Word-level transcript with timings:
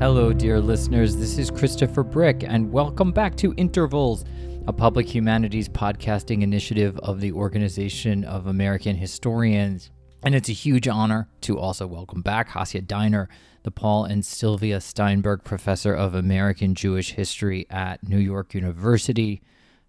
Hello, 0.00 0.32
dear 0.32 0.60
listeners. 0.60 1.16
This 1.16 1.38
is 1.38 1.50
Christopher 1.50 2.04
Brick, 2.04 2.44
and 2.44 2.70
welcome 2.70 3.10
back 3.10 3.34
to 3.38 3.52
Intervals, 3.56 4.24
a 4.68 4.72
public 4.72 5.12
humanities 5.12 5.68
podcasting 5.68 6.42
initiative 6.42 6.96
of 7.00 7.20
the 7.20 7.32
Organization 7.32 8.22
of 8.22 8.46
American 8.46 8.94
Historians. 8.94 9.90
And 10.22 10.36
it's 10.36 10.48
a 10.48 10.52
huge 10.52 10.86
honor 10.86 11.28
to 11.40 11.58
also 11.58 11.88
welcome 11.88 12.22
back 12.22 12.50
Hasia 12.50 12.86
Diner, 12.86 13.28
the 13.64 13.72
Paul 13.72 14.04
and 14.04 14.24
Sylvia 14.24 14.80
Steinberg 14.80 15.42
Professor 15.42 15.94
of 15.94 16.14
American 16.14 16.76
Jewish 16.76 17.14
History 17.14 17.66
at 17.68 18.08
New 18.08 18.18
York 18.18 18.54
University, 18.54 19.42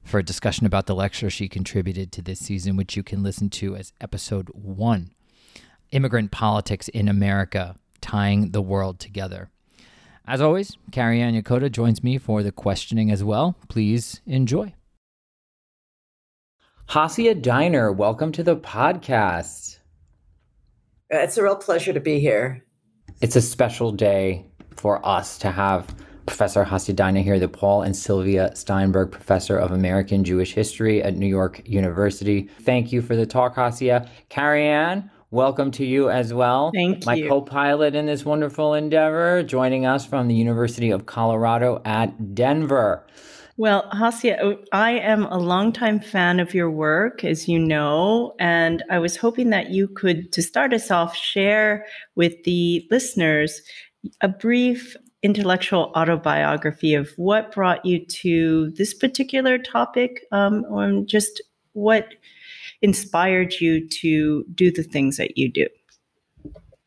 for 0.04 0.18
a 0.18 0.26
discussion 0.26 0.66
about 0.66 0.88
the 0.88 0.96
lecture 0.96 1.30
she 1.30 1.48
contributed 1.48 2.12
to 2.14 2.24
this 2.24 2.40
season, 2.40 2.76
which 2.76 2.98
you 2.98 3.04
can 3.04 3.22
listen 3.22 3.48
to 3.52 3.76
as 3.76 3.94
episode 4.02 4.50
one 4.54 5.12
Immigrant 5.92 6.32
Politics 6.32 6.88
in 6.88 7.08
America 7.08 7.76
Tying 8.02 8.50
the 8.50 8.62
World 8.64 9.00
Together. 9.00 9.52
As 10.30 10.42
always, 10.42 10.78
Kariann 10.92 11.42
Yokota 11.42 11.72
joins 11.72 12.04
me 12.04 12.20
for 12.20 12.44
the 12.44 12.52
questioning 12.52 13.10
as 13.10 13.24
well. 13.24 13.56
Please 13.68 14.22
enjoy. 14.28 14.76
Hasia 16.90 17.42
Diner, 17.42 17.92
welcome 17.92 18.32
to 18.34 18.44
the 18.44 18.56
podcast. 18.56 19.80
It's 21.10 21.38
a 21.38 21.42
real 21.42 21.56
pleasure 21.56 21.94
to 21.94 22.00
be 22.00 22.20
here. 22.20 22.64
It's 23.22 23.36
a 23.36 23.42
special 23.42 23.92
day 23.92 24.46
for 24.76 25.04
us 25.04 25.40
to 25.40 25.50
have 25.50 25.96
Professor 26.28 26.64
Hasia 26.64 26.96
Diner 26.96 27.22
here, 27.22 27.40
the 27.40 27.48
Paul 27.48 27.82
and 27.82 27.96
Sylvia 27.96 28.56
Steinberg 28.56 29.10
Professor 29.10 29.58
of 29.58 29.72
American 29.72 30.24
Jewish 30.24 30.54
History 30.54 31.02
at 31.02 31.18
New 31.18 31.26
York 31.26 31.68
University. 31.68 32.52
Thank 32.62 32.92
you 32.92 33.02
for 33.02 33.16
the 33.16 33.26
talk, 33.26 33.56
Hasia. 33.56 34.08
Carrie 34.30 34.68
Ann, 34.68 35.10
welcome 35.32 35.72
to 35.72 35.86
you 35.86 36.10
as 36.10 36.34
well. 36.34 36.72
Thank 36.74 37.06
My 37.06 37.16
you. 37.16 37.28
co 37.28 37.42
pilot 37.42 37.96
in 37.96 38.08
this 38.08 38.26
wonderful 38.26 38.74
endeavor, 38.74 39.44
joining 39.44 39.86
us 39.86 40.06
from 40.06 40.28
the 40.28 40.36
University 40.36 40.90
of 40.92 41.06
Colorado 41.06 41.82
at 41.86 42.34
Denver. 42.34 43.06
Well, 43.58 43.90
Hasia, 43.92 44.58
I 44.72 44.92
am 44.92 45.26
a 45.26 45.38
longtime 45.38 46.00
fan 46.00 46.40
of 46.40 46.54
your 46.54 46.72
work, 46.72 47.26
as 47.26 47.48
you 47.50 47.60
know, 47.60 48.34
and 48.40 48.84
I 48.90 49.00
was 49.00 49.18
hoping 49.18 49.50
that 49.50 49.70
you 49.70 49.90
could, 49.90 50.32
to 50.32 50.42
start 50.42 50.74
us 50.74 50.90
off, 50.90 51.14
share 51.16 51.86
with 52.16 52.42
the 52.46 52.88
listeners 52.90 53.62
a 54.22 54.30
brief 54.30 54.96
intellectual 55.24 55.92
autobiography 55.94 56.94
of 56.94 57.10
what 57.18 57.52
brought 57.52 57.86
you 57.86 58.06
to 58.06 58.72
this 58.78 58.94
particular 58.94 59.58
topic, 59.58 60.22
um, 60.32 60.66
or 60.70 61.04
just 61.06 61.42
what 61.74 62.14
inspired 62.82 63.54
you 63.60 63.88
to 63.88 64.46
do 64.54 64.72
the 64.72 64.84
things 64.84 65.18
that 65.18 65.38
you 65.38 65.52
do. 65.52 65.68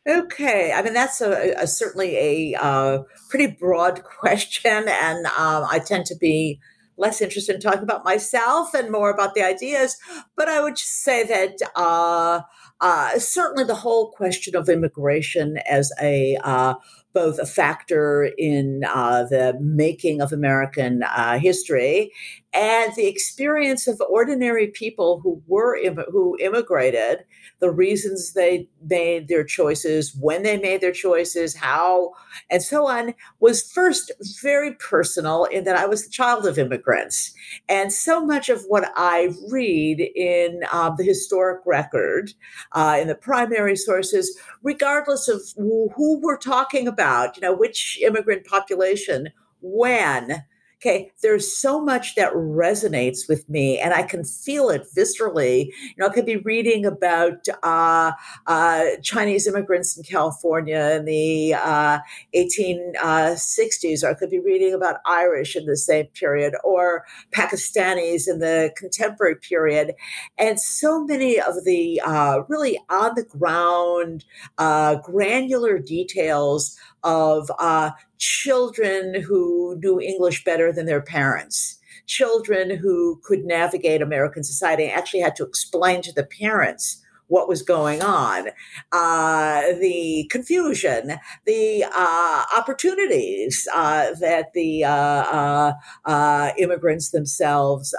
Okay, 0.08 0.72
I 0.72 0.82
mean 0.82 0.94
that's 0.94 1.20
a, 1.20 1.54
a 1.56 1.66
certainly 1.66 2.16
a 2.16 2.60
uh, 2.60 3.02
pretty 3.30 3.46
broad 3.46 4.02
question, 4.20 4.88
and 4.88 5.26
um, 5.26 5.64
I 5.70 5.80
tend 5.84 6.06
to 6.06 6.16
be 6.16 6.58
less 6.96 7.20
interested 7.20 7.54
in 7.54 7.60
talking 7.60 7.82
about 7.82 8.04
myself 8.04 8.74
and 8.74 8.90
more 8.90 9.10
about 9.10 9.34
the 9.34 9.42
ideas. 9.42 9.96
But 10.36 10.48
I 10.48 10.60
would 10.60 10.78
say 10.78 11.24
that 11.24 11.58
uh, 11.76 12.42
uh, 12.80 13.18
certainly 13.18 13.64
the 13.64 13.76
whole 13.76 14.10
question 14.10 14.56
of 14.56 14.68
immigration 14.68 15.58
as 15.68 15.92
a 16.00 16.36
uh, 16.42 16.74
both 17.12 17.38
a 17.38 17.46
factor 17.46 18.30
in 18.38 18.82
uh, 18.88 19.24
the 19.24 19.56
making 19.60 20.20
of 20.20 20.32
American 20.32 21.02
uh, 21.02 21.38
history 21.38 22.10
and 22.54 22.94
the 22.94 23.06
experience 23.06 23.86
of 23.86 24.00
ordinary 24.10 24.68
people 24.68 25.20
who 25.20 25.42
were 25.46 25.78
who 26.10 26.36
immigrated, 26.38 27.24
the 27.60 27.70
reasons 27.70 28.34
they 28.34 28.68
made 28.84 29.28
their 29.28 29.44
choices, 29.44 30.14
when 30.20 30.42
they 30.42 30.58
made 30.58 30.80
their 30.80 30.92
choices, 30.92 31.56
how, 31.56 32.12
and 32.50 32.62
so 32.62 32.86
on, 32.86 33.14
was 33.40 33.70
first 33.72 34.12
very 34.42 34.74
personal 34.74 35.44
in 35.44 35.64
that 35.64 35.76
I 35.76 35.86
was 35.86 36.04
the 36.04 36.10
child 36.10 36.46
of 36.46 36.58
immigrants, 36.58 37.32
and 37.68 37.92
so 37.92 38.24
much 38.24 38.48
of 38.48 38.62
what 38.68 38.92
I 38.96 39.30
read 39.50 40.00
in 40.00 40.60
uh, 40.70 40.90
the 40.94 41.04
historic 41.04 41.62
record, 41.64 42.32
uh, 42.72 42.98
in 43.00 43.08
the 43.08 43.14
primary 43.14 43.76
sources, 43.76 44.38
regardless 44.62 45.28
of 45.28 45.40
who 45.56 46.20
we're 46.22 46.36
talking 46.36 46.86
about, 46.86 47.36
you 47.36 47.40
know, 47.40 47.54
which 47.54 47.98
immigrant 48.02 48.46
population, 48.46 49.28
when 49.60 50.44
okay 50.82 51.12
there's 51.22 51.56
so 51.56 51.80
much 51.80 52.14
that 52.14 52.32
resonates 52.32 53.28
with 53.28 53.48
me 53.48 53.78
and 53.78 53.94
i 53.94 54.02
can 54.02 54.24
feel 54.24 54.68
it 54.68 54.86
viscerally. 54.96 55.66
You 55.66 55.94
know 55.98 56.08
i 56.08 56.12
could 56.12 56.26
be 56.26 56.36
reading 56.36 56.84
about 56.84 57.46
uh, 57.62 58.12
uh, 58.46 58.84
chinese 59.02 59.46
immigrants 59.46 59.96
in 59.96 60.02
california 60.02 60.96
in 60.96 61.04
the 61.04 61.54
uh, 61.54 61.98
1860s 62.34 64.02
or 64.02 64.10
i 64.10 64.14
could 64.14 64.30
be 64.30 64.40
reading 64.40 64.74
about 64.74 64.96
irish 65.06 65.56
in 65.56 65.66
the 65.66 65.76
same 65.76 66.06
period 66.06 66.54
or 66.64 67.04
pakistanis 67.32 68.28
in 68.28 68.38
the 68.38 68.72
contemporary 68.76 69.36
period. 69.36 69.94
And 70.38 70.60
so 70.60 71.04
many 71.04 71.40
of 71.40 71.64
the 71.64 72.00
uh, 72.04 72.42
really 72.48 72.78
on 72.88 73.12
the 73.14 73.24
ground 73.24 74.24
uh, 74.58 74.96
granular 74.96 75.78
details 75.78 76.78
of 77.04 77.50
uh, 77.58 77.90
children 78.18 79.20
who 79.20 79.76
knew 79.82 80.00
English 80.00 80.44
better 80.44 80.72
than 80.72 80.86
their 80.86 81.02
parents, 81.02 81.78
children 82.06 82.70
who 82.76 83.20
could 83.24 83.44
navigate 83.44 84.02
American 84.02 84.44
society 84.44 84.86
actually 84.86 85.20
had 85.20 85.36
to 85.36 85.44
explain 85.44 86.02
to 86.02 86.12
the 86.12 86.24
parents 86.24 87.01
what 87.32 87.48
was 87.48 87.62
going 87.62 88.02
on, 88.02 88.48
uh, 88.92 89.62
the 89.80 90.28
confusion, 90.30 91.14
the 91.46 91.82
uh, 91.82 92.44
opportunities 92.54 93.66
uh, 93.74 94.12
that 94.20 94.52
the 94.52 94.84
uh, 94.84 94.92
uh, 94.92 95.72
uh, 96.04 96.50
immigrants 96.58 97.08
themselves 97.08 97.94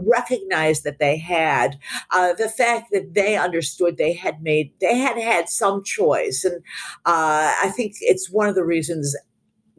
recognized 0.00 0.84
that 0.84 0.98
they 0.98 1.16
had, 1.16 1.78
the 2.10 2.52
fact 2.54 2.92
that 2.92 3.14
they 3.14 3.34
understood 3.34 3.96
they 3.96 4.12
had 4.12 4.42
made, 4.42 4.70
they 4.78 4.98
had 4.98 5.16
had 5.16 5.48
some 5.48 5.82
choice. 5.82 6.44
And 6.44 6.62
I 7.06 7.72
think 7.74 7.94
it's 8.02 8.30
one 8.30 8.50
of 8.50 8.54
the 8.54 8.64
reasons 8.64 9.16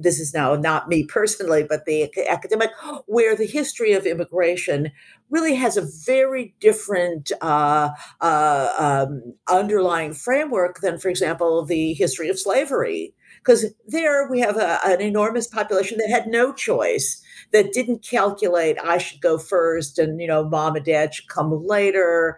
this 0.04 0.20
is 0.20 0.34
now 0.34 0.56
not 0.56 0.90
me 0.90 1.04
personally, 1.04 1.64
but 1.64 1.86
the 1.86 2.10
academic, 2.28 2.72
where 3.06 3.36
the 3.36 3.46
history 3.46 3.94
of 3.94 4.06
immigration 4.06 4.92
really 5.32 5.56
has 5.56 5.78
a 5.78 5.88
very 6.06 6.54
different 6.60 7.32
uh, 7.42 7.90
uh, 8.20 9.06
um, 9.08 9.34
underlying 9.48 10.14
framework 10.14 10.82
than, 10.82 11.00
for 11.00 11.10
example, 11.10 11.66
the 11.66 11.94
history 11.94 12.30
of 12.30 12.38
slavery. 12.38 13.16
Because 13.40 13.74
there 13.88 14.30
we 14.30 14.40
have 14.42 14.58
a, 14.58 14.80
an 14.86 15.02
enormous 15.02 15.48
population 15.48 15.98
that 15.98 16.10
had 16.10 16.28
no 16.28 16.54
choice, 16.54 17.24
that 17.54 17.74
didn't 17.74 18.04
calculate 18.04 18.78
I 18.84 19.00
should 19.00 19.22
go 19.22 19.40
first 19.40 19.98
and, 19.98 20.22
you 20.22 20.28
know, 20.28 20.48
mom 20.48 20.76
and 20.76 20.86
dad 20.86 21.16
should 21.16 21.28
come 21.28 21.66
later. 21.66 22.38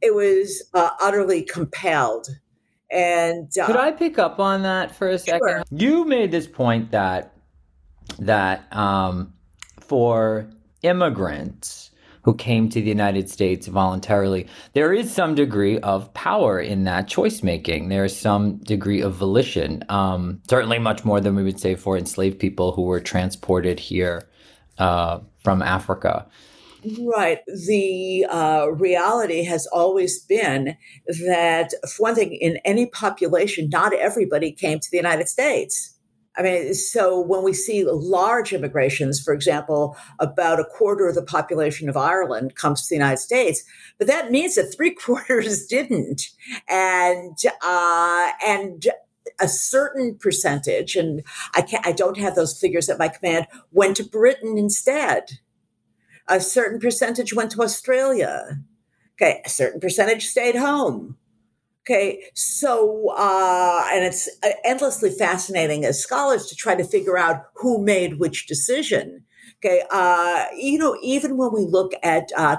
It 0.00 0.14
was 0.14 0.62
uh, 0.74 0.90
utterly 1.00 1.42
compelled. 1.42 2.28
And 2.90 3.50
uh, 3.58 3.66
could 3.66 3.76
I 3.76 3.90
pick 3.90 4.18
up 4.18 4.38
on 4.38 4.62
that 4.62 4.94
for 4.94 5.08
a 5.08 5.18
second? 5.18 5.40
Sure. 5.48 5.64
You 5.72 6.04
made 6.04 6.30
this 6.30 6.46
point 6.46 6.92
that 6.92 7.32
that 8.20 8.72
um, 8.72 9.34
for 9.80 10.48
immigrants 10.82 11.90
who 12.26 12.34
came 12.34 12.68
to 12.68 12.82
the 12.82 12.88
United 12.88 13.30
States 13.30 13.68
voluntarily, 13.68 14.48
there 14.72 14.92
is 14.92 15.14
some 15.14 15.36
degree 15.36 15.78
of 15.78 16.12
power 16.12 16.58
in 16.58 16.82
that 16.82 17.06
choice 17.06 17.40
making. 17.40 17.88
There 17.88 18.04
is 18.04 18.18
some 18.18 18.56
degree 18.58 19.00
of 19.00 19.14
volition, 19.14 19.84
um, 19.88 20.42
certainly 20.50 20.80
much 20.80 21.04
more 21.04 21.20
than 21.20 21.36
we 21.36 21.44
would 21.44 21.60
say 21.60 21.76
for 21.76 21.96
enslaved 21.96 22.40
people 22.40 22.72
who 22.72 22.82
were 22.82 22.98
transported 22.98 23.78
here 23.78 24.28
uh, 24.78 25.20
from 25.44 25.62
Africa. 25.62 26.26
Right. 26.98 27.38
The 27.46 28.26
uh, 28.28 28.72
reality 28.72 29.44
has 29.44 29.68
always 29.68 30.18
been 30.18 30.76
that, 31.26 31.70
for 31.88 32.02
one 32.02 32.16
thing, 32.16 32.32
in 32.32 32.58
any 32.64 32.86
population, 32.86 33.68
not 33.70 33.94
everybody 33.94 34.50
came 34.50 34.80
to 34.80 34.88
the 34.90 34.96
United 34.96 35.28
States. 35.28 35.95
I 36.38 36.42
mean, 36.42 36.74
so 36.74 37.18
when 37.18 37.42
we 37.42 37.52
see 37.52 37.84
large 37.84 38.52
immigrations, 38.52 39.20
for 39.20 39.32
example, 39.32 39.96
about 40.18 40.60
a 40.60 40.64
quarter 40.64 41.08
of 41.08 41.14
the 41.14 41.22
population 41.22 41.88
of 41.88 41.96
Ireland 41.96 42.56
comes 42.56 42.82
to 42.82 42.88
the 42.90 42.96
United 42.96 43.18
States, 43.18 43.64
but 43.98 44.06
that 44.06 44.30
means 44.30 44.54
that 44.56 44.74
three 44.74 44.90
quarters 44.94 45.66
didn't, 45.66 46.28
and 46.68 47.38
uh, 47.62 48.32
and 48.46 48.86
a 49.40 49.48
certain 49.48 50.16
percentage, 50.16 50.96
and 50.96 51.22
I 51.54 51.62
can't, 51.62 51.86
I 51.86 51.92
don't 51.92 52.18
have 52.18 52.34
those 52.34 52.58
figures 52.58 52.88
at 52.88 52.98
my 52.98 53.08
command, 53.08 53.46
went 53.72 53.96
to 53.96 54.04
Britain 54.04 54.56
instead 54.56 55.38
a 56.28 56.40
certain 56.40 56.80
percentage 56.80 57.32
went 57.32 57.52
to 57.52 57.62
Australia. 57.62 58.58
Okay, 59.14 59.40
a 59.44 59.48
certain 59.48 59.80
percentage 59.80 60.26
stayed 60.26 60.56
home. 60.56 61.16
Okay, 61.88 62.24
so 62.34 63.14
uh, 63.16 63.86
and 63.92 64.04
it's 64.04 64.28
endlessly 64.64 65.08
fascinating 65.10 65.84
as 65.84 66.02
scholars 66.02 66.46
to 66.46 66.56
try 66.56 66.74
to 66.74 66.82
figure 66.82 67.16
out 67.16 67.44
who 67.54 67.80
made 67.84 68.18
which 68.18 68.46
decision. 68.48 69.22
Okay, 69.64 69.84
uh, 69.92 70.46
you 70.56 70.78
know, 70.78 70.96
even 71.00 71.36
when 71.36 71.52
we 71.52 71.60
look 71.60 71.92
at 72.02 72.30
uh, 72.36 72.56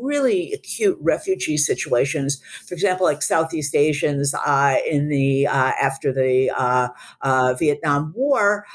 really 0.00 0.52
acute 0.52 0.98
refugee 1.00 1.56
situations, 1.56 2.42
for 2.66 2.74
example, 2.74 3.06
like 3.06 3.22
Southeast 3.22 3.76
Asians 3.76 4.34
uh, 4.34 4.76
in 4.90 5.08
the 5.08 5.46
uh, 5.46 5.72
after 5.80 6.12
the 6.12 6.50
uh, 6.50 6.88
uh, 7.22 7.54
Vietnam 7.56 8.12
War, 8.16 8.66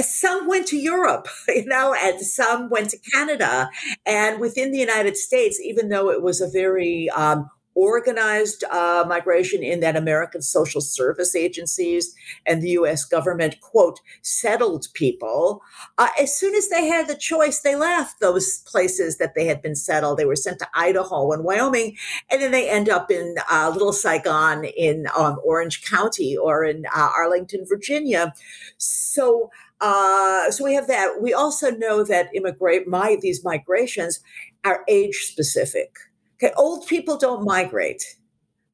some 0.00 0.46
went 0.46 0.66
to 0.68 0.76
Europe, 0.76 1.28
you 1.48 1.64
know, 1.66 1.94
and 1.94 2.20
some 2.20 2.68
went 2.70 2.90
to 2.90 2.98
Canada, 3.12 3.70
and 4.06 4.40
within 4.40 4.72
the 4.72 4.78
United 4.78 5.16
States, 5.16 5.60
even 5.60 5.88
though 5.88 6.10
it 6.10 6.22
was 6.22 6.40
a 6.40 6.48
very 6.48 7.08
um, 7.10 7.48
organized 7.78 8.64
uh, 8.64 9.04
migration 9.08 9.62
in 9.62 9.78
that 9.78 9.94
American 9.94 10.42
social 10.42 10.80
service 10.80 11.36
agencies 11.36 12.12
and 12.44 12.60
the 12.60 12.70
US 12.70 13.04
government, 13.04 13.60
quote, 13.60 14.00
settled 14.20 14.88
people. 14.94 15.62
Uh, 15.96 16.08
as 16.20 16.36
soon 16.36 16.56
as 16.56 16.68
they 16.70 16.88
had 16.88 17.06
the 17.06 17.14
choice, 17.14 17.60
they 17.60 17.76
left 17.76 18.18
those 18.18 18.58
places 18.66 19.18
that 19.18 19.36
they 19.36 19.46
had 19.46 19.62
been 19.62 19.76
settled. 19.76 20.18
They 20.18 20.24
were 20.24 20.34
sent 20.34 20.58
to 20.58 20.68
Idaho 20.74 21.30
and 21.30 21.44
Wyoming, 21.44 21.96
and 22.28 22.42
then 22.42 22.50
they 22.50 22.68
end 22.68 22.88
up 22.88 23.12
in 23.12 23.36
uh, 23.48 23.70
Little 23.72 23.92
Saigon 23.92 24.64
in 24.64 25.06
um, 25.16 25.38
Orange 25.44 25.88
County 25.88 26.36
or 26.36 26.64
in 26.64 26.84
uh, 26.86 27.10
Arlington, 27.16 27.64
Virginia. 27.64 28.34
So, 28.78 29.52
uh, 29.80 30.50
so 30.50 30.64
we 30.64 30.74
have 30.74 30.88
that. 30.88 31.22
We 31.22 31.32
also 31.32 31.70
know 31.70 32.02
that 32.02 32.34
immigrate 32.34 32.88
my 32.88 33.16
these 33.20 33.44
migrations 33.44 34.18
are 34.64 34.82
age 34.88 35.14
specific. 35.30 36.07
Okay, 36.40 36.52
old 36.56 36.86
people 36.86 37.16
don't 37.16 37.44
migrate. 37.44 38.04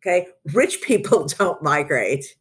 Okay, 0.03 0.29
rich 0.53 0.83
people 0.83 1.27
don't 1.39 1.63
migrate. 1.63 2.37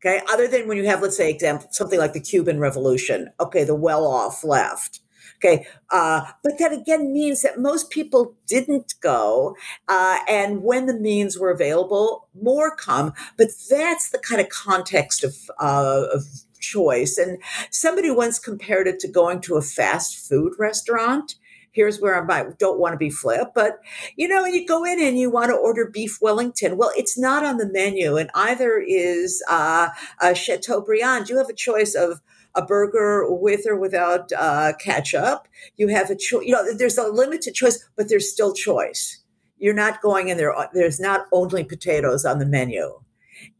Okay, 0.00 0.22
other 0.30 0.46
than 0.46 0.68
when 0.68 0.76
you 0.76 0.86
have, 0.86 1.02
let's 1.02 1.16
say, 1.16 1.30
example 1.30 1.68
something 1.72 1.98
like 1.98 2.12
the 2.12 2.20
Cuban 2.20 2.60
Revolution. 2.60 3.30
Okay, 3.40 3.64
the 3.64 3.74
well-off 3.74 4.44
left. 4.44 5.00
Okay, 5.36 5.66
uh, 5.90 6.22
but 6.42 6.58
that 6.58 6.72
again 6.72 7.12
means 7.12 7.42
that 7.42 7.60
most 7.60 7.90
people 7.90 8.34
didn't 8.46 8.94
go, 9.00 9.56
uh, 9.88 10.18
and 10.28 10.62
when 10.62 10.86
the 10.86 10.94
means 10.94 11.38
were 11.38 11.50
available, 11.50 12.28
more 12.40 12.74
come. 12.74 13.12
But 13.36 13.48
that's 13.70 14.10
the 14.10 14.18
kind 14.18 14.40
of 14.40 14.48
context 14.48 15.24
of, 15.24 15.36
uh, 15.60 16.06
of 16.12 16.24
choice. 16.60 17.18
And 17.18 17.38
somebody 17.70 18.10
once 18.10 18.38
compared 18.38 18.88
it 18.88 18.98
to 19.00 19.08
going 19.08 19.40
to 19.42 19.56
a 19.56 19.62
fast 19.62 20.28
food 20.28 20.54
restaurant 20.58 21.36
here's 21.78 22.00
where 22.00 22.20
I 22.28 22.44
don't 22.58 22.80
want 22.80 22.94
to 22.94 22.98
be 22.98 23.08
flip, 23.08 23.52
but 23.54 23.78
you 24.16 24.26
know, 24.26 24.44
you 24.44 24.66
go 24.66 24.84
in 24.84 25.00
and 25.00 25.16
you 25.16 25.30
want 25.30 25.50
to 25.50 25.54
order 25.54 25.88
beef 25.88 26.18
Wellington. 26.20 26.76
Well, 26.76 26.90
it's 26.96 27.16
not 27.16 27.44
on 27.44 27.58
the 27.58 27.70
menu, 27.70 28.16
and 28.16 28.30
either 28.34 28.82
is 28.84 29.40
uh, 29.48 29.90
a 30.20 30.34
Chateaubriand. 30.34 31.28
You 31.28 31.38
have 31.38 31.48
a 31.48 31.54
choice 31.54 31.94
of 31.94 32.20
a 32.56 32.62
burger 32.62 33.32
with 33.32 33.64
or 33.64 33.76
without 33.76 34.32
uh, 34.36 34.72
ketchup. 34.80 35.46
You 35.76 35.86
have 35.86 36.10
a 36.10 36.16
choice. 36.16 36.44
You 36.44 36.52
know, 36.52 36.74
there's 36.74 36.98
a 36.98 37.06
limited 37.06 37.54
choice, 37.54 37.88
but 37.96 38.08
there's 38.08 38.28
still 38.28 38.52
choice. 38.52 39.22
You're 39.58 39.72
not 39.72 40.02
going 40.02 40.30
in 40.30 40.36
there. 40.36 40.52
There's 40.74 40.98
not 40.98 41.26
only 41.30 41.62
potatoes 41.62 42.24
on 42.24 42.40
the 42.40 42.46
menu 42.46 42.98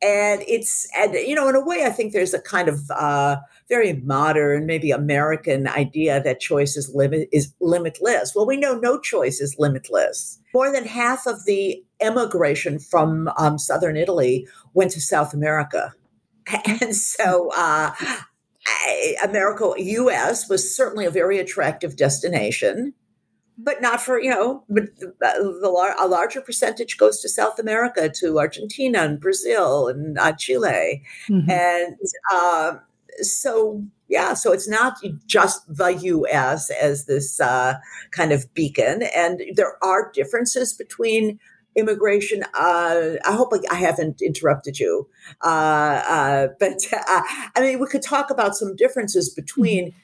and 0.02 0.42
it's 0.48 0.88
and 0.96 1.14
you 1.14 1.36
know 1.36 1.48
in 1.48 1.54
a 1.54 1.64
way 1.64 1.84
i 1.84 1.90
think 1.90 2.12
there's 2.12 2.34
a 2.34 2.40
kind 2.40 2.68
of 2.68 2.90
uh, 2.90 3.36
very 3.68 3.94
modern 3.94 4.66
maybe 4.66 4.90
american 4.90 5.68
idea 5.68 6.22
that 6.22 6.40
choice 6.40 6.76
is 6.76 6.94
limit 6.94 7.28
is 7.32 7.52
limitless. 7.60 8.34
Well 8.34 8.46
we 8.46 8.56
know 8.56 8.78
no 8.78 8.98
choice 8.98 9.40
is 9.40 9.56
limitless. 9.58 10.40
More 10.54 10.72
than 10.72 10.84
half 10.84 11.26
of 11.26 11.44
the 11.44 11.82
emigration 12.00 12.78
from 12.78 13.28
um, 13.36 13.58
southern 13.58 13.96
italy 13.96 14.46
went 14.74 14.92
to 14.92 15.00
south 15.00 15.34
america. 15.34 15.94
And 16.80 16.96
so 16.96 17.50
uh, 17.56 17.92
america 19.22 19.64
us 19.64 20.48
was 20.48 20.74
certainly 20.74 21.04
a 21.04 21.10
very 21.10 21.38
attractive 21.38 21.96
destination 21.96 22.94
but 23.58 23.82
not 23.82 24.00
for 24.00 24.20
you 24.20 24.30
know 24.30 24.64
but 24.68 24.84
the, 24.98 25.12
the, 25.20 25.94
a 26.00 26.06
larger 26.06 26.40
percentage 26.40 26.96
goes 26.96 27.20
to 27.20 27.28
south 27.28 27.58
america 27.58 28.08
to 28.08 28.38
argentina 28.38 29.00
and 29.00 29.20
brazil 29.20 29.88
and 29.88 30.18
uh, 30.18 30.32
chile. 30.32 31.02
Mm-hmm. 31.28 31.50
and 31.50 31.96
uh, 32.32 32.76
so 33.22 33.82
yeah 34.08 34.34
so 34.34 34.52
it's 34.52 34.68
not 34.68 34.98
just 35.26 35.62
the 35.68 35.92
us 35.92 36.70
as 36.70 37.06
this 37.06 37.40
uh, 37.40 37.74
kind 38.10 38.32
of 38.32 38.52
beacon 38.54 39.02
and 39.14 39.42
there 39.54 39.76
are 39.82 40.10
differences 40.12 40.72
between 40.72 41.38
immigration 41.76 42.42
uh, 42.54 43.12
i 43.24 43.32
hope 43.32 43.52
i 43.70 43.74
haven't 43.74 44.20
interrupted 44.22 44.78
you 44.78 45.08
uh, 45.44 46.02
uh, 46.08 46.48
but 46.58 46.78
i 46.92 47.60
mean 47.60 47.78
we 47.78 47.86
could 47.86 48.02
talk 48.02 48.30
about 48.30 48.56
some 48.56 48.74
differences 48.76 49.32
between 49.32 49.88
mm-hmm 49.88 49.98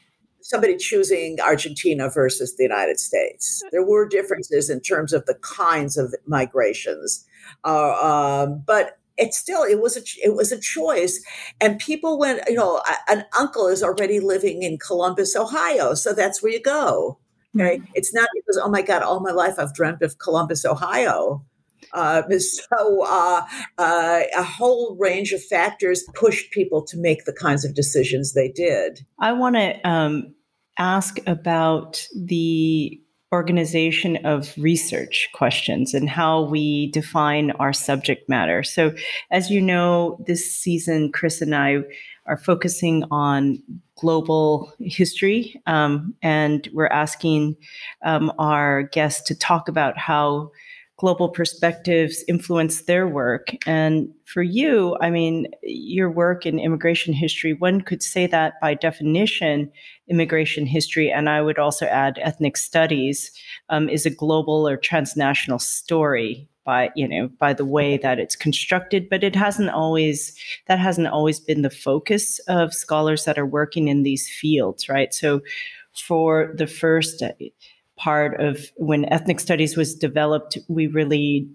somebody 0.44 0.76
choosing 0.76 1.38
Argentina 1.40 2.10
versus 2.10 2.56
the 2.56 2.62
United 2.62 3.00
States. 3.00 3.62
There 3.72 3.82
were 3.82 4.06
differences 4.06 4.68
in 4.68 4.80
terms 4.80 5.14
of 5.14 5.24
the 5.24 5.36
kinds 5.36 5.96
of 5.96 6.14
migrations, 6.26 7.26
uh, 7.64 7.94
um, 7.94 8.62
but 8.66 8.98
it 9.16 9.34
still 9.34 9.62
it 9.62 9.80
was 9.80 9.96
a 9.96 10.02
it 10.22 10.34
was 10.34 10.52
a 10.52 10.60
choice, 10.60 11.22
and 11.60 11.78
people 11.78 12.18
went. 12.18 12.40
You 12.48 12.56
know, 12.56 12.82
an 13.08 13.24
uncle 13.38 13.68
is 13.68 13.82
already 13.82 14.20
living 14.20 14.62
in 14.62 14.78
Columbus, 14.78 15.36
Ohio, 15.36 15.94
so 15.94 16.12
that's 16.12 16.42
where 16.42 16.52
you 16.52 16.60
go. 16.60 17.18
Okay, 17.56 17.78
mm-hmm. 17.78 17.92
it's 17.94 18.12
not 18.12 18.28
because 18.34 18.60
oh 18.62 18.68
my 18.68 18.82
god, 18.82 19.02
all 19.02 19.20
my 19.20 19.30
life 19.30 19.54
I've 19.58 19.74
dreamt 19.74 20.02
of 20.02 20.18
Columbus, 20.18 20.64
Ohio. 20.64 21.44
Uh, 21.92 22.22
so 22.38 23.04
uh, 23.06 23.42
uh, 23.78 24.20
a 24.36 24.42
whole 24.42 24.96
range 24.98 25.32
of 25.32 25.42
factors 25.44 26.04
pushed 26.14 26.50
people 26.50 26.84
to 26.84 26.96
make 26.96 27.24
the 27.24 27.32
kinds 27.32 27.64
of 27.64 27.74
decisions 27.74 28.32
they 28.32 28.48
did. 28.48 29.00
I 29.20 29.32
want 29.32 29.56
to 29.56 29.88
um, 29.88 30.34
ask 30.78 31.18
about 31.26 32.06
the 32.16 33.00
organization 33.34 34.16
of 34.24 34.54
research 34.56 35.28
questions 35.34 35.92
and 35.92 36.08
how 36.08 36.42
we 36.42 36.90
define 36.92 37.50
our 37.52 37.72
subject 37.72 38.28
matter. 38.28 38.62
So, 38.62 38.94
as 39.32 39.50
you 39.50 39.60
know, 39.60 40.16
this 40.26 40.54
season, 40.54 41.10
Chris 41.10 41.42
and 41.42 41.54
I 41.54 41.82
are 42.26 42.36
focusing 42.36 43.04
on 43.10 43.60
global 43.96 44.72
history, 44.78 45.60
um, 45.66 46.14
and 46.22 46.68
we're 46.72 46.86
asking 47.04 47.56
um, 48.04 48.32
our 48.38 48.84
guests 48.84 49.26
to 49.28 49.34
talk 49.34 49.68
about 49.68 49.98
how 49.98 50.50
global 50.96 51.28
perspectives 51.28 52.22
influence 52.28 52.82
their 52.82 53.08
work. 53.08 53.48
And 53.66 54.08
for 54.26 54.42
you, 54.42 54.96
I 55.00 55.10
mean, 55.10 55.48
your 55.62 56.10
work 56.10 56.46
in 56.46 56.58
immigration 56.58 57.12
history, 57.12 57.52
one 57.52 57.80
could 57.80 58.02
say 58.02 58.26
that 58.28 58.54
by 58.60 58.74
definition, 58.74 59.70
immigration 60.08 60.66
history, 60.66 61.10
and 61.10 61.28
I 61.28 61.42
would 61.42 61.58
also 61.58 61.86
add 61.86 62.18
ethnic 62.22 62.56
studies, 62.56 63.32
um, 63.70 63.88
is 63.88 64.06
a 64.06 64.10
global 64.10 64.68
or 64.68 64.76
transnational 64.76 65.58
story 65.58 66.48
by 66.64 66.90
you 66.96 67.06
know 67.06 67.28
by 67.38 67.52
the 67.52 67.64
way 67.64 67.98
that 67.98 68.18
it's 68.18 68.34
constructed 68.34 69.08
but 69.10 69.22
it 69.22 69.36
hasn't 69.36 69.68
always 69.68 70.34
that 70.66 70.78
hasn't 70.78 71.08
always 71.08 71.38
been 71.38 71.60
the 71.60 71.68
focus 71.68 72.38
of 72.48 72.72
scholars 72.72 73.26
that 73.26 73.38
are 73.38 73.44
working 73.44 73.88
in 73.88 74.02
these 74.02 74.30
fields 74.40 74.88
right 74.88 75.12
so 75.12 75.42
for 75.94 76.54
the 76.56 76.66
first 76.66 77.22
part 77.96 78.40
of 78.40 78.70
when 78.76 79.04
ethnic 79.06 79.40
studies 79.40 79.76
was 79.76 79.94
developed, 79.94 80.58
we 80.68 80.86
really 80.86 81.48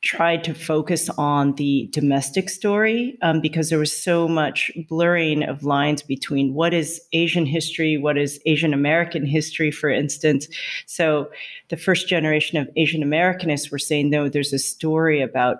tried 0.00 0.44
to 0.44 0.54
focus 0.54 1.10
on 1.18 1.54
the 1.54 1.88
domestic 1.92 2.48
story 2.48 3.18
um, 3.20 3.40
because 3.40 3.68
there 3.68 3.80
was 3.80 3.96
so 3.96 4.28
much 4.28 4.70
blurring 4.88 5.42
of 5.42 5.64
lines 5.64 6.02
between 6.02 6.54
what 6.54 6.72
is 6.72 7.00
Asian 7.12 7.44
history, 7.44 7.98
what 7.98 8.16
is 8.16 8.40
Asian 8.46 8.72
American 8.72 9.26
history, 9.26 9.72
for 9.72 9.90
instance. 9.90 10.46
So 10.86 11.30
the 11.68 11.76
first 11.76 12.08
generation 12.08 12.58
of 12.58 12.68
Asian 12.76 13.02
Americanists 13.02 13.72
were 13.72 13.78
saying, 13.78 14.08
no, 14.08 14.28
there's 14.28 14.52
a 14.52 14.58
story 14.58 15.20
about 15.20 15.56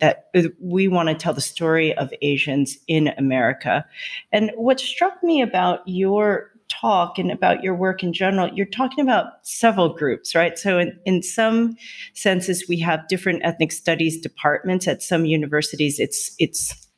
that 0.00 0.28
we 0.60 0.88
want 0.88 1.08
to 1.08 1.14
tell 1.14 1.34
the 1.34 1.40
story 1.40 1.96
of 1.96 2.12
Asians 2.20 2.78
in 2.88 3.08
America. 3.16 3.86
And 4.32 4.50
what 4.56 4.80
struck 4.80 5.22
me 5.22 5.40
about 5.40 5.86
your 5.86 6.50
talk 6.80 7.18
and 7.18 7.30
about 7.30 7.62
your 7.62 7.74
work 7.74 8.02
in 8.02 8.12
general, 8.12 8.48
you're 8.52 8.66
talking 8.66 9.02
about 9.02 9.26
several 9.42 9.90
groups, 9.94 10.34
right? 10.34 10.58
So, 10.58 10.78
in, 10.78 10.98
in 11.04 11.22
some 11.22 11.76
senses, 12.14 12.64
we 12.68 12.78
have 12.80 13.08
different 13.08 13.44
ethnic 13.44 13.72
studies 13.72 14.20
departments. 14.20 14.88
At 14.88 15.02
some 15.02 15.24
universities, 15.24 15.98
it's 15.98 16.34
it's 16.38 16.88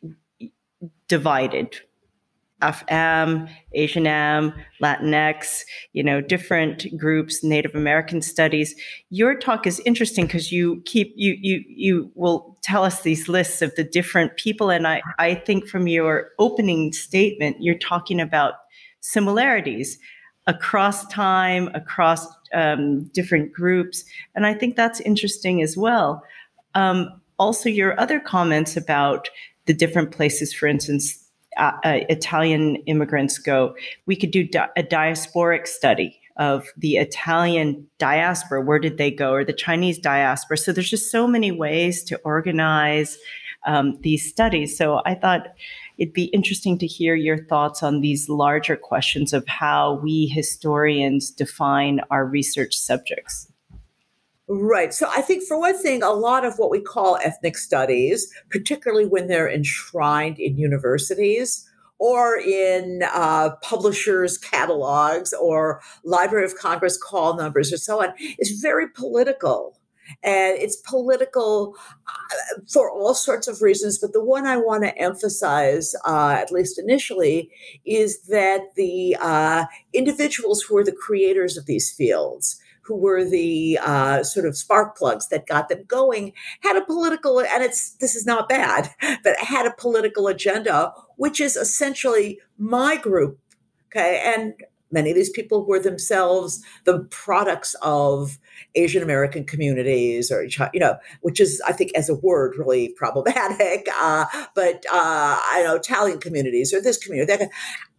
divided. 1.09 1.77
AFAM, 2.63 3.49
Asian 3.73 4.07
Am, 4.07 4.53
Latinx, 4.83 5.63
you 5.95 6.03
know, 6.03 6.21
different 6.21 6.87
groups, 6.97 7.43
Native 7.43 7.75
American 7.75 8.21
studies. 8.21 8.75
Your 9.09 9.35
talk 9.35 9.67
is 9.67 9.81
interesting 9.87 10.27
because 10.27 10.53
you 10.53 10.83
keep 10.85 11.13
you 11.17 11.37
you 11.41 11.65
you 11.67 12.13
will 12.15 12.59
tell 12.63 12.85
us 12.85 13.01
these 13.03 13.29
lists 13.29 13.63
of 13.63 13.75
the 13.77 13.85
different 13.85 14.37
people. 14.37 14.71
And 14.71 14.87
I, 14.87 15.01
I 15.19 15.35
think 15.35 15.67
from 15.67 15.89
your 15.89 16.31
opening 16.39 16.93
statement, 16.93 17.57
you're 17.61 17.79
talking 17.79 18.21
about 18.21 18.55
similarities 19.01 19.99
across 20.47 21.07
time, 21.07 21.69
across 21.75 22.27
um, 22.55 23.05
different 23.13 23.53
groups. 23.53 24.05
And 24.35 24.47
I 24.47 24.55
think 24.55 24.77
that's 24.77 25.01
interesting 25.01 25.63
as 25.63 25.77
well. 25.77 26.25
Um, 26.75 27.21
also, 27.39 27.69
your 27.69 27.99
other 27.99 28.21
comments 28.21 28.77
about 28.77 29.29
the 29.67 29.75
different 29.75 30.11
places, 30.11 30.53
for 30.53 30.67
instance, 30.67 31.25
uh, 31.57 31.73
uh, 31.85 32.01
Italian 32.09 32.77
immigrants 32.87 33.39
go, 33.39 33.75
we 34.07 34.17
could 34.17 34.31
do 34.31 34.45
di- 34.45 34.69
a 34.77 34.83
diasporic 34.83 35.67
study 35.67 36.21
of 36.37 36.67
the 36.77 36.97
Italian 36.97 37.87
diaspora. 37.99 38.63
Where 38.63 38.79
did 38.79 38.99
they 38.99 39.11
go? 39.11 39.33
Or 39.33 39.45
the 39.45 39.53
Chinese 39.53 39.99
diaspora? 39.99 40.59
So 40.59 40.73
there's 40.73 40.91
just 40.91 41.11
so 41.11 41.27
many 41.27 41.51
ways 41.51 42.03
to 42.05 42.19
organize 42.25 43.19
um, 43.67 43.99
these 44.03 44.29
studies. 44.29 44.77
So 44.77 45.03
I 45.05 45.15
thought 45.15 45.49
it'd 45.99 46.15
be 46.15 46.25
interesting 46.27 46.79
to 46.79 46.87
hear 46.87 47.15
your 47.15 47.45
thoughts 47.45 47.83
on 47.83 48.01
these 48.01 48.29
larger 48.29 48.77
questions 48.77 49.33
of 49.33 49.47
how 49.47 50.01
we 50.03 50.27
historians 50.27 51.31
define 51.31 52.01
our 52.11 52.25
research 52.25 52.77
subjects. 52.77 53.51
Right. 54.53 54.93
So 54.93 55.09
I 55.09 55.23
think, 55.23 55.45
for 55.45 55.57
one 55.61 55.79
thing, 55.79 56.03
a 56.03 56.11
lot 56.11 56.45
of 56.45 56.59
what 56.59 56.71
we 56.73 56.81
call 56.81 57.19
ethnic 57.23 57.57
studies, 57.57 58.29
particularly 58.51 59.07
when 59.07 59.29
they're 59.29 59.49
enshrined 59.49 60.41
in 60.41 60.59
universities 60.59 61.69
or 62.01 62.37
in 62.37 63.05
uh, 63.13 63.51
publishers' 63.63 64.39
catalogs 64.39 65.33
or 65.41 65.81
Library 66.03 66.45
of 66.45 66.57
Congress 66.57 67.01
call 67.01 67.37
numbers 67.37 67.73
or 67.73 67.77
so 67.77 68.03
on, 68.03 68.13
is 68.41 68.61
very 68.61 68.89
political 68.89 69.79
and 70.23 70.57
it's 70.59 70.77
political 70.77 71.77
uh, 72.07 72.61
for 72.73 72.91
all 72.91 73.15
sorts 73.15 73.49
of 73.49 73.63
reasons. 73.63 73.99
But 73.99 74.13
the 74.13 74.25
one 74.25 74.47
I 74.47 74.57
want 74.57 74.85
to 74.85 74.97
emphasize, 74.99 75.95
uh, 76.07 76.37
at 76.39 76.53
least 76.53 76.79
initially, 76.79 77.51
is 77.85 78.23
that 78.23 78.75
the 78.77 79.17
uh, 79.21 79.67
individuals 79.93 80.63
who 80.63 80.77
are 80.77 80.85
the 80.85 80.93
creators 80.93 81.57
of 81.57 81.67
these 81.67 81.93
fields, 81.93 82.61
who 82.83 82.97
were 82.97 83.25
the 83.25 83.79
uh, 83.83 84.23
sort 84.23 84.47
of 84.47 84.57
spark 84.57 84.97
plugs 84.97 85.29
that 85.29 85.47
got 85.47 85.69
them 85.69 85.85
going, 85.87 86.33
had 86.61 86.77
a 86.77 86.85
political, 86.85 87.41
and 87.41 87.63
it's 87.63 87.93
this 87.97 88.15
is 88.15 88.27
not 88.27 88.49
bad, 88.49 88.91
but 89.25 89.37
had 89.39 89.67
a 89.67 89.75
political 89.79 90.27
agenda, 90.27 90.93
which 91.17 91.41
is 91.41 91.57
essentially 91.57 92.41
my 92.59 92.97
group. 92.97 93.39
Okay, 93.87 94.23
and 94.25 94.55
many 94.91 95.11
of 95.11 95.17
these 95.17 95.31
people 95.31 95.65
were 95.65 95.79
themselves 95.79 96.63
the 96.85 97.01
products 97.11 97.75
of 97.83 98.39
Asian 98.75 99.03
American 99.03 99.45
communities, 99.45 100.31
or 100.31 100.45
you 100.73 100.81
know, 100.81 100.97
which 101.23 101.41
is 101.41 101.63
I 101.67 101.73
think 101.73 101.93
as 101.95 102.09
a 102.09 102.15
word 102.15 102.57
really 102.59 102.91
problematic. 102.97 103.89
Uh, 104.01 104.25
but 104.55 104.85
uh, 104.91 105.39
I 105.43 105.63
know 105.65 105.77
Italian 105.77 106.21
communities 106.21 106.73
or 106.73 106.81
this 106.81 106.97
community. 106.97 107.37
That, 107.37 107.51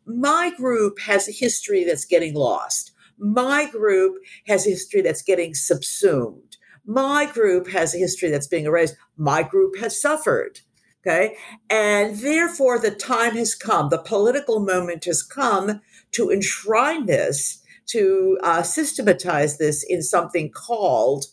my 0.06 0.52
group 0.56 1.00
has 1.00 1.28
a 1.28 1.32
history 1.32 1.84
that's 1.84 2.06
getting 2.06 2.34
lost. 2.34 2.92
My 3.18 3.70
group 3.70 4.16
has 4.48 4.66
a 4.66 4.72
history 4.72 5.02
that's 5.02 5.22
getting 5.22 5.54
subsumed. 5.54 6.58
My 6.86 7.30
group 7.32 7.70
has 7.70 7.94
a 7.94 8.00
history 8.00 8.30
that's 8.32 8.48
being 8.48 8.66
erased. 8.66 8.96
My 9.16 9.44
group 9.44 9.78
has 9.80 10.02
suffered. 10.02 10.62
Okay. 11.06 11.36
And 11.70 12.18
therefore, 12.18 12.78
the 12.78 12.92
time 12.92 13.36
has 13.36 13.56
come, 13.56 13.90
the 13.90 13.98
political 13.98 14.60
moment 14.60 15.06
has 15.06 15.24
come 15.24 15.82
to 16.14 16.30
enshrine 16.30 17.06
this, 17.06 17.62
to 17.88 18.38
uh, 18.44 18.62
systematize 18.62 19.58
this 19.58 19.84
in 19.84 20.02
something 20.02 20.52
called 20.52 21.26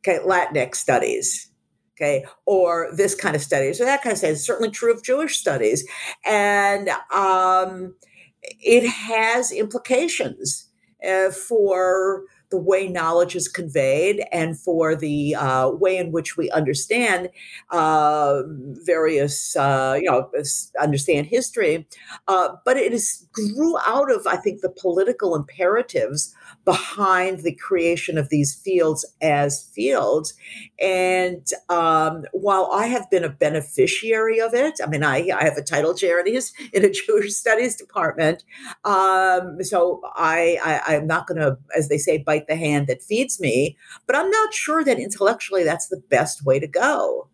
okay, 0.00 0.18
Latinx 0.24 0.76
studies. 0.76 1.48
Okay, 1.96 2.24
or 2.46 2.88
this 2.96 3.14
kind 3.14 3.36
of 3.36 3.42
studies, 3.42 3.80
or 3.80 3.84
that 3.84 4.02
kind 4.02 4.12
of 4.12 4.18
studies. 4.18 4.38
It's 4.38 4.46
certainly 4.46 4.70
true 4.70 4.92
of 4.92 5.04
Jewish 5.04 5.36
studies, 5.36 5.86
and 6.24 6.88
um, 7.12 7.94
it 8.42 8.88
has 8.88 9.52
implications 9.52 10.68
uh, 11.06 11.30
for 11.30 12.24
the 12.52 12.58
way 12.58 12.86
knowledge 12.86 13.34
is 13.34 13.48
conveyed 13.48 14.22
and 14.30 14.58
for 14.60 14.94
the 14.94 15.34
uh, 15.34 15.70
way 15.70 15.96
in 15.96 16.12
which 16.12 16.36
we 16.36 16.50
understand 16.50 17.30
uh, 17.70 18.42
various, 18.84 19.56
uh, 19.56 19.96
you 19.98 20.04
know, 20.04 20.30
understand 20.78 21.26
history. 21.26 21.88
Uh, 22.28 22.50
but 22.66 22.76
it 22.76 22.92
is 22.92 23.26
grew 23.32 23.78
out 23.86 24.12
of, 24.12 24.26
I 24.26 24.36
think, 24.36 24.60
the 24.60 24.68
political 24.68 25.34
imperatives 25.34 26.34
behind 26.64 27.40
the 27.40 27.54
creation 27.54 28.18
of 28.18 28.28
these 28.28 28.54
fields 28.54 29.04
as 29.20 29.62
fields. 29.74 30.34
And 30.80 31.46
um, 31.68 32.24
while 32.32 32.70
I 32.72 32.86
have 32.86 33.10
been 33.10 33.24
a 33.24 33.28
beneficiary 33.28 34.40
of 34.40 34.54
it, 34.54 34.74
I 34.82 34.86
mean, 34.86 35.02
I, 35.02 35.30
I 35.34 35.44
have 35.44 35.56
a 35.56 35.62
title 35.62 35.94
chair 35.94 36.20
in, 36.20 36.32
his, 36.32 36.52
in 36.72 36.84
a 36.84 36.90
Jewish 36.90 37.34
studies 37.34 37.76
department. 37.76 38.44
Um, 38.84 39.62
so 39.62 40.00
I, 40.14 40.58
I, 40.64 40.96
I'm 40.96 41.06
not 41.06 41.26
going 41.26 41.40
to, 41.40 41.58
as 41.76 41.88
they 41.88 41.98
say, 41.98 42.18
bite 42.18 42.46
the 42.46 42.56
hand 42.56 42.86
that 42.86 43.02
feeds 43.02 43.40
me, 43.40 43.76
but 44.06 44.16
I'm 44.16 44.30
not 44.30 44.54
sure 44.54 44.84
that 44.84 44.98
intellectually 44.98 45.64
that's 45.64 45.88
the 45.88 46.02
best 46.08 46.44
way 46.44 46.58
to 46.58 46.66
go. 46.66 47.28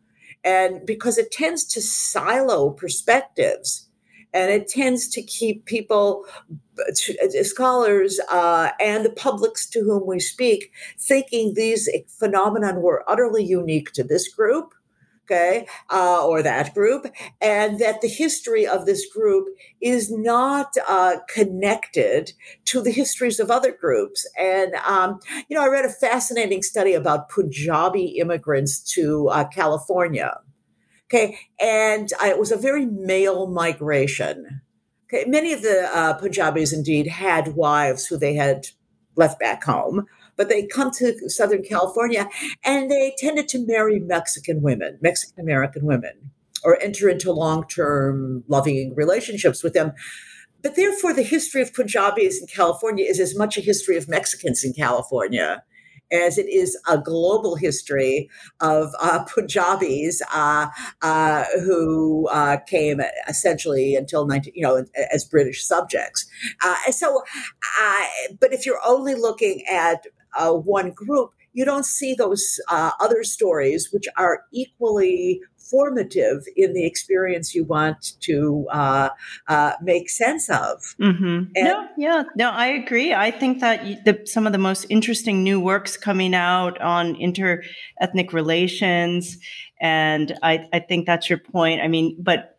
And 0.45 0.87
because 0.87 1.19
it 1.19 1.33
tends 1.33 1.65
to 1.65 1.83
silo 1.83 2.71
perspectives 2.71 3.88
and 4.33 4.51
it 4.51 4.69
tends 4.69 5.09
to 5.09 5.23
keep 5.23 5.65
people 5.65 6.25
uh, 6.79 6.93
scholars 7.43 8.21
uh, 8.31 8.71
and 8.81 9.05
the 9.05 9.11
publics 9.11 9.67
to 9.67 9.81
whom 9.81 10.07
we 10.07 10.21
speak 10.21 10.73
thinking 10.99 11.55
these 11.55 11.89
phenomenon 12.19 12.83
were 12.83 13.05
utterly 13.09 13.45
unique 13.45 13.93
to 13.93 14.05
this 14.05 14.33
group 14.33 14.75
okay 15.29 15.67
uh, 15.91 16.25
or 16.27 16.43
that 16.43 16.73
group 16.75 17.07
and 17.41 17.79
that 17.79 18.01
the 18.01 18.09
history 18.09 18.67
of 18.67 18.87
this 18.87 19.07
group 19.13 19.47
is 19.81 20.11
not 20.11 20.73
uh, 20.89 21.17
connected 21.29 22.33
to 22.65 22.81
the 22.81 22.91
histories 22.91 23.39
of 23.39 23.51
other 23.51 23.73
groups. 23.73 24.27
And 24.39 24.75
um, 24.87 25.21
you 25.49 25.57
know 25.57 25.63
i 25.63 25.69
read 25.69 25.85
a 25.85 25.91
fascinating 25.91 26.63
study 26.63 26.95
about 26.95 27.29
punjabi 27.29 28.19
immigrants 28.19 28.81
to 28.95 29.29
uh, 29.29 29.45
california 29.49 30.39
Okay. 31.11 31.39
And 31.59 32.13
uh, 32.23 32.27
it 32.27 32.39
was 32.39 32.53
a 32.53 32.57
very 32.57 32.85
male 32.85 33.47
migration. 33.47 34.61
Okay. 35.07 35.25
Many 35.29 35.53
of 35.53 35.63
the 35.63 35.89
uh, 35.95 36.15
Punjabis 36.15 36.73
indeed 36.73 37.07
had 37.07 37.55
wives 37.55 38.07
who 38.07 38.19
they 38.19 38.35
had 38.35 38.69
left 39.17 39.41
back 39.41 39.65
home, 39.65 40.07
but 40.37 40.49
they 40.49 40.67
come 40.67 40.91
to 40.93 41.29
Southern 41.29 41.63
California 41.63 42.29
and 42.65 42.91
they 42.91 43.15
tended 43.19 43.49
to 43.49 43.67
marry 43.67 43.99
Mexican 43.99 44.63
women, 44.63 44.99
Mexican 45.01 45.41
American 45.41 45.87
women, 45.87 46.31
or 46.63 46.81
enter 46.83 47.09
into 47.09 47.33
long 47.33 47.67
term 47.67 48.45
loving 48.47 48.95
relationships 48.95 49.63
with 49.63 49.73
them. 49.73 49.93
But 50.63 50.77
therefore, 50.77 51.15
the 51.15 51.23
history 51.23 51.63
of 51.63 51.73
Punjabis 51.73 52.41
in 52.41 52.49
California 52.49 53.07
is 53.07 53.21
as 53.21 53.37
much 53.37 53.57
a 53.57 53.63
history 53.63 53.97
of 53.97 54.09
Mexicans 54.09 54.65
in 54.65 54.75
California 54.75 55.63
as 56.13 56.39
it 56.39 56.49
is 56.49 56.79
a 56.89 56.99
global 56.99 57.57
history 57.57 58.29
of 58.61 58.95
uh, 59.01 59.25
Punjabis 59.35 60.23
uh, 60.35 60.69
uh, 61.03 61.45
who 61.65 62.29
uh, 62.29 62.59
came 62.67 63.01
essentially 63.29 63.95
until 63.95 64.27
19, 64.27 64.53
you 64.55 64.63
know, 64.63 64.85
as 65.13 65.25
British 65.25 65.65
subjects. 65.65 66.27
Uh, 66.65 66.91
so, 66.91 67.23
but 68.41 68.53
if 68.53 68.67
you're 68.67 68.81
only 68.87 69.15
looking 69.15 69.65
at 69.71 70.07
uh, 70.39 70.53
one 70.53 70.91
group, 70.91 71.33
you 71.59 71.65
don't 71.65 71.85
see 71.85 72.15
those 72.15 72.61
other 72.71 73.25
stories, 73.25 73.93
which 73.93 74.07
are 74.17 74.45
equally 74.53 75.41
formative 75.57 76.45
in 76.55 76.73
the 76.73 76.87
experience 76.87 77.53
you 77.53 77.65
want 77.65 78.13
to 78.21 78.65
uh, 78.71 79.09
uh, 79.49 79.73
make 79.83 80.09
sense 80.09 80.49
of. 80.49 80.95
Mm-hmm. 81.01 81.51
no, 81.57 81.89
yeah, 81.97 82.23
no, 82.37 82.51
I 82.51 82.69
agree. 82.69 83.13
I 83.13 83.33
think 83.33 83.59
that 83.59 84.05
the, 84.05 84.23
some 84.25 84.47
of 84.47 84.53
the 84.53 84.59
most 84.59 84.87
interesting 84.89 85.43
new 85.43 85.59
works 85.59 85.97
coming 85.97 86.33
out 86.33 86.81
on 86.81 87.17
inter-ethnic 87.17 88.33
relations, 88.33 89.37
and 89.81 90.39
I, 90.45 90.69
I 90.73 90.79
think 90.79 91.07
that's 91.07 91.29
your 91.29 91.41
point. 91.41 91.81
I 91.81 91.89
mean, 91.89 92.17
but 92.21 92.57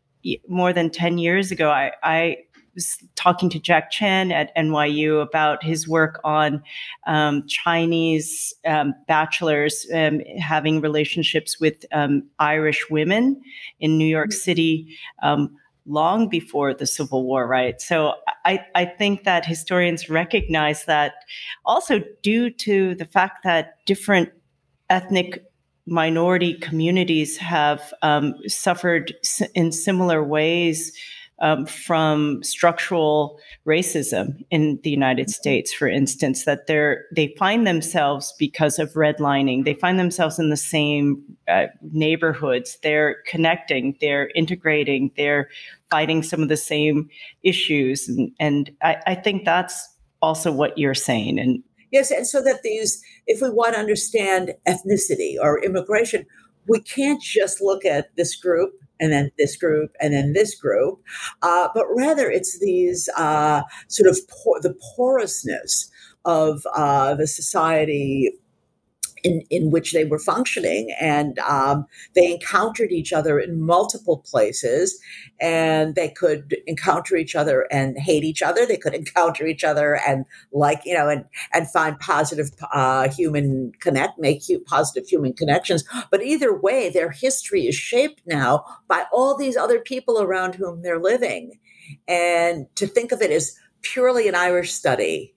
more 0.50 0.74
than 0.74 0.90
10 0.90 1.20
years 1.20 1.52
ago, 1.52 1.70
I, 1.72 1.94
I 2.04 2.38
was 2.80 2.98
talking 3.16 3.50
to 3.50 3.60
Jack 3.60 3.92
Tchen 3.92 4.32
at 4.32 4.56
NYU 4.56 5.22
about 5.22 5.62
his 5.62 5.86
work 5.86 6.22
on 6.24 6.64
um, 7.08 7.46
Chinese 7.46 8.54
um, 8.66 8.94
bachelors 9.06 9.86
um, 9.94 10.22
having 10.40 10.80
relationships 10.80 11.60
with 11.60 11.86
um, 11.92 12.24
Irish 12.40 12.90
women 12.90 13.42
in 13.82 13.98
New 13.98 14.08
York 14.08 14.30
mm-hmm. 14.30 14.40
City 14.40 14.98
um, 15.22 15.54
long 15.86 16.30
before 16.30 16.74
the 16.74 16.88
Civil 16.88 17.26
War, 17.26 17.46
right? 17.48 17.82
So 17.82 18.14
I, 18.46 18.66
I 18.76 18.86
think 18.86 19.26
that 19.26 19.46
historians 19.46 20.10
recognize 20.10 20.86
that 20.86 21.16
also 21.66 22.02
due 22.22 22.50
to 22.50 22.96
the 22.96 23.06
fact 23.06 23.44
that 23.44 23.86
different 23.86 24.30
ethnic 24.90 25.44
minority 25.86 26.54
communities 26.54 27.36
have 27.38 27.94
um, 28.04 28.36
suffered 28.48 29.14
in 29.54 29.74
similar 29.74 30.24
ways 30.24 30.94
um, 31.42 31.66
from 31.66 32.44
structural 32.44 33.40
racism 33.66 34.44
in 34.52 34.80
the 34.84 34.90
United 34.90 35.28
mm-hmm. 35.28 35.42
States, 35.42 35.74
for 35.74 35.88
instance, 35.88 36.46
that 36.46 36.68
they're 36.68 37.06
they 37.16 37.34
find 37.38 37.66
themselves 37.66 38.34
because 38.38 38.80
of 38.80 38.94
redlining, 38.94 39.66
they 39.66 39.74
find 39.74 40.00
themselves 40.00 40.40
in 40.40 40.50
the 40.50 40.58
same 40.58 41.22
uh, 41.48 41.68
neighborhoods. 41.92 42.78
They're 42.84 43.18
connecting, 43.28 43.98
they're 44.02 44.30
integrating, 44.36 45.12
they're 45.16 45.50
fighting 45.90 46.24
some 46.24 46.42
of 46.42 46.50
the 46.50 46.58
same 46.58 47.10
issues, 47.44 48.08
and, 48.08 48.32
and 48.40 48.72
I, 48.82 48.98
I 49.08 49.16
think 49.16 49.46
that's 49.46 49.88
also 50.22 50.52
what 50.52 50.78
you're 50.78 50.94
saying. 50.94 51.40
And 51.40 51.64
yes, 51.92 52.12
and 52.12 52.28
so 52.28 52.42
that 52.44 52.62
these, 52.64 53.02
if 53.28 53.42
we 53.42 53.50
want 53.50 53.74
to 53.74 53.80
understand 53.80 54.56
ethnicity 54.68 55.36
or 55.42 55.64
immigration, 55.64 56.26
we 56.68 56.82
can't 56.82 57.22
just 57.22 57.62
look 57.62 57.86
at 57.86 58.16
this 58.16 58.36
group 58.36 58.74
and 59.00 59.12
then 59.12 59.32
this 59.38 59.56
group 59.56 59.92
and 60.00 60.14
then 60.14 60.34
this 60.34 60.56
group, 60.56 61.00
uh, 61.42 61.70
but 61.74 61.86
rather 61.96 62.30
it's 62.30 62.60
these 62.60 63.10
uh, 63.18 63.62
sort 63.88 64.10
of 64.10 64.18
por- 64.30 64.62
the 64.62 64.76
porousness 64.96 65.90
of 66.26 66.62
uh, 66.76 67.16
the 67.16 67.28
society 67.28 68.32
in, 69.24 69.42
in 69.50 69.72
which 69.72 69.94
they 69.94 70.06
were 70.06 70.20
functioning. 70.20 70.96
And 71.00 71.40
um, 71.40 71.86
they 72.16 72.32
encountered 72.32 72.92
each 72.92 73.14
other 73.14 73.40
in 73.40 73.62
multiple 73.62 74.24
places, 74.26 75.00
and 75.40 75.96
they 75.96 76.10
could 76.10 76.56
encounter 76.68 77.16
each 77.16 77.36
other 77.36 77.68
and 77.72 77.98
hate 77.98 78.24
each 78.24 78.42
other. 78.42 78.66
They 78.66 78.78
could 78.78 78.94
encounter 79.00 79.46
each 79.46 79.64
other 79.64 80.00
and 80.08 80.26
like, 80.52 80.82
you 80.86 80.94
know, 80.94 81.10
and, 81.10 81.26
and 81.54 81.70
find 81.70 82.00
positive 82.00 82.50
uh, 82.74 83.10
human 83.10 83.72
connect, 83.80 84.20
make 84.20 84.42
positive 84.66 85.08
human 85.08 85.34
connections. 85.34 85.84
But 86.12 86.24
either 86.24 86.56
way, 86.56 86.90
their 86.90 87.12
history 87.12 87.68
is 87.68 87.76
shaped 87.76 88.22
now 88.26 88.66
by 88.88 89.06
all 89.12 89.38
these 89.38 89.58
other 89.58 89.80
people 89.80 90.22
around 90.22 90.56
whom 90.56 90.82
they're 90.82 91.00
living. 91.00 91.60
And 92.08 92.68
to 92.76 92.88
think 92.88 93.12
of 93.12 93.22
it 93.22 93.32
as 93.32 93.56
purely 93.82 94.28
an 94.28 94.36
Irish 94.36 94.74
study 94.74 95.36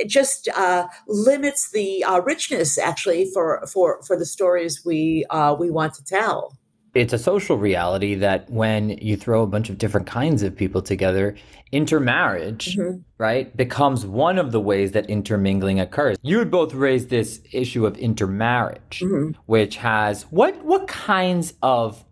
it 0.00 0.08
just 0.08 0.48
uh, 0.56 0.86
limits 1.06 1.70
the 1.70 2.02
uh, 2.04 2.20
richness 2.20 2.78
actually 2.78 3.30
for 3.32 3.64
for 3.72 4.02
for 4.02 4.16
the 4.16 4.26
stories 4.26 4.82
we 4.84 5.24
uh, 5.30 5.54
we 5.58 5.70
want 5.70 5.94
to 5.94 6.04
tell 6.04 6.52
it's 6.94 7.12
a 7.12 7.18
social 7.18 7.56
reality 7.56 8.14
that 8.16 8.50
when 8.50 8.90
you 8.98 9.16
throw 9.16 9.42
a 9.42 9.46
bunch 9.46 9.70
of 9.70 9.78
different 9.78 10.06
kinds 10.06 10.42
of 10.42 10.56
people 10.56 10.82
together, 10.82 11.36
intermarriage, 11.70 12.76
mm-hmm. 12.76 12.98
right, 13.18 13.56
becomes 13.56 14.04
one 14.04 14.38
of 14.38 14.50
the 14.50 14.60
ways 14.60 14.92
that 14.92 15.08
intermingling 15.08 15.78
occurs. 15.78 16.16
You 16.22 16.38
would 16.38 16.50
both 16.50 16.74
raise 16.74 17.06
this 17.06 17.40
issue 17.52 17.86
of 17.86 17.96
intermarriage, 17.96 19.02
mm-hmm. 19.04 19.38
which 19.46 19.76
has 19.76 20.22
what 20.24 20.64
what 20.64 20.88
kinds 20.88 21.54
of 21.62 22.04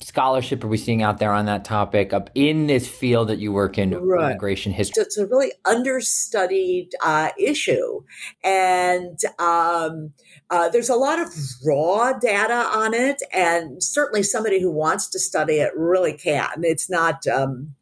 scholarship 0.00 0.62
are 0.64 0.68
we 0.68 0.76
seeing 0.76 1.02
out 1.02 1.18
there 1.18 1.32
on 1.32 1.46
that 1.46 1.64
topic 1.64 2.12
up 2.12 2.30
in 2.34 2.66
this 2.66 2.88
field 2.88 3.28
that 3.28 3.38
you 3.38 3.52
work 3.52 3.78
in 3.78 3.94
right. 3.94 4.30
immigration 4.30 4.72
history? 4.72 5.02
It's 5.02 5.16
a 5.16 5.26
really 5.26 5.52
understudied 5.64 6.90
uh, 7.02 7.30
issue. 7.38 8.02
And 8.44 9.18
um, 9.38 10.12
uh, 10.50 10.68
there's 10.68 10.88
a 10.88 10.96
lot 10.96 11.18
of 11.18 11.28
raw 11.66 12.12
data 12.12 12.68
on 12.72 12.94
it 12.94 13.22
and 13.32 13.82
certainly 13.82 14.22
somebody 14.22 14.60
who 14.60 14.70
wants 14.70 15.08
to 15.10 15.18
study 15.18 15.54
it 15.54 15.72
really 15.76 16.12
can. 16.12 16.48
It's 16.62 16.88
not 16.88 17.26
um, 17.26 17.74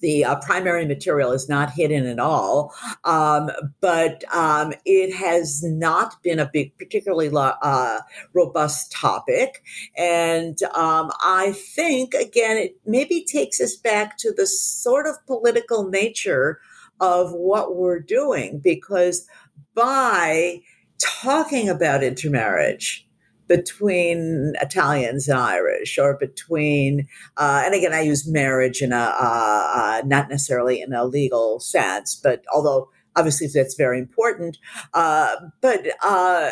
the 0.00 0.24
uh, 0.24 0.36
primary 0.36 0.86
material 0.86 1.32
is 1.32 1.48
not 1.48 1.72
hidden 1.72 2.06
at 2.06 2.18
all, 2.18 2.74
um, 3.04 3.50
but 3.80 4.24
um, 4.34 4.72
it 4.84 5.14
has 5.14 5.62
not 5.62 6.22
been 6.22 6.38
a 6.38 6.50
big, 6.52 6.76
particularly 6.78 7.30
uh, 7.34 8.00
robust 8.32 8.92
topic. 8.92 9.62
And 9.96 10.62
um, 10.74 11.10
I 11.22 11.52
think, 11.52 12.14
again, 12.14 12.56
it 12.56 12.76
maybe 12.86 13.24
takes 13.24 13.60
us 13.60 13.76
back 13.76 14.16
to 14.18 14.32
the 14.36 14.46
sort 14.46 15.06
of 15.06 15.24
political 15.26 15.88
nature 15.88 16.60
of 17.00 17.32
what 17.32 17.76
we're 17.76 18.00
doing, 18.00 18.60
because 18.60 19.26
by 19.74 20.60
talking 20.98 21.68
about 21.68 22.04
intermarriage, 22.04 23.06
between 23.48 24.54
Italians 24.60 25.28
and 25.28 25.38
Irish, 25.38 25.98
or 25.98 26.16
between, 26.16 27.06
uh, 27.36 27.62
and 27.64 27.74
again, 27.74 27.92
I 27.92 28.00
use 28.00 28.26
marriage 28.26 28.82
in 28.82 28.92
a 28.92 28.96
uh, 28.96 29.72
uh, 29.74 30.02
not 30.06 30.28
necessarily 30.28 30.80
in 30.80 30.92
a 30.92 31.04
legal 31.04 31.60
sense, 31.60 32.14
but 32.14 32.44
although 32.52 32.88
obviously 33.16 33.46
that's 33.46 33.74
very 33.74 33.98
important. 33.98 34.58
Uh, 34.92 35.36
but 35.60 35.86
uh, 36.02 36.50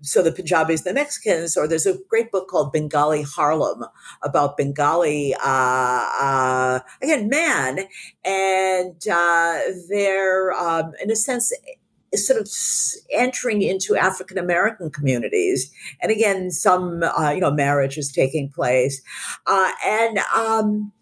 so 0.00 0.22
the 0.22 0.32
Punjabis, 0.32 0.82
the 0.82 0.94
Mexicans, 0.94 1.56
or 1.56 1.68
there's 1.68 1.86
a 1.86 1.98
great 2.08 2.30
book 2.30 2.48
called 2.48 2.72
Bengali 2.72 3.22
Harlem 3.22 3.84
about 4.22 4.56
Bengali, 4.56 5.34
uh, 5.42 6.80
again, 7.02 7.28
man, 7.28 7.80
and 8.24 9.00
they're 9.88 10.52
um, 10.52 10.92
in 11.02 11.10
a 11.10 11.16
sense 11.16 11.52
sort 12.14 12.40
of 12.40 12.48
entering 13.12 13.62
into 13.62 13.96
African 13.96 14.38
American 14.38 14.90
communities, 14.90 15.72
and 16.00 16.10
again, 16.10 16.50
some 16.50 17.02
uh, 17.02 17.30
you 17.30 17.40
know 17.40 17.50
marriage 17.50 17.98
is 17.98 18.12
taking 18.12 18.48
place, 18.48 19.02
uh, 19.46 19.70
and 19.84 20.18
um, 20.36 20.92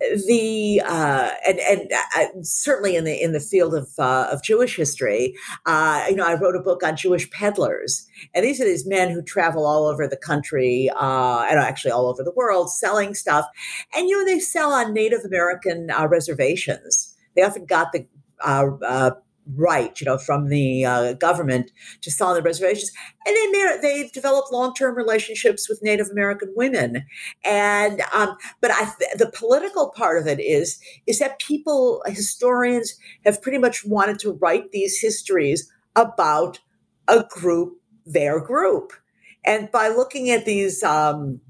the 0.00 0.82
uh, 0.84 1.30
and 1.46 1.58
and 1.58 1.92
uh, 2.16 2.26
certainly 2.42 2.96
in 2.96 3.04
the 3.04 3.22
in 3.22 3.32
the 3.32 3.40
field 3.40 3.74
of 3.74 3.88
uh, 3.98 4.28
of 4.30 4.42
Jewish 4.42 4.76
history, 4.76 5.34
uh, 5.64 6.04
you 6.08 6.16
know, 6.16 6.26
I 6.26 6.34
wrote 6.34 6.56
a 6.56 6.60
book 6.60 6.82
on 6.82 6.96
Jewish 6.96 7.30
peddlers, 7.30 8.06
and 8.34 8.44
these 8.44 8.60
are 8.60 8.64
these 8.64 8.86
men 8.86 9.10
who 9.10 9.22
travel 9.22 9.66
all 9.66 9.86
over 9.86 10.06
the 10.06 10.16
country 10.16 10.90
uh, 10.94 11.46
and 11.48 11.58
actually 11.58 11.92
all 11.92 12.08
over 12.08 12.22
the 12.22 12.32
world 12.32 12.70
selling 12.70 13.14
stuff, 13.14 13.46
and 13.94 14.08
you 14.08 14.18
know 14.18 14.24
they 14.26 14.38
sell 14.38 14.72
on 14.72 14.92
Native 14.92 15.24
American 15.24 15.90
uh, 15.90 16.06
reservations. 16.06 17.14
They 17.34 17.42
often 17.42 17.64
got 17.64 17.92
the 17.92 18.06
right, 19.54 20.00
you 20.00 20.04
know, 20.04 20.18
from 20.18 20.48
the 20.48 20.84
uh, 20.84 21.12
government 21.14 21.70
to 22.02 22.10
the 22.10 22.42
reservations. 22.42 22.92
And 23.26 23.36
they 23.36 23.58
mar- 23.58 23.80
they've 23.80 24.12
developed 24.12 24.52
long 24.52 24.74
term 24.74 24.96
relationships 24.96 25.68
with 25.68 25.82
Native 25.82 26.08
American 26.10 26.52
women. 26.56 27.04
And 27.44 28.02
um, 28.12 28.36
but 28.60 28.70
I 28.72 28.92
the 29.16 29.30
political 29.32 29.90
part 29.90 30.20
of 30.20 30.26
it 30.26 30.40
is 30.40 30.80
is 31.06 31.18
that 31.18 31.38
people 31.38 32.02
historians 32.06 32.96
have 33.24 33.42
pretty 33.42 33.58
much 33.58 33.84
wanted 33.84 34.18
to 34.20 34.32
write 34.32 34.72
these 34.72 35.00
histories 35.00 35.70
about 35.94 36.60
a 37.08 37.24
group, 37.28 37.80
their 38.04 38.40
group, 38.40 38.92
and 39.44 39.70
by 39.70 39.88
looking 39.88 40.30
at 40.30 40.44
these. 40.44 40.82
Um, 40.82 41.40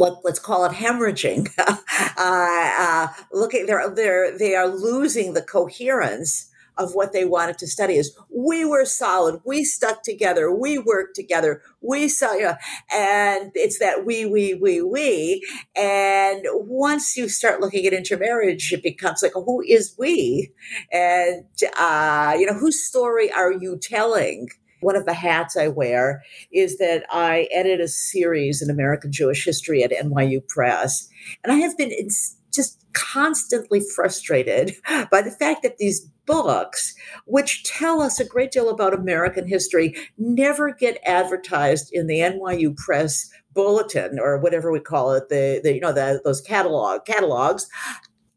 let, 0.00 0.12
us 0.24 0.38
call 0.38 0.64
it 0.64 0.70
hemorrhaging. 0.70 1.48
uh, 1.58 1.76
uh, 2.16 3.08
looking, 3.32 3.66
they're, 3.66 3.92
they're, 3.92 4.38
they 4.38 4.54
are 4.54 4.68
losing 4.68 5.34
the 5.34 5.42
coherence 5.42 6.48
of 6.78 6.94
what 6.94 7.12
they 7.12 7.24
wanted 7.24 7.58
to 7.58 7.66
study 7.66 7.94
is 7.94 8.16
we 8.34 8.64
were 8.64 8.84
solid 8.84 9.40
we 9.44 9.64
stuck 9.64 10.02
together 10.02 10.50
we 10.52 10.78
worked 10.78 11.14
together 11.14 11.62
we 11.80 12.08
saw 12.08 12.32
you 12.32 12.42
know, 12.42 12.56
and 12.92 13.52
it's 13.54 13.78
that 13.78 14.04
we 14.04 14.24
we 14.26 14.54
we 14.54 14.82
we. 14.82 15.44
And 15.76 16.44
once 16.52 17.16
you 17.16 17.28
start 17.28 17.60
looking 17.60 17.86
at 17.86 17.92
intermarriage 17.92 18.72
it 18.72 18.82
becomes 18.82 19.22
like 19.22 19.32
who 19.34 19.62
is 19.62 19.94
we? 19.98 20.52
And 20.92 21.44
uh, 21.78 22.34
you 22.38 22.46
know 22.46 22.58
whose 22.58 22.82
story 22.84 23.30
are 23.32 23.52
you 23.52 23.78
telling? 23.80 24.48
One 24.80 24.94
of 24.94 25.06
the 25.06 25.14
hats 25.14 25.56
I 25.56 25.66
wear 25.66 26.22
is 26.52 26.78
that 26.78 27.04
I 27.10 27.48
edit 27.52 27.80
a 27.80 27.88
series 27.88 28.62
in 28.62 28.70
American 28.70 29.10
Jewish 29.10 29.44
history 29.44 29.82
at 29.82 29.90
NYU 29.90 30.46
Press. 30.46 31.08
And 31.42 31.52
I 31.52 31.56
have 31.56 31.76
been 31.76 31.90
just 32.52 32.84
constantly 32.92 33.80
frustrated 33.94 34.74
by 35.10 35.22
the 35.22 35.30
fact 35.30 35.62
that 35.62 35.78
these 35.78 36.08
books, 36.26 36.94
which 37.24 37.64
tell 37.64 38.00
us 38.00 38.20
a 38.20 38.24
great 38.24 38.50
deal 38.50 38.68
about 38.68 38.94
American 38.94 39.46
history, 39.46 39.94
never 40.18 40.72
get 40.72 41.00
advertised 41.04 41.90
in 41.92 42.06
the 42.06 42.18
NYU 42.18 42.76
Press 42.76 43.30
bulletin 43.54 44.18
or 44.20 44.38
whatever 44.38 44.70
we 44.70 44.80
call 44.80 45.12
it, 45.12 45.28
the, 45.28 45.60
the 45.62 45.74
you 45.74 45.80
know 45.80 45.92
the, 45.92 46.20
those 46.24 46.40
catalog 46.40 47.04
catalogs 47.04 47.66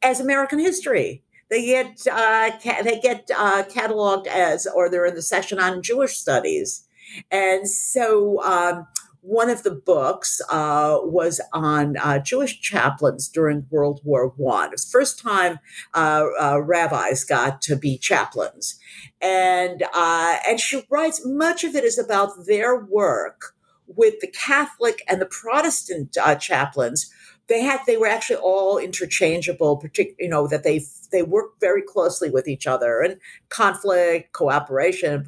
as 0.02 0.20
American 0.20 0.60
history. 0.60 1.24
They 1.50 1.66
get 1.66 2.08
uh, 2.10 2.52
ca- 2.64 2.82
they 2.82 3.00
get 3.02 3.30
uh, 3.36 3.64
cataloged 3.64 4.28
as, 4.28 4.66
or 4.66 4.90
they're 4.90 5.06
in 5.06 5.16
the 5.16 5.22
section 5.22 5.60
on 5.60 5.84
Jewish 5.84 6.18
studies, 6.18 6.88
and 7.30 7.70
so. 7.70 8.42
Um, 8.44 8.88
one 9.22 9.50
of 9.50 9.64
the 9.64 9.72
books 9.72 10.42
uh, 10.50 10.98
was 11.04 11.40
on 11.54 11.96
uh, 11.98 12.20
Jewish 12.20 12.60
chaplains 12.60 13.28
during 13.30 13.68
World 13.70 14.02
War 14.04 14.34
One. 14.36 14.72
First 14.78 15.20
time 15.20 15.60
uh, 15.94 16.26
uh, 16.40 16.62
rabbis 16.62 17.24
got 17.24 17.62
to 17.64 17.76
be 17.76 17.98
chaplains, 17.98 18.80
and 19.22 19.84
uh, 19.94 20.38
and 20.48 20.60
she 20.60 20.84
writes 20.90 21.22
much 21.26 21.64
of 21.64 21.76
it 21.76 21.84
is 21.84 22.00
about 22.00 22.46
their 22.48 22.76
work 22.76 23.56
with 23.88 24.20
the 24.22 24.28
Catholic 24.28 25.04
and 25.08 25.22
the 25.22 25.26
Protestant 25.26 26.18
uh, 26.18 26.36
chaplains. 26.36 27.12
They 27.48 27.62
had 27.62 27.82
they 27.86 27.98
were 27.98 28.08
actually 28.08 28.38
all 28.38 28.78
interchangeable, 28.78 29.78
particularly 29.78 30.16
you 30.20 30.30
know 30.30 30.48
that 30.48 30.64
they 30.64 30.86
they 31.12 31.22
worked 31.24 31.60
very 31.60 31.82
closely 31.82 32.30
with 32.30 32.48
each 32.48 32.66
other 32.66 33.02
and 33.02 33.20
conflict, 33.50 34.32
cooperation. 34.34 35.26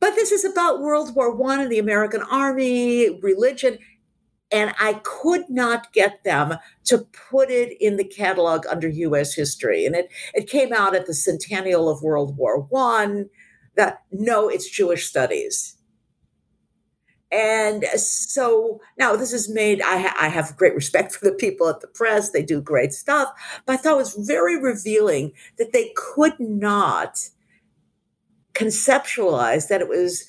But 0.00 0.14
this 0.14 0.32
is 0.32 0.44
about 0.44 0.80
World 0.80 1.14
War 1.14 1.34
One 1.34 1.60
and 1.60 1.70
the 1.70 1.78
American 1.78 2.22
Army, 2.22 3.18
religion. 3.20 3.78
And 4.52 4.72
I 4.78 5.00
could 5.02 5.48
not 5.48 5.92
get 5.92 6.22
them 6.22 6.54
to 6.84 6.98
put 7.30 7.50
it 7.50 7.76
in 7.80 7.96
the 7.96 8.04
catalog 8.04 8.64
under 8.66 8.88
US 8.88 9.34
history. 9.34 9.84
And 9.84 9.96
it, 9.96 10.08
it 10.34 10.48
came 10.48 10.72
out 10.72 10.94
at 10.94 11.06
the 11.06 11.14
centennial 11.14 11.88
of 11.88 12.02
World 12.02 12.36
War 12.36 12.60
One 12.60 13.28
that 13.76 14.02
no, 14.12 14.48
it's 14.48 14.70
Jewish 14.70 15.06
studies. 15.06 15.76
And 17.32 17.84
so 17.96 18.80
now 18.98 19.16
this 19.16 19.32
is 19.32 19.48
made, 19.48 19.82
I, 19.82 19.98
ha- 19.98 20.16
I, 20.18 20.28
have 20.28 20.56
great 20.56 20.76
respect 20.76 21.12
for 21.12 21.24
the 21.24 21.34
people 21.34 21.68
at 21.68 21.80
the 21.80 21.88
press. 21.88 22.30
They 22.30 22.42
do 22.42 22.60
great 22.60 22.92
stuff. 22.92 23.28
But 23.66 23.72
I 23.72 23.76
thought 23.76 23.94
it 23.94 23.96
was 23.96 24.14
very 24.14 24.62
revealing 24.62 25.32
that 25.58 25.72
they 25.72 25.92
could 25.96 26.38
not 26.38 27.28
conceptualized 28.56 29.68
that 29.68 29.80
it 29.80 29.88
was 29.88 30.26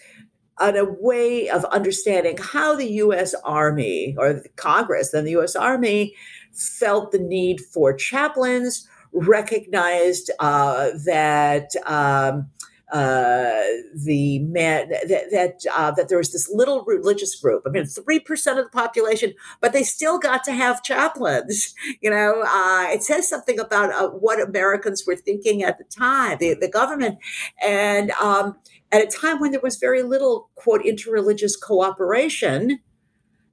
a 0.60 0.86
way 1.00 1.50
of 1.50 1.64
understanding 1.66 2.36
how 2.38 2.76
the 2.76 2.90
US 2.94 3.36
Army 3.44 4.16
or 4.18 4.34
the 4.34 4.50
Congress 4.56 5.14
and 5.14 5.26
the 5.26 5.38
US 5.38 5.56
Army 5.56 6.16
felt 6.52 7.12
the 7.12 7.20
need 7.20 7.62
for 7.62 7.94
chaplains 7.94 8.88
recognized 9.14 10.32
uh, 10.40 10.90
that. 11.06 11.70
Um, 11.86 12.50
uh, 12.92 13.64
the 13.94 14.40
man 14.40 14.90
that 14.90 15.30
that, 15.32 15.66
uh, 15.74 15.92
that 15.92 16.08
there 16.08 16.18
was 16.18 16.32
this 16.32 16.50
little 16.50 16.86
religious 16.86 17.36
group. 17.36 17.64
I 17.66 17.70
mean, 17.70 17.86
three 17.86 18.20
percent 18.20 18.60
of 18.60 18.66
the 18.66 18.72
population, 18.72 19.34
but 19.60 19.74
they 19.74 19.84
still 19.84 20.20
got 20.20 20.44
to 20.46 20.54
have 20.54 20.84
chaplains. 20.84 21.74
You 22.02 22.12
know, 22.12 22.44
uh, 22.46 22.88
it 22.90 23.02
says 23.02 23.28
something 23.28 23.60
about 23.60 23.92
uh, 23.92 24.10
what 24.10 24.42
Americans 24.42 25.04
were 25.08 25.16
thinking 25.16 25.64
at 25.64 25.78
the 25.78 25.84
time, 25.84 26.38
the, 26.40 26.54
the 26.54 26.70
government, 26.70 27.18
and 27.62 28.12
um, 28.12 28.56
at 28.92 29.02
a 29.02 29.08
time 29.08 29.40
when 29.40 29.52
there 29.52 29.62
was 29.62 29.78
very 29.78 30.04
little 30.04 30.50
quote 30.56 30.84
interreligious 30.84 31.60
cooperation. 31.60 32.80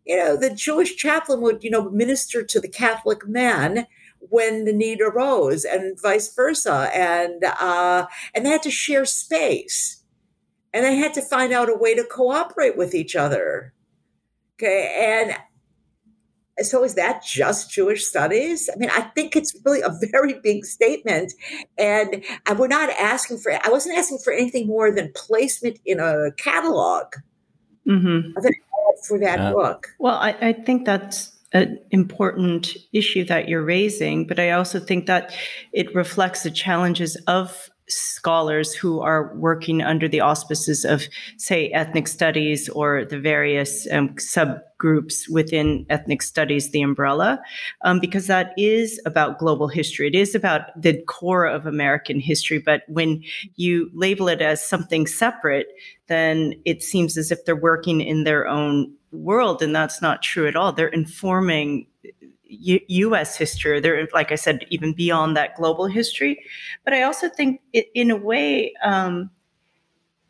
You 0.04 0.16
know, 0.18 0.36
the 0.36 0.50
Jewish 0.50 0.96
chaplain 0.96 1.40
would, 1.40 1.64
you 1.64 1.70
know, 1.70 1.88
minister 1.90 2.44
to 2.44 2.60
the 2.60 2.68
Catholic 2.68 3.26
men 3.26 3.86
when 4.30 4.64
the 4.64 4.72
need 4.72 5.00
arose 5.00 5.64
and 5.64 6.00
vice 6.00 6.34
versa. 6.34 6.90
And 6.94 7.44
uh, 7.44 8.06
and 8.34 8.44
they 8.44 8.50
had 8.50 8.62
to 8.62 8.70
share 8.70 9.04
space. 9.04 10.02
And 10.72 10.84
they 10.84 10.96
had 10.96 11.14
to 11.14 11.22
find 11.22 11.52
out 11.52 11.70
a 11.70 11.76
way 11.76 11.94
to 11.94 12.04
cooperate 12.04 12.76
with 12.76 12.94
each 12.94 13.14
other. 13.14 13.72
Okay 14.54 14.94
and 15.00 15.37
so 16.64 16.84
is 16.84 16.94
that 16.94 17.24
just 17.24 17.70
jewish 17.70 18.04
studies? 18.04 18.70
I 18.72 18.76
mean 18.78 18.90
i 18.90 19.00
think 19.00 19.37
it's 19.37 19.56
really 19.64 19.80
a 19.80 19.90
very 20.10 20.40
big 20.42 20.64
statement. 20.64 21.32
And 21.78 22.24
I 22.46 22.52
we're 22.54 22.68
not 22.68 22.90
asking 22.90 23.38
for 23.38 23.52
i 23.52 23.68
wasn't 23.68 23.98
asking 23.98 24.18
for 24.18 24.32
anything 24.32 24.66
more 24.66 24.90
than 24.90 25.12
placement 25.14 25.78
in 25.84 26.00
a 26.00 26.30
catalog 26.37 27.14
mm-hmm. 27.87 28.32
for 29.06 29.18
that 29.18 29.40
uh, 29.40 29.52
book. 29.52 29.88
Well 29.98 30.16
I, 30.16 30.37
I 30.40 30.52
think 30.52 30.87
that's 30.87 31.33
an 31.54 31.78
important 31.90 32.76
issue 32.92 33.24
that 33.24 33.48
you're 33.48 33.62
raising, 33.62 34.26
but 34.26 34.38
I 34.38 34.50
also 34.50 34.80
think 34.80 35.06
that 35.06 35.32
it 35.72 35.94
reflects 35.94 36.42
the 36.42 36.50
challenges 36.50 37.16
of 37.28 37.70
scholars 37.88 38.72
who 38.72 39.00
are 39.00 39.34
working 39.36 39.82
under 39.82 40.08
the 40.08 40.20
auspices 40.20 40.84
of, 40.84 41.04
say, 41.36 41.68
ethnic 41.68 42.08
studies 42.08 42.68
or 42.70 43.04
the 43.04 43.20
various 43.20 43.86
um, 43.92 44.08
subgroups 44.16 45.28
within 45.30 45.84
ethnic 45.90 46.22
studies, 46.22 46.70
the 46.70 46.80
umbrella, 46.80 47.40
um, 47.84 48.00
because 48.00 48.26
that 48.26 48.54
is 48.56 49.00
about 49.04 49.38
global 49.38 49.68
history. 49.68 50.08
It 50.08 50.14
is 50.14 50.34
about 50.34 50.62
the 50.80 51.02
core 51.02 51.44
of 51.46 51.66
American 51.66 52.20
history. 52.20 52.58
But 52.58 52.82
when 52.88 53.22
you 53.56 53.90
label 53.92 54.28
it 54.28 54.40
as 54.40 54.64
something 54.64 55.06
separate, 55.06 55.66
then 56.08 56.54
it 56.64 56.82
seems 56.82 57.18
as 57.18 57.30
if 57.30 57.44
they're 57.44 57.54
working 57.54 58.00
in 58.00 58.24
their 58.24 58.46
own 58.48 58.94
world, 59.14 59.62
and 59.62 59.74
that's 59.74 60.03
not 60.03 60.22
true 60.22 60.46
at 60.46 60.57
all. 60.57 60.72
They're 60.72 60.88
informing 60.88 61.87
U- 62.44 62.81
U.S. 62.88 63.37
history. 63.37 63.81
They're, 63.81 64.09
like 64.12 64.33
I 64.33 64.37
said, 64.37 64.66
even 64.70 64.92
beyond 64.92 65.37
that 65.37 65.57
global 65.57 65.87
history. 65.87 66.42
But 66.85 66.94
I 66.94 67.03
also 67.03 67.29
think, 67.29 67.61
it, 67.72 67.87
in 67.94 68.11
a 68.11 68.16
way, 68.16 68.74
um, 68.83 69.31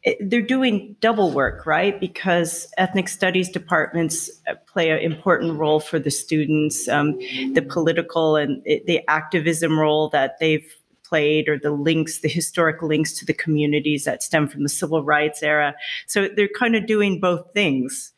it, 0.02 0.18
they're 0.20 0.42
doing 0.42 0.96
double 1.00 1.32
work, 1.32 1.66
right? 1.66 1.98
Because 1.98 2.70
ethnic 2.76 3.08
studies 3.08 3.48
departments 3.48 4.30
uh, 4.46 4.54
play 4.66 4.90
an 4.90 4.98
important 4.98 5.58
role 5.58 5.80
for 5.80 5.98
the 5.98 6.10
students, 6.10 6.88
um, 6.88 7.18
the 7.54 7.64
political 7.68 8.36
and 8.36 8.62
the 8.64 9.00
activism 9.08 9.78
role 9.78 10.08
that 10.10 10.38
they've 10.40 10.74
played 11.04 11.48
or 11.48 11.58
the 11.58 11.70
links, 11.70 12.20
the 12.20 12.28
historic 12.28 12.82
links 12.82 13.12
to 13.12 13.24
the 13.24 13.34
communities 13.34 14.04
that 14.04 14.22
stem 14.22 14.48
from 14.48 14.62
the 14.62 14.68
civil 14.68 15.04
rights 15.04 15.42
era. 15.42 15.74
So 16.06 16.28
they're 16.34 16.48
kind 16.48 16.74
of 16.74 16.86
doing 16.86 17.20
both 17.20 17.52
things. 17.52 18.12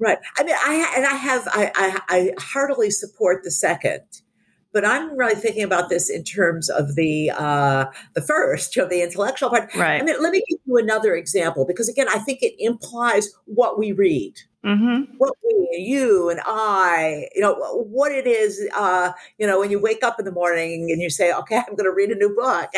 Right. 0.00 0.18
I 0.36 0.44
mean, 0.44 0.54
I 0.56 0.92
and 0.96 1.06
I 1.06 1.14
have 1.14 1.48
I, 1.48 1.72
I, 1.74 2.00
I 2.08 2.30
heartily 2.38 2.90
support 2.90 3.42
the 3.42 3.50
second, 3.50 4.02
but 4.72 4.84
I'm 4.84 5.16
really 5.18 5.34
thinking 5.34 5.64
about 5.64 5.88
this 5.88 6.08
in 6.08 6.22
terms 6.22 6.70
of 6.70 6.94
the 6.94 7.30
uh, 7.30 7.86
the 8.14 8.22
first, 8.22 8.76
you 8.76 8.82
know, 8.82 8.88
the 8.88 9.02
intellectual 9.02 9.50
part. 9.50 9.74
Right. 9.74 10.00
I 10.00 10.04
mean, 10.04 10.22
let 10.22 10.30
me 10.32 10.42
give 10.48 10.60
you 10.66 10.76
another 10.76 11.14
example 11.14 11.64
because 11.66 11.88
again, 11.88 12.08
I 12.08 12.18
think 12.18 12.42
it 12.42 12.54
implies 12.58 13.28
what 13.46 13.78
we 13.78 13.92
read. 13.92 14.34
Mm-hmm. 14.68 15.14
What 15.16 15.32
we, 15.42 15.78
you 15.78 16.28
and 16.28 16.40
I, 16.44 17.26
you 17.34 17.40
know, 17.40 17.54
what 17.54 18.12
it 18.12 18.26
is, 18.26 18.68
uh, 18.76 19.12
you 19.38 19.46
know, 19.46 19.58
when 19.58 19.70
you 19.70 19.80
wake 19.80 20.02
up 20.02 20.18
in 20.18 20.26
the 20.26 20.30
morning 20.30 20.90
and 20.90 21.00
you 21.00 21.08
say, 21.08 21.32
okay, 21.32 21.56
I'm 21.56 21.74
going 21.74 21.84
to 21.84 21.90
read 21.90 22.10
a 22.10 22.14
new 22.14 22.34
book, 22.36 22.68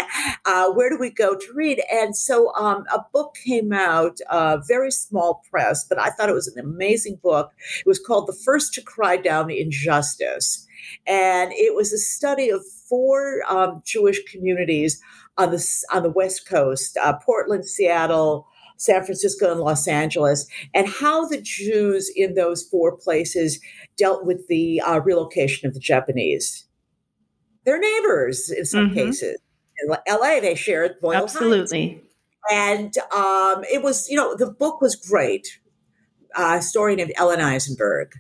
uh, 0.45 0.71
where 0.71 0.89
do 0.89 0.97
we 1.01 1.11
go 1.11 1.35
to 1.35 1.53
read? 1.53 1.83
And 1.93 2.17
so 2.17 2.55
um, 2.55 2.85
a 2.95 3.01
book 3.13 3.35
came 3.45 3.73
out, 3.73 4.19
uh, 4.31 4.59
very 4.69 4.93
small 4.93 5.43
press, 5.51 5.85
but 5.85 5.99
I 5.99 6.11
thought 6.11 6.29
it 6.29 6.35
was 6.35 6.47
an 6.47 6.65
amazing 6.65 7.19
book. 7.25 7.51
It 7.81 7.89
was 7.89 7.99
called 7.99 8.29
The 8.29 8.39
First 8.45 8.73
to 8.75 8.83
Cry 8.83 9.17
Down 9.17 9.51
Injustice. 9.51 10.69
And 11.09 11.53
it 11.53 11.75
was 11.75 11.93
a 11.93 11.99
study 11.99 12.51
of 12.51 12.65
four 12.89 13.43
um, 13.49 13.83
Jewish 13.85 14.23
communities 14.31 15.01
on 15.37 15.51
the, 15.51 15.85
on 15.93 16.05
the 16.05 16.11
West 16.11 16.49
Coast, 16.49 16.97
uh, 17.03 17.15
Portland, 17.25 17.65
Seattle, 17.65 18.47
San 18.81 19.05
Francisco 19.05 19.53
and 19.53 19.61
Los 19.61 19.87
Angeles, 19.87 20.47
and 20.73 20.89
how 20.89 21.29
the 21.29 21.41
Jews 21.41 22.11
in 22.17 22.35
those 22.35 22.63
four 22.63 22.97
places 22.97 23.61
dealt 23.99 24.25
with 24.25 24.49
the 24.49 24.81
uh, 24.81 25.01
relocation 25.01 25.69
of 25.69 25.75
the 25.75 25.81
Japanese. 25.81 26.67
They're 27.67 27.79
neighbors 27.79 28.51
in 28.51 28.65
some 28.65 28.87
mm-hmm. 28.87 28.95
cases. 28.95 29.39
In 29.83 29.95
LA, 30.09 30.41
they 30.41 30.55
shared 30.55 30.99
Boyle 31.03 31.25
Absolutely. 31.25 32.03
And 32.51 32.97
um, 33.15 33.65
it 33.71 33.83
was, 33.83 34.09
you 34.09 34.17
know, 34.17 34.35
the 34.35 34.51
book 34.51 34.81
was 34.81 34.97
great. 34.97 35.61
Uh, 36.35 36.57
a 36.59 36.63
story 36.63 36.97
named 36.97 37.13
Ellen 37.17 37.41
Eisenberg. 37.41 38.13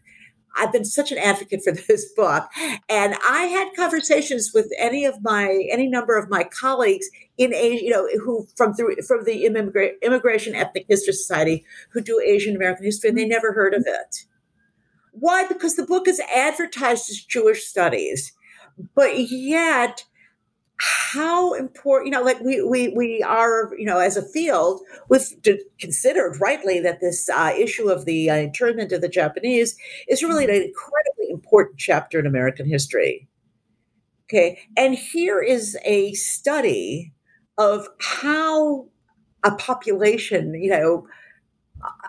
I've 0.56 0.72
been 0.72 0.84
such 0.84 1.10
an 1.10 1.16
advocate 1.18 1.62
for 1.64 1.72
this 1.88 2.12
book. 2.14 2.44
And 2.90 3.14
I 3.26 3.44
had 3.44 3.74
conversations 3.74 4.50
with 4.52 4.70
any 4.78 5.06
of 5.06 5.22
my, 5.22 5.66
any 5.72 5.88
number 5.88 6.18
of 6.18 6.28
my 6.28 6.44
colleagues 6.44 7.08
in 7.40 7.54
Asia, 7.54 7.82
you 7.82 7.90
know, 7.90 8.06
who 8.22 8.46
from 8.54 8.74
through, 8.74 8.96
from 9.08 9.24
the 9.24 9.44
Immigra- 9.46 9.98
Immigration 10.02 10.54
Ethnic 10.54 10.84
History 10.88 11.14
Society 11.14 11.64
who 11.90 12.02
do 12.02 12.20
Asian 12.20 12.54
American 12.54 12.84
history, 12.84 13.08
and 13.08 13.18
they 13.18 13.24
never 13.24 13.54
heard 13.54 13.72
of 13.72 13.84
it. 13.86 14.26
Why? 15.12 15.46
Because 15.48 15.74
the 15.74 15.86
book 15.86 16.06
is 16.06 16.20
advertised 16.32 17.08
as 17.08 17.24
Jewish 17.24 17.64
studies, 17.64 18.34
but 18.94 19.18
yet 19.30 20.04
how 20.78 21.54
important, 21.54 22.08
you 22.08 22.12
know, 22.12 22.22
like 22.22 22.40
we 22.40 22.62
we 22.62 22.88
we 22.88 23.22
are, 23.22 23.70
you 23.78 23.86
know, 23.86 23.98
as 23.98 24.18
a 24.18 24.28
field, 24.28 24.82
we've 25.08 25.26
considered 25.78 26.38
rightly 26.42 26.78
that 26.80 27.00
this 27.00 27.26
uh, 27.30 27.54
issue 27.58 27.88
of 27.88 28.04
the 28.04 28.28
uh, 28.28 28.34
internment 28.34 28.92
of 28.92 29.00
the 29.00 29.08
Japanese 29.08 29.78
is 30.08 30.22
really 30.22 30.44
an 30.44 30.50
incredibly 30.50 31.30
important 31.30 31.78
chapter 31.78 32.18
in 32.18 32.26
American 32.26 32.66
history. 32.66 33.28
Okay, 34.24 34.60
and 34.76 34.94
here 34.94 35.40
is 35.40 35.78
a 35.86 36.12
study 36.12 37.14
of 37.60 37.86
how 38.00 38.86
a 39.44 39.54
population, 39.54 40.54
you 40.54 40.70
know, 40.70 41.06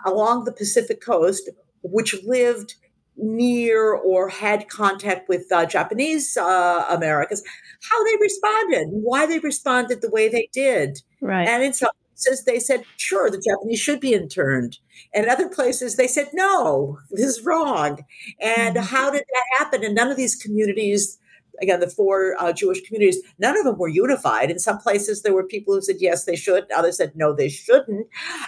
along 0.06 0.46
the 0.46 0.52
Pacific 0.52 1.02
coast, 1.02 1.50
which 1.84 2.16
lived 2.24 2.76
near 3.18 3.94
or 3.94 4.30
had 4.30 4.70
contact 4.70 5.28
with 5.28 5.46
uh, 5.52 5.66
Japanese 5.66 6.38
uh, 6.38 6.86
Americans, 6.90 7.44
how 7.90 8.04
they 8.06 8.16
responded, 8.22 8.88
why 8.92 9.26
they 9.26 9.40
responded 9.40 10.02
the 10.02 10.10
way 10.10 10.30
they 10.30 10.50
did. 10.54 11.02
Right. 11.20 11.48
And 11.48 11.64
in 11.64 11.74
some 11.74 11.92
places, 12.16 12.46
they 12.46 12.60
said, 12.60 12.86
sure, 12.96 13.30
the 13.30 13.44
Japanese 13.46 13.80
should 13.80 14.00
be 14.00 14.14
interned. 14.14 14.80
And 15.14 15.28
other 15.28 15.50
places, 15.50 15.98
they 15.98 16.08
said, 16.08 16.30
no, 16.34 16.98
this 17.12 17.26
is 17.26 17.46
wrong. 17.46 18.06
And 18.40 18.78
mm-hmm. 18.78 18.86
how 18.86 19.12
did 19.12 19.24
that 19.28 19.60
happen? 19.60 19.84
And 19.84 19.96
none 19.96 20.10
of 20.10 20.18
these 20.18 20.36
communities, 20.36 21.18
again, 21.62 21.80
the 21.80 21.90
four 21.90 22.36
uh, 22.40 22.52
Jewish 22.54 22.82
communities, 22.82 23.20
none 23.40 23.58
of 23.58 23.64
them 23.64 23.78
were 23.78 23.88
unified. 23.88 24.52
In 24.52 24.60
some 24.60 24.78
places, 24.80 25.22
there 25.22 25.34
were 25.34 25.44
people 25.44 25.74
who 25.74 25.82
said, 25.82 25.98
yes, 26.00 26.26
they 26.26 26.36
should. 26.36 26.72
Others 26.72 26.98
said, 26.98 27.14
no, 27.16 27.34
they 27.34 27.50
shouldn't. 27.50 28.08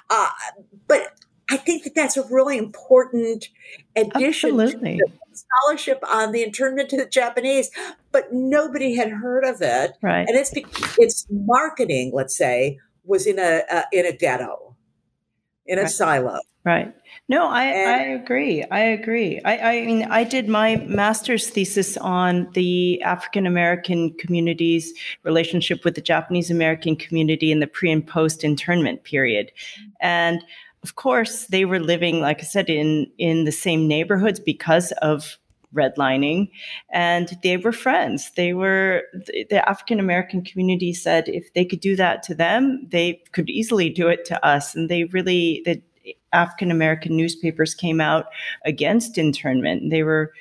Uh, 0.10 0.30
but 0.88 1.19
I 1.49 1.58
think 1.58 1.84
that 1.84 1.93
that's 1.95 2.17
a 2.17 2.23
really 2.30 2.58
important 2.58 3.49
addition 3.95 4.60
Absolutely. 4.60 4.97
to 4.97 5.08
scholarship 5.34 6.04
on 6.10 6.32
the 6.32 6.41
internment 6.41 6.89
to 6.89 6.97
the 6.97 7.06
Japanese, 7.06 7.69
but 8.12 8.32
nobody 8.32 8.95
had 8.95 9.10
heard 9.10 9.43
of 9.43 9.62
it. 9.62 9.91
Right. 10.02 10.26
And 10.28 10.38
it's 10.38 10.52
its 10.97 11.28
marketing, 11.30 12.12
let's 12.13 12.36
say, 12.36 12.80
was 13.04 13.28
in 13.28 13.39
a 13.39 13.63
uh, 13.69 13.84
in 13.91 14.06
a 14.06 14.15
ghetto, 14.15 14.72
in 15.65 15.80
a 15.80 15.84
right. 15.84 15.91
silo. 15.91 16.39
Right. 16.65 16.93
No, 17.28 17.47
I, 17.47 17.63
and, 17.65 17.89
I 17.89 18.04
agree. 18.21 18.63
I 18.63 18.80
agree. 18.80 19.41
I, 19.43 19.58
I 19.58 19.86
mean, 19.86 20.04
I 20.04 20.23
did 20.23 20.47
my 20.47 20.78
master's 20.88 21.49
thesis 21.49 21.97
on 21.97 22.49
the 22.54 23.02
African 23.04 23.45
American 23.45 24.13
community's 24.13 24.93
relationship 25.23 25.84
with 25.84 25.95
the 25.95 26.02
Japanese 26.02 26.49
American 26.49 26.95
community 26.95 27.52
in 27.52 27.60
the 27.60 27.67
pre 27.67 27.91
and 27.91 28.06
post 28.06 28.43
internment 28.43 29.04
period. 29.04 29.52
And 29.99 30.43
of 30.84 30.95
course, 30.95 31.45
they 31.47 31.65
were 31.65 31.80
living, 31.80 32.19
like 32.19 32.39
I 32.39 32.43
said, 32.43 32.69
in 32.69 33.10
in 33.17 33.45
the 33.45 33.52
same 33.52 33.88
neighborhoods 33.88 34.39
because 34.39 34.91
of 35.02 35.38
redlining, 35.73 36.49
and 36.91 37.38
they 37.43 37.57
were 37.57 37.71
friends. 37.71 38.31
They 38.36 38.53
were 38.53 39.03
the, 39.13 39.62
African 39.67 39.99
American 39.99 40.43
community 40.43 40.93
said 40.93 41.27
if 41.27 41.53
they 41.53 41.65
could 41.65 41.79
do 41.79 41.95
that 41.95 42.23
to 42.23 42.36
them, 42.36 42.88
they 42.91 43.21
could 43.31 43.49
easily 43.49 43.89
do 43.89 44.07
it 44.07 44.25
to 44.25 44.45
us, 44.45 44.75
and 44.75 44.89
they 44.89 45.05
really 45.05 45.62
the 45.65 45.81
African 46.31 46.71
American 46.71 47.15
newspapers 47.15 47.73
came 47.73 48.01
out 48.01 48.25
against 48.65 49.17
internment. 49.17 49.89
They 49.89 50.03
were 50.03 50.33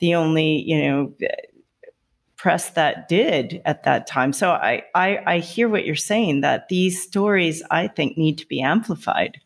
the 0.00 0.14
only, 0.14 0.62
you 0.66 0.80
know 0.80 1.12
press 2.38 2.70
that 2.70 3.08
did 3.08 3.60
at 3.64 3.82
that 3.82 4.06
time. 4.06 4.32
So 4.32 4.50
I, 4.52 4.84
I, 4.94 5.18
I 5.26 5.38
hear 5.40 5.68
what 5.68 5.84
you're 5.84 5.96
saying 5.96 6.40
that 6.40 6.68
these 6.68 7.02
stories 7.02 7.62
I 7.70 7.88
think 7.88 8.16
need 8.16 8.38
to 8.38 8.46
be 8.46 8.62
amplified. 8.62 9.40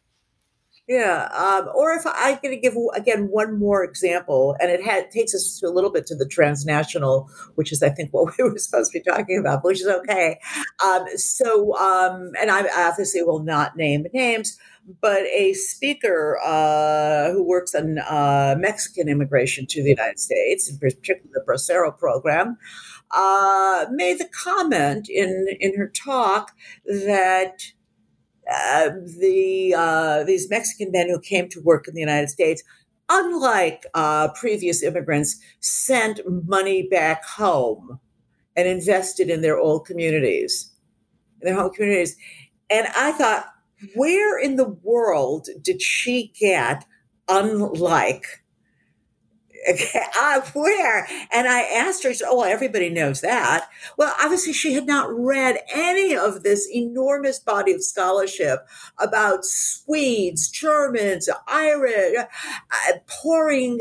Yeah, 0.92 1.30
um, 1.32 1.70
or 1.74 1.92
if 1.92 2.02
I 2.04 2.34
can 2.34 2.60
give 2.60 2.74
again 2.94 3.28
one 3.30 3.58
more 3.58 3.82
example, 3.82 4.54
and 4.60 4.70
it 4.70 4.84
had, 4.84 5.10
takes 5.10 5.34
us 5.34 5.58
to 5.60 5.66
a 5.66 5.72
little 5.72 5.90
bit 5.90 6.06
to 6.08 6.14
the 6.14 6.28
transnational, 6.28 7.30
which 7.54 7.72
is 7.72 7.82
I 7.82 7.88
think 7.88 8.10
what 8.10 8.36
we 8.36 8.44
were 8.44 8.58
supposed 8.58 8.92
to 8.92 8.98
be 8.98 9.02
talking 9.02 9.38
about, 9.38 9.64
which 9.64 9.80
is 9.80 9.86
okay. 9.86 10.38
Um, 10.84 11.06
so, 11.16 11.74
um, 11.78 12.32
and 12.38 12.50
I 12.50 12.68
obviously 12.90 13.22
will 13.22 13.42
not 13.42 13.74
name 13.74 14.04
names, 14.12 14.58
but 15.00 15.22
a 15.22 15.54
speaker 15.54 16.38
uh, 16.44 17.32
who 17.32 17.42
works 17.42 17.74
on 17.74 17.96
uh, 18.00 18.54
Mexican 18.58 19.08
immigration 19.08 19.64
to 19.68 19.82
the 19.82 19.90
United 19.90 20.20
States, 20.20 20.68
in 20.68 20.76
particular 20.76 21.22
the 21.32 21.40
Bracero 21.40 21.96
program, 21.96 22.58
uh, 23.12 23.86
made 23.90 24.18
the 24.18 24.28
comment 24.28 25.08
in 25.08 25.46
in 25.58 25.74
her 25.78 25.88
talk 25.88 26.52
that. 26.84 27.62
Uh, 28.50 28.90
the 29.20 29.74
uh, 29.76 30.24
these 30.24 30.50
Mexican 30.50 30.90
men 30.90 31.08
who 31.08 31.20
came 31.20 31.48
to 31.48 31.60
work 31.60 31.86
in 31.86 31.94
the 31.94 32.00
United 32.00 32.28
States, 32.28 32.62
unlike 33.08 33.86
uh, 33.94 34.28
previous 34.32 34.82
immigrants, 34.82 35.40
sent 35.60 36.20
money 36.26 36.88
back 36.88 37.24
home 37.24 38.00
and 38.56 38.68
invested 38.68 39.30
in 39.30 39.42
their 39.42 39.58
old 39.58 39.86
communities, 39.86 40.72
in 41.40 41.46
their 41.46 41.60
home 41.60 41.72
communities. 41.72 42.16
And 42.68 42.88
I 42.96 43.12
thought, 43.12 43.46
where 43.94 44.38
in 44.38 44.56
the 44.56 44.68
world 44.68 45.48
did 45.62 45.80
she 45.80 46.32
get 46.38 46.84
unlike 47.28 48.41
uh, 50.18 50.40
where? 50.54 51.06
And 51.30 51.46
I 51.46 51.62
asked 51.62 52.02
her, 52.02 52.10
she 52.10 52.18
said, 52.18 52.28
oh, 52.28 52.42
everybody 52.42 52.88
knows 52.90 53.20
that. 53.20 53.68
Well, 53.96 54.14
obviously, 54.20 54.52
she 54.52 54.72
had 54.72 54.86
not 54.86 55.08
read 55.12 55.60
any 55.72 56.16
of 56.16 56.42
this 56.42 56.68
enormous 56.72 57.38
body 57.38 57.72
of 57.72 57.82
scholarship 57.84 58.66
about 58.98 59.44
Swedes, 59.44 60.50
Germans, 60.50 61.28
Irish, 61.46 62.16
uh, 62.18 62.92
pouring 63.06 63.80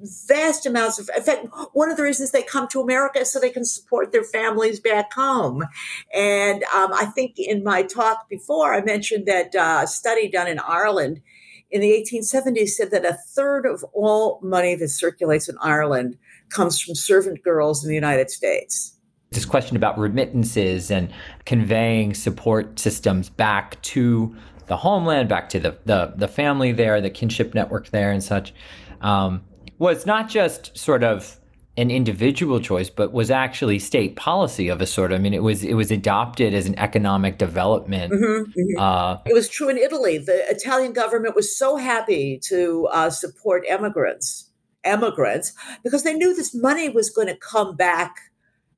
vast 0.00 0.66
amounts 0.66 0.98
of. 0.98 1.10
In 1.16 1.22
fact, 1.22 1.46
one 1.72 1.90
of 1.90 1.96
the 1.96 2.02
reasons 2.02 2.30
they 2.30 2.42
come 2.42 2.68
to 2.68 2.80
America 2.80 3.20
is 3.20 3.32
so 3.32 3.40
they 3.40 3.50
can 3.50 3.64
support 3.64 4.12
their 4.12 4.24
families 4.24 4.80
back 4.80 5.12
home. 5.12 5.64
And 6.12 6.62
um, 6.74 6.92
I 6.92 7.06
think 7.06 7.38
in 7.38 7.64
my 7.64 7.82
talk 7.82 8.28
before, 8.28 8.74
I 8.74 8.82
mentioned 8.82 9.26
that 9.26 9.54
uh, 9.54 9.86
study 9.86 10.28
done 10.28 10.46
in 10.48 10.58
Ireland 10.58 11.22
in 11.70 11.80
the 11.80 11.90
1870s 11.90 12.70
said 12.70 12.90
that 12.90 13.04
a 13.04 13.14
third 13.34 13.66
of 13.66 13.84
all 13.92 14.40
money 14.42 14.74
that 14.74 14.88
circulates 14.88 15.48
in 15.48 15.56
Ireland 15.60 16.16
comes 16.48 16.80
from 16.80 16.94
servant 16.94 17.42
girls 17.42 17.84
in 17.84 17.88
the 17.88 17.94
United 17.94 18.30
States. 18.30 18.94
This 19.30 19.44
question 19.44 19.76
about 19.76 19.98
remittances 19.98 20.90
and 20.90 21.12
conveying 21.44 22.14
support 22.14 22.78
systems 22.78 23.28
back 23.28 23.80
to 23.82 24.34
the 24.66 24.76
homeland, 24.76 25.28
back 25.28 25.50
to 25.50 25.60
the, 25.60 25.78
the, 25.84 26.14
the 26.16 26.28
family 26.28 26.72
there, 26.72 27.00
the 27.00 27.10
kinship 27.10 27.54
network 27.54 27.90
there, 27.90 28.10
and 28.10 28.24
such, 28.24 28.54
um, 29.02 29.42
was 29.78 30.06
not 30.06 30.28
just 30.28 30.76
sort 30.76 31.04
of 31.04 31.37
an 31.78 31.92
individual 31.92 32.58
choice, 32.58 32.90
but 32.90 33.12
was 33.12 33.30
actually 33.30 33.78
state 33.78 34.16
policy 34.16 34.68
of 34.68 34.80
a 34.80 34.86
sort. 34.86 35.12
I 35.12 35.18
mean, 35.18 35.32
it 35.32 35.44
was 35.44 35.62
it 35.62 35.74
was 35.74 35.92
adopted 35.92 36.52
as 36.52 36.66
an 36.66 36.76
economic 36.76 37.38
development. 37.38 38.12
Mm-hmm, 38.12 38.50
mm-hmm. 38.50 38.80
Uh, 38.80 39.18
it 39.24 39.32
was 39.32 39.48
true 39.48 39.68
in 39.68 39.78
Italy. 39.78 40.18
The 40.18 40.44
Italian 40.50 40.92
government 40.92 41.36
was 41.36 41.56
so 41.56 41.76
happy 41.76 42.40
to 42.48 42.88
uh, 42.92 43.10
support 43.10 43.64
immigrants, 43.66 44.50
immigrants, 44.84 45.52
because 45.84 46.02
they 46.02 46.14
knew 46.14 46.34
this 46.34 46.52
money 46.52 46.88
was 46.88 47.10
going 47.10 47.28
to 47.28 47.36
come 47.36 47.76
back 47.76 48.16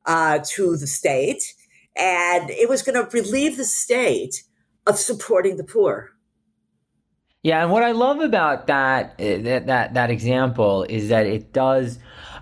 uh, 0.04 0.40
to 0.56 0.76
the 0.76 0.86
state, 0.86 1.54
and 1.96 2.50
it 2.50 2.68
was 2.68 2.82
going 2.82 3.02
to 3.02 3.10
relieve 3.16 3.56
the 3.56 3.64
state 3.64 4.42
of 4.86 4.98
supporting 4.98 5.56
the 5.56 5.64
poor. 5.64 6.10
Yeah, 7.42 7.62
and 7.62 7.72
what 7.72 7.82
I 7.82 7.92
love 7.92 8.20
about 8.20 8.66
that 8.66 9.14
eh, 9.18 9.40
that 9.40 9.66
that, 9.68 9.94
that 9.94 10.10
example 10.10 10.82
is 10.82 11.08
that 11.08 11.24
it 11.24 11.54
does 11.54 11.98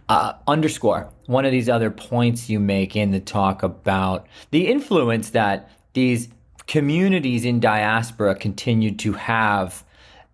uh, 0.08 0.32
underscore 0.46 1.10
one 1.26 1.44
of 1.44 1.52
these 1.52 1.68
other 1.68 1.90
points 1.90 2.48
you 2.48 2.58
make 2.58 2.96
in 2.96 3.10
the 3.10 3.20
talk 3.20 3.62
about 3.62 4.26
the 4.50 4.66
influence 4.66 5.30
that 5.30 5.70
these 5.92 6.28
communities 6.66 7.44
in 7.44 7.60
diaspora 7.60 8.34
continued 8.34 8.98
to 8.98 9.12
have 9.14 9.84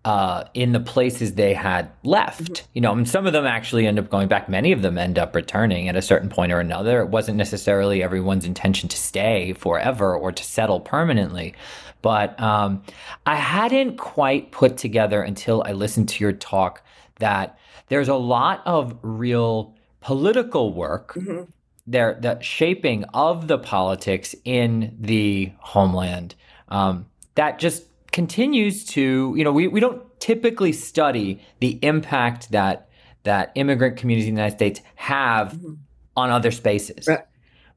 uh, 0.05 0.43
in 0.53 0.71
the 0.71 0.79
places 0.79 1.33
they 1.33 1.53
had 1.53 1.89
left. 2.03 2.43
Mm-hmm. 2.43 2.69
You 2.73 2.81
know, 2.81 2.93
and 2.93 3.09
some 3.09 3.25
of 3.25 3.33
them 3.33 3.45
actually 3.45 3.87
end 3.87 3.97
up 3.97 4.09
going 4.09 4.27
back. 4.27 4.47
Many 4.47 4.71
of 4.71 4.83
them 4.83 4.99
end 4.99 5.17
up 5.17 5.35
returning 5.35 5.89
at 5.89 5.95
a 5.95 6.01
certain 6.01 6.29
point 6.29 6.51
or 6.51 6.59
another. 6.59 7.01
It 7.01 7.09
wasn't 7.09 7.37
necessarily 7.37 8.03
everyone's 8.03 8.45
intention 8.45 8.87
to 8.89 8.97
stay 8.97 9.53
forever 9.53 10.15
or 10.15 10.31
to 10.31 10.43
settle 10.43 10.79
permanently. 10.79 11.55
But 12.03 12.39
um, 12.39 12.83
I 13.25 13.35
hadn't 13.35 13.97
quite 13.97 14.51
put 14.51 14.77
together 14.77 15.23
until 15.23 15.63
I 15.65 15.71
listened 15.71 16.07
to 16.09 16.23
your 16.23 16.33
talk 16.33 16.83
that 17.17 17.57
there's 17.87 18.07
a 18.07 18.15
lot 18.15 18.61
of 18.65 18.97
real 19.01 19.75
political 20.01 20.73
work 20.73 21.13
mm-hmm. 21.15 21.43
there, 21.87 22.17
the 22.19 22.39
shaping 22.41 23.03
of 23.13 23.47
the 23.47 23.57
politics 23.57 24.35
in 24.43 24.95
the 24.99 25.51
homeland 25.59 26.35
um, 26.69 27.05
that 27.35 27.59
just 27.59 27.85
continues 28.11 28.85
to, 28.85 29.33
you 29.35 29.43
know, 29.43 29.51
we, 29.51 29.67
we 29.67 29.79
don't 29.79 30.01
typically 30.19 30.71
study 30.71 31.41
the 31.59 31.79
impact 31.81 32.51
that 32.51 32.89
that 33.23 33.51
immigrant 33.55 33.97
communities 33.97 34.27
in 34.27 34.35
the 34.35 34.41
United 34.41 34.55
States 34.55 34.81
have 34.95 35.53
mm-hmm. 35.53 35.73
on 36.15 36.29
other 36.29 36.51
spaces. 36.51 37.07
Right. 37.07 37.25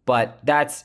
But 0.05 0.38
that's 0.44 0.85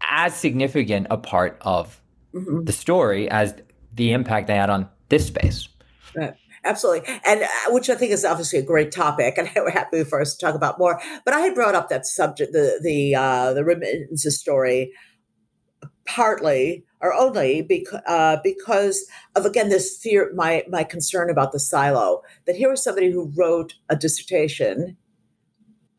as 0.00 0.34
significant 0.34 1.06
a 1.10 1.18
part 1.18 1.58
of 1.60 2.00
mm-hmm. 2.34 2.64
the 2.64 2.72
story 2.72 3.30
as 3.30 3.54
the 3.94 4.12
impact 4.12 4.46
they 4.46 4.56
had 4.56 4.70
on 4.70 4.88
this 5.10 5.26
space. 5.26 5.68
Right 6.14 6.34
absolutely. 6.64 7.08
And 7.24 7.42
uh, 7.42 7.48
which 7.68 7.90
I 7.90 7.94
think 7.94 8.12
is 8.12 8.24
obviously 8.24 8.58
a 8.58 8.62
great 8.62 8.92
topic, 8.92 9.38
and 9.38 9.50
we're 9.56 9.70
happy 9.70 10.04
for 10.04 10.20
us 10.20 10.34
to 10.34 10.46
talk 10.46 10.54
about 10.54 10.78
more. 10.78 11.00
But 11.24 11.34
I 11.34 11.40
had 11.40 11.54
brought 11.54 11.74
up 11.74 11.88
that 11.88 12.06
subject, 12.06 12.52
the 12.52 12.80
the 12.82 13.14
uh, 13.14 13.52
the 13.52 13.64
remittances 13.64 14.38
story, 14.38 14.92
partly 16.06 16.84
or 17.00 17.14
only 17.14 17.62
because 17.62 18.00
uh, 18.06 18.36
because 18.42 19.06
of 19.34 19.46
again 19.46 19.68
this 19.68 19.98
fear, 20.02 20.30
my 20.34 20.64
my 20.68 20.84
concern 20.84 21.30
about 21.30 21.52
the 21.52 21.60
silo. 21.60 22.22
That 22.46 22.56
here 22.56 22.70
was 22.70 22.82
somebody 22.82 23.10
who 23.10 23.32
wrote 23.36 23.74
a 23.88 23.96
dissertation 23.96 24.96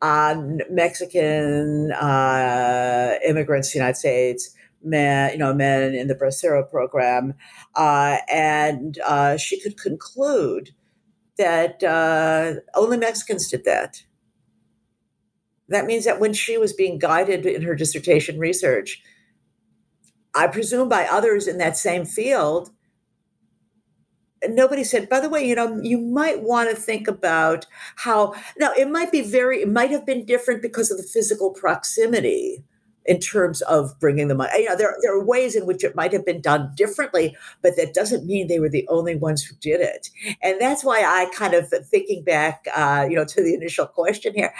on 0.00 0.60
Mexican 0.68 1.92
uh, 1.92 3.14
immigrants 3.26 3.68
to 3.68 3.78
the 3.78 3.78
United 3.78 3.98
States 3.98 4.54
men, 4.84 5.32
you 5.32 5.38
know, 5.38 5.54
men 5.54 5.94
in 5.94 6.08
the 6.08 6.14
Bracero 6.14 6.68
program, 6.68 7.34
uh, 7.74 8.18
and 8.30 8.98
uh, 9.06 9.36
she 9.36 9.60
could 9.60 9.78
conclude 9.78 10.70
that 11.38 11.82
uh, 11.82 12.54
only 12.74 12.96
Mexicans 12.96 13.50
did 13.50 13.64
that. 13.64 14.02
That 15.68 15.86
means 15.86 16.04
that 16.04 16.20
when 16.20 16.34
she 16.34 16.58
was 16.58 16.72
being 16.72 16.98
guided 16.98 17.46
in 17.46 17.62
her 17.62 17.74
dissertation 17.74 18.38
research, 18.38 19.02
I 20.34 20.46
presume 20.46 20.88
by 20.88 21.06
others 21.06 21.46
in 21.46 21.58
that 21.58 21.76
same 21.76 22.04
field, 22.04 22.70
nobody 24.46 24.84
said, 24.84 25.08
by 25.08 25.20
the 25.20 25.28
way, 25.28 25.46
you 25.46 25.54
know, 25.54 25.80
you 25.82 25.98
might 25.98 26.42
want 26.42 26.70
to 26.70 26.76
think 26.76 27.08
about 27.08 27.66
how, 27.96 28.34
now 28.58 28.72
it 28.72 28.90
might 28.90 29.12
be 29.12 29.20
very, 29.20 29.62
it 29.62 29.68
might 29.68 29.90
have 29.90 30.04
been 30.04 30.26
different 30.26 30.62
because 30.62 30.90
of 30.90 30.96
the 30.96 31.02
physical 31.02 31.50
proximity 31.50 32.64
in 33.04 33.18
terms 33.18 33.62
of 33.62 33.98
bringing 33.98 34.28
the 34.28 34.34
money. 34.34 34.62
You 34.62 34.68
know, 34.68 34.76
there, 34.76 34.94
there 35.02 35.14
are 35.14 35.24
ways 35.24 35.56
in 35.56 35.66
which 35.66 35.84
it 35.84 35.96
might 35.96 36.12
have 36.12 36.24
been 36.24 36.40
done 36.40 36.72
differently, 36.76 37.36
but 37.62 37.76
that 37.76 37.94
doesn't 37.94 38.26
mean 38.26 38.46
they 38.46 38.60
were 38.60 38.68
the 38.68 38.86
only 38.88 39.16
ones 39.16 39.42
who 39.42 39.54
did 39.56 39.80
it. 39.80 40.10
And 40.42 40.60
that's 40.60 40.84
why 40.84 41.00
I 41.00 41.30
kind 41.34 41.54
of 41.54 41.68
thinking 41.68 42.22
back, 42.24 42.66
uh, 42.74 43.06
you 43.08 43.16
know, 43.16 43.24
to 43.24 43.42
the 43.42 43.54
initial 43.54 43.86
question 43.86 44.34
here, 44.34 44.54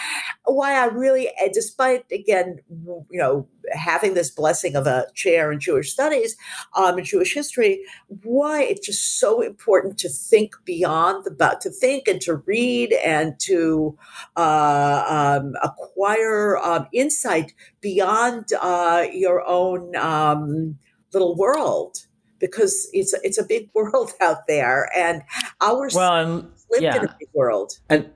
why 0.45 0.75
I 0.75 0.87
really, 0.87 1.31
despite 1.53 2.05
again, 2.11 2.61
you 2.69 3.19
know, 3.19 3.47
having 3.73 4.15
this 4.15 4.31
blessing 4.31 4.77
of 4.77 4.87
a 4.87 5.07
chair 5.15 5.53
in 5.53 5.61
Jewish 5.61 5.93
studies, 5.93 6.37
um, 6.77 6.99
in 6.99 7.05
Jewish 7.05 7.35
history, 7.35 7.83
why 8.23 8.63
it's 8.63 8.87
just 8.87 9.19
so 9.19 9.41
important 9.41 9.99
to 9.99 10.09
think 10.09 10.55
beyond 10.65 11.25
the, 11.25 11.59
to 11.61 11.71
think 11.71 12.09
and 12.09 12.21
to 12.23 12.37
read 12.47 12.93
and 13.05 13.39
to 13.41 13.97
uh, 14.37 15.41
um, 15.41 15.55
acquire 15.63 16.59
um, 16.59 16.87
insight 16.93 17.53
beyond 17.81 18.47
uh, 18.61 19.07
your 19.13 19.47
own 19.47 19.95
um, 19.97 20.79
little 21.13 21.37
world 21.37 22.07
because 22.43 22.89
it's 22.93 23.15
it's 23.23 23.39
a 23.39 23.45
big 23.45 23.71
world 23.75 24.13
out 24.21 24.47
there, 24.47 24.91
and 24.95 25.23
our 25.63 25.89
well, 25.95 26.15
and, 26.15 26.51
lived 26.71 26.83
yeah. 26.83 26.97
in 26.97 27.05
a 27.05 27.17
big 27.19 27.29
world. 27.33 27.79
And 27.89 28.11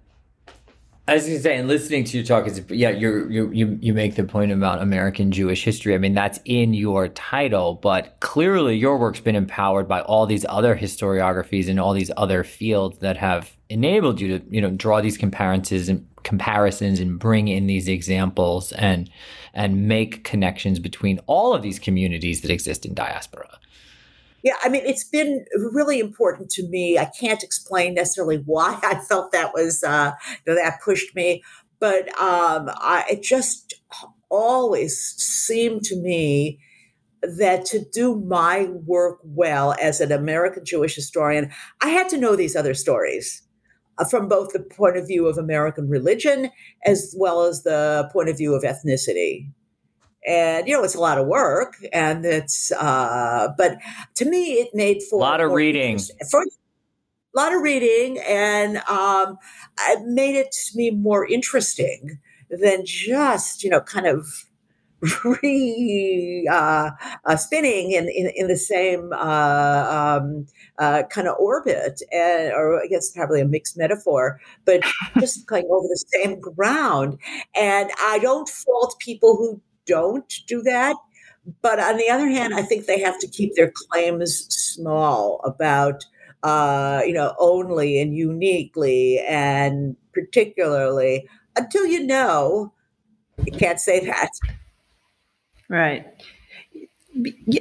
as 1.09 1.29
you 1.29 1.39
say, 1.39 1.57
and 1.57 1.69
listening 1.69 2.03
to 2.05 2.19
you 2.19 2.25
talk 2.25 2.47
is 2.47 2.63
yeah, 2.69 2.91
you 2.91 3.29
you 3.29 3.79
you 3.81 3.95
make 3.95 4.17
the 4.17 4.25
point 4.25 4.51
about 4.51 4.83
American 4.83 5.31
Jewish 5.31 5.63
history. 5.63 5.95
I 5.95 5.99
mean, 5.99 6.15
that's 6.15 6.41
in 6.45 6.75
your 6.75 7.09
title, 7.09 7.75
but 7.75 8.17
clearly 8.21 8.77
your 8.77 8.99
work's 8.99 9.21
been 9.21 9.37
empowered 9.37 9.87
by 9.87 10.01
all 10.01 10.27
these 10.27 10.45
other 10.49 10.77
historiographies 10.77 11.69
and 11.69 11.79
all 11.79 11.93
these 11.93 12.11
other 12.17 12.43
fields 12.43 12.99
that 12.99 13.17
have 13.17 13.57
enabled 13.69 14.21
you 14.21 14.39
to 14.39 14.45
you 14.51 14.61
know 14.61 14.71
draw 14.71 15.01
these 15.01 15.17
comparisons 15.17 15.89
and 15.89 16.07
comparisons 16.25 16.99
and 16.99 17.21
bring 17.21 17.47
in 17.47 17.69
these 17.69 17.87
examples 17.87 18.73
and 18.73 19.09
and 19.55 19.87
make 19.87 20.25
connections 20.25 20.81
between 20.81 21.21
all 21.27 21.55
of 21.55 21.63
these 21.63 21.79
communities 21.79 22.41
that 22.43 22.51
exist 22.51 22.85
in 22.85 22.95
diaspora. 22.95 23.59
Yeah, 24.47 24.55
I 24.63 24.69
mean, 24.69 24.83
it's 24.87 25.03
been 25.03 25.45
really 25.73 25.99
important 25.99 26.51
to 26.51 26.69
me. 26.69 26.97
I 26.97 27.11
can't 27.19 27.43
explain 27.43 27.95
necessarily 27.95 28.45
why 28.47 28.79
I 28.85 28.95
felt 28.95 29.33
that 29.33 29.53
was 29.53 29.83
uh, 29.83 30.13
that 30.47 30.81
pushed 30.85 31.17
me, 31.17 31.43
but 31.81 32.09
um, 32.21 32.71
I, 32.77 33.05
it 33.11 33.25
just 33.25 33.75
always 34.29 34.97
seemed 34.97 35.83
to 35.87 35.97
me 35.97 36.61
that 37.23 37.65
to 37.67 37.85
do 37.93 38.21
my 38.21 38.69
work 38.87 39.19
well 39.25 39.75
as 39.83 40.01
an 40.01 40.13
American 40.13 40.65
Jewish 40.65 40.95
historian, 40.95 41.51
I 41.81 41.89
had 41.89 42.09
to 42.11 42.17
know 42.17 42.37
these 42.37 42.55
other 42.55 42.75
stories 42.75 43.43
uh, 43.99 44.05
from 44.05 44.29
both 44.29 44.53
the 44.53 44.61
point 44.61 44.97
of 44.97 45.09
view 45.09 45.27
of 45.27 45.39
American 45.39 45.89
religion 45.89 46.53
as 46.85 47.13
well 47.19 47.43
as 47.43 47.65
the 47.65 48.09
point 48.13 48.29
of 48.29 48.37
view 48.37 48.55
of 48.55 48.63
ethnicity. 48.63 49.49
And 50.27 50.67
you 50.67 50.75
know, 50.75 50.83
it's 50.83 50.95
a 50.95 51.01
lot 51.01 51.19
of 51.19 51.27
work, 51.27 51.77
and 51.93 52.25
it's 52.25 52.73
uh, 52.73 53.49
but 53.57 53.79
to 54.17 54.25
me, 54.25 54.55
it 54.55 54.71
made 54.75 55.03
for 55.09 55.19
a 55.19 55.23
lot 55.23 55.41
of 55.41 55.53
reading. 55.53 55.99
For, 56.31 56.43
a 56.43 56.47
lot 57.37 57.55
of 57.55 57.61
reading, 57.61 58.19
and 58.27 58.79
um, 58.89 59.39
it 59.89 60.07
made 60.07 60.37
it 60.37 60.51
to 60.53 60.77
me 60.77 60.91
more 60.91 61.27
interesting 61.27 62.19
than 62.51 62.85
just 62.85 63.63
you 63.63 63.71
know 63.71 63.81
kind 63.81 64.07
of 64.07 64.47
re 65.25 66.49
uh, 66.51 66.91
uh, 67.25 67.37
spinning 67.37 67.93
in, 67.93 68.09
in, 68.09 68.33
in 68.35 68.49
the 68.49 68.57
same 68.57 69.13
uh, 69.13 70.19
um, 70.19 70.47
uh, 70.79 71.03
kind 71.11 71.29
of 71.29 71.37
orbit, 71.39 72.01
and, 72.13 72.53
or 72.53 72.83
I 72.83 72.87
guess 72.87 73.11
probably 73.11 73.41
a 73.41 73.45
mixed 73.45 73.77
metaphor, 73.77 74.41
but 74.65 74.81
just 75.21 75.47
going 75.47 75.67
over 75.71 75.87
the 75.87 76.05
same 76.09 76.41
ground. 76.41 77.19
And 77.55 77.91
I 78.01 78.19
don't 78.21 78.49
fault 78.49 78.97
people 78.99 79.37
who 79.37 79.61
don't 79.87 80.33
do 80.47 80.63
that. 80.63 80.97
But 81.63 81.79
on 81.79 81.97
the 81.97 82.09
other 82.11 82.29
hand, 82.29 82.55
I 82.55 82.63
think 82.63 82.87
they 82.87 83.01
have 83.01 83.19
to 83.21 83.29
keep 83.29 83.55
their 83.55 83.73
claims 83.75 84.47
small 84.51 85.41
about, 85.45 86.05
uh, 86.43 87.03
you 87.07 87.13
know, 87.13 87.35
only 87.39 88.01
and 88.01 88.17
uniquely 88.17 89.21
and 89.29 89.97
particularly 90.13 91.29
until 91.57 91.87
you 91.87 92.05
know, 92.05 92.73
you 93.45 93.53
can't 93.53 93.81
say 93.81 94.05
that. 94.07 94.31
Right. 95.69 96.07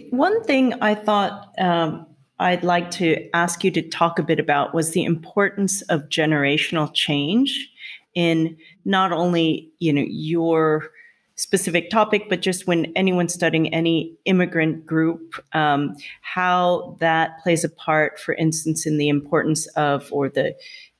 One 0.10 0.44
thing 0.44 0.74
I 0.82 0.96
thought 0.96 1.54
um, 1.60 2.08
I'd 2.40 2.64
like 2.64 2.92
to 2.92 3.30
ask 3.34 3.64
you 3.64 3.72
to 3.72 3.82
talk 3.82 4.20
a 4.20 4.24
bit 4.24 4.40
about 4.40 4.74
was 4.74 4.92
the 4.92 5.04
importance 5.04 5.82
of 5.84 6.10
generational 6.10 6.94
change 6.94 7.70
in 8.14 8.58
not 8.86 9.12
only 9.12 9.72
you 9.80 9.92
know 9.92 10.06
your 10.08 10.90
specific 11.36 11.90
topic, 11.90 12.28
but 12.30 12.42
just 12.42 12.66
when 12.66 12.92
anyone's 12.96 13.34
studying 13.34 13.74
any 13.74 14.16
immigrant 14.26 14.86
group, 14.86 15.36
um, 15.54 15.96
how 16.22 16.96
that 17.00 17.40
plays 17.44 17.64
a 17.64 17.70
part, 17.70 18.20
for 18.20 18.34
instance, 18.36 18.86
in 18.86 18.98
the 18.98 19.10
importance 19.10 19.68
of 19.76 20.12
or 20.12 20.30
the 20.30 20.56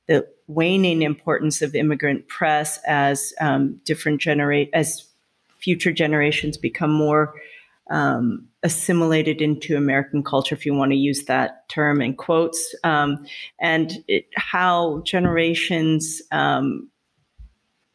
the 0.06 0.26
waning 0.46 1.02
importance 1.02 1.62
of 1.62 1.74
immigrant 1.74 2.28
press 2.28 2.78
as 2.86 3.32
um, 3.40 3.80
different 3.84 4.20
generate 4.20 4.70
as 4.72 5.04
future 5.58 5.90
generations 5.90 6.56
become 6.56 6.92
more 6.92 7.34
um, 7.90 8.46
assimilated 8.62 9.40
into 9.40 9.76
American 9.76 10.22
culture, 10.22 10.54
if 10.54 10.66
you 10.66 10.74
want 10.74 10.92
to 10.92 10.96
use 10.96 11.24
that 11.24 11.68
term 11.68 12.00
in 12.00 12.14
quotes, 12.14 12.74
um, 12.84 13.24
and 13.60 14.04
it, 14.08 14.26
how 14.36 15.02
generations 15.04 16.20
um, 16.32 16.88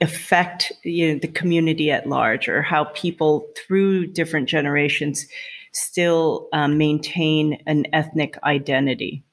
affect 0.02 0.72
you 0.84 1.14
know, 1.14 1.20
the 1.20 1.28
community 1.28 1.92
at 1.92 2.08
large, 2.08 2.50
or 2.50 2.62
how 2.62 2.86
people 2.86 3.48
through 3.56 4.08
different 4.08 4.50
generations 4.50 5.28
still 5.72 6.50
um, 6.54 6.78
maintain 6.78 7.62
an 7.66 7.86
ethnic 7.94 8.38
identity. 8.44 9.24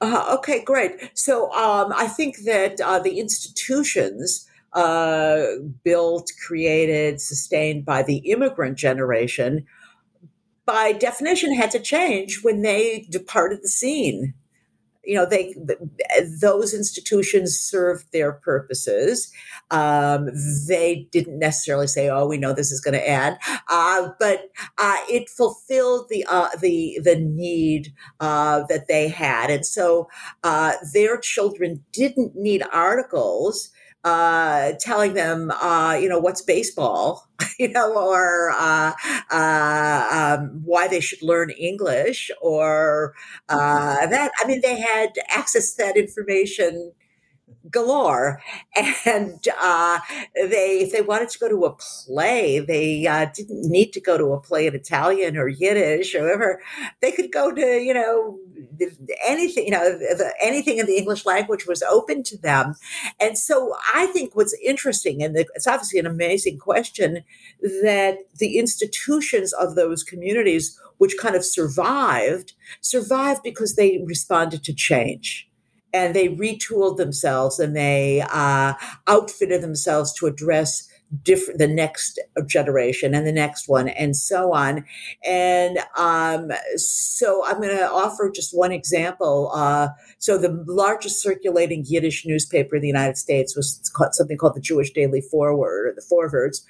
Uh, 0.00 0.36
okay, 0.38 0.62
great. 0.62 1.10
So 1.14 1.52
um, 1.52 1.92
I 1.94 2.06
think 2.06 2.38
that 2.44 2.80
uh, 2.80 3.00
the 3.00 3.18
institutions 3.18 4.46
uh, 4.72 5.42
built, 5.82 6.30
created, 6.46 7.20
sustained 7.20 7.84
by 7.84 8.02
the 8.02 8.18
immigrant 8.18 8.78
generation, 8.78 9.66
by 10.66 10.92
definition, 10.92 11.54
had 11.54 11.70
to 11.72 11.80
change 11.80 12.42
when 12.42 12.62
they 12.62 13.06
departed 13.10 13.60
the 13.62 13.68
scene. 13.68 14.34
You 15.08 15.14
know, 15.16 15.26
they 15.26 15.54
those 16.40 16.74
institutions 16.74 17.58
served 17.58 18.12
their 18.12 18.32
purposes. 18.32 19.32
Um, 19.70 20.28
they 20.68 21.08
didn't 21.10 21.38
necessarily 21.38 21.86
say, 21.86 22.10
"Oh, 22.10 22.26
we 22.26 22.38
know 22.38 22.52
this 22.52 22.70
is 22.72 22.80
going 22.80 22.94
to 22.94 23.08
end," 23.08 23.38
uh, 23.70 24.10
but 24.20 24.50
uh, 24.78 24.96
it 25.08 25.30
fulfilled 25.30 26.08
the 26.10 26.26
uh, 26.28 26.50
the 26.60 27.00
the 27.02 27.16
need 27.16 27.92
uh, 28.20 28.64
that 28.68 28.88
they 28.88 29.08
had, 29.08 29.50
and 29.50 29.64
so 29.66 30.08
uh, 30.44 30.74
their 30.92 31.18
children 31.18 31.84
didn't 31.92 32.36
need 32.36 32.62
articles 32.72 33.70
uh, 34.04 34.72
telling 34.80 35.14
them, 35.14 35.50
uh, 35.50 35.98
you 36.00 36.08
know, 36.08 36.18
what's 36.18 36.42
baseball, 36.42 37.28
you 37.58 37.68
know, 37.68 37.94
or 37.94 38.50
uh, 38.56 38.92
uh, 39.30 40.36
um, 40.40 40.62
why 40.64 40.88
they 40.88 41.00
should 41.00 41.22
learn 41.22 41.50
English, 41.50 42.30
or 42.40 43.14
uh, 43.48 44.06
that. 44.06 44.30
I 44.42 44.46
mean, 44.46 44.60
they 44.60 44.78
had 44.80 45.10
access 45.28 45.72
to 45.72 45.82
that 45.84 45.96
information 45.96 46.92
galore. 47.70 48.42
And 49.04 49.40
uh, 49.60 49.98
they, 50.34 50.80
if 50.80 50.92
they 50.92 51.02
wanted 51.02 51.28
to 51.30 51.38
go 51.38 51.48
to 51.48 51.64
a 51.64 51.74
play, 51.74 52.60
they 52.60 53.06
uh, 53.06 53.26
didn't 53.34 53.70
need 53.70 53.92
to 53.92 54.00
go 54.00 54.16
to 54.16 54.32
a 54.32 54.40
play 54.40 54.66
in 54.66 54.74
Italian 54.74 55.36
or 55.36 55.48
Yiddish 55.48 56.14
or 56.14 56.22
whatever. 56.22 56.62
They 57.00 57.12
could 57.12 57.32
go 57.32 57.52
to, 57.52 57.60
you 57.60 57.94
know, 57.94 58.38
anything, 59.26 59.66
you 59.66 59.70
know, 59.70 59.98
the, 59.98 60.32
anything 60.40 60.78
in 60.78 60.86
the 60.86 60.96
English 60.96 61.26
language 61.26 61.66
was 61.66 61.82
open 61.82 62.22
to 62.24 62.38
them. 62.38 62.74
And 63.20 63.36
so 63.36 63.74
I 63.94 64.06
think 64.06 64.36
what's 64.36 64.56
interesting, 64.64 65.22
and 65.22 65.36
it's 65.36 65.66
obviously 65.66 65.98
an 65.98 66.06
amazing 66.06 66.58
question, 66.58 67.24
that 67.60 68.18
the 68.36 68.58
institutions 68.58 69.52
of 69.52 69.74
those 69.74 70.02
communities, 70.02 70.78
which 70.98 71.16
kind 71.20 71.36
of 71.36 71.44
survived, 71.44 72.54
survived 72.80 73.42
because 73.42 73.76
they 73.76 74.02
responded 74.06 74.64
to 74.64 74.74
change 74.74 75.47
and 75.92 76.14
they 76.14 76.28
retooled 76.28 76.96
themselves 76.96 77.58
and 77.58 77.74
they 77.76 78.24
uh, 78.30 78.74
outfitted 79.06 79.62
themselves 79.62 80.12
to 80.14 80.26
address 80.26 80.88
different 81.22 81.58
the 81.58 81.66
next 81.66 82.20
generation 82.46 83.14
and 83.14 83.26
the 83.26 83.32
next 83.32 83.66
one 83.66 83.88
and 83.88 84.14
so 84.14 84.52
on. 84.52 84.84
And 85.24 85.78
um, 85.96 86.50
so 86.76 87.44
i'm 87.46 87.60
going 87.60 87.76
to 87.76 87.90
offer 87.90 88.30
just 88.30 88.56
one 88.56 88.72
example 88.72 89.50
uh, 89.54 89.88
so 90.18 90.38
the 90.38 90.64
largest 90.66 91.22
circulating 91.22 91.84
yiddish 91.86 92.24
newspaper 92.26 92.76
in 92.76 92.82
the 92.82 92.88
united 92.88 93.16
states 93.16 93.56
was 93.56 93.80
something 94.12 94.36
called 94.36 94.54
the 94.54 94.60
jewish 94.60 94.92
daily 94.92 95.20
forward 95.20 95.88
or 95.88 95.92
the 95.94 96.02
forwards 96.02 96.64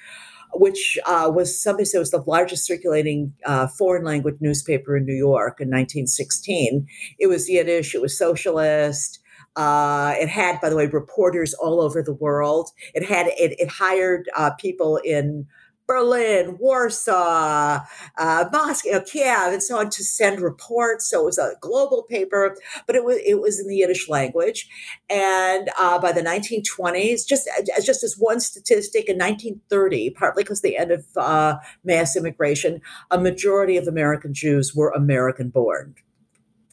which 0.55 0.99
uh, 1.07 1.31
was 1.33 1.61
somebody 1.63 1.85
said 1.85 1.99
was 1.99 2.11
the 2.11 2.25
largest 2.27 2.67
circulating 2.67 3.33
uh, 3.45 3.67
foreign 3.67 4.05
language 4.05 4.37
newspaper 4.41 4.97
in 4.97 5.05
New 5.05 5.15
York 5.15 5.61
in 5.61 5.69
1916. 5.69 6.87
It 7.19 7.27
was 7.27 7.49
Yiddish, 7.49 7.95
it 7.95 8.03
was 8.03 8.17
socialist. 8.17 9.21
Uh, 9.57 10.15
it 10.19 10.29
had, 10.29 10.61
by 10.61 10.69
the 10.69 10.77
way, 10.77 10.87
reporters 10.87 11.53
all 11.55 11.81
over 11.81 12.01
the 12.03 12.15
world. 12.15 12.71
It 12.95 13.05
had 13.05 13.27
it, 13.27 13.59
it 13.59 13.69
hired 13.69 14.29
uh, 14.37 14.53
people 14.53 14.99
in 14.99 15.47
Berlin, 15.89 16.59
Warsaw, 16.61 17.81
uh, 18.19 18.45
Moscow, 18.53 19.01
Kiev, 19.01 19.55
and 19.55 19.63
so 19.63 19.79
on 19.79 19.89
to 19.89 20.05
send 20.05 20.41
reports. 20.41 21.09
So 21.09 21.23
it 21.23 21.25
was 21.25 21.39
a 21.39 21.55
global 21.63 22.03
paper, 22.03 22.55
but 22.87 22.95
it 22.95 23.05
was 23.05 23.19
it 23.27 23.41
was 23.41 23.59
in 23.59 23.67
the 23.67 23.77
Yiddish 23.77 24.09
language. 24.09 24.69
And 25.09 25.71
uh, 25.79 25.99
by 25.99 26.13
the 26.13 26.21
1920s, 26.21 27.27
just 27.27 27.49
just 27.83 28.05
as 28.05 28.17
one 28.19 28.39
statistic, 28.39 29.09
in 29.09 29.17
1930, 29.17 30.11
partly 30.11 30.45
because 30.45 30.61
the 30.61 30.77
end 30.77 30.93
of 30.93 31.07
uh, 31.17 31.57
mass 31.83 32.15
immigration, 32.17 32.83
a 33.11 33.19
majority 33.19 33.79
of 33.79 33.89
American 33.89 34.35
Jews 34.35 34.75
were 34.75 34.91
American 34.91 35.49
born. 35.49 35.95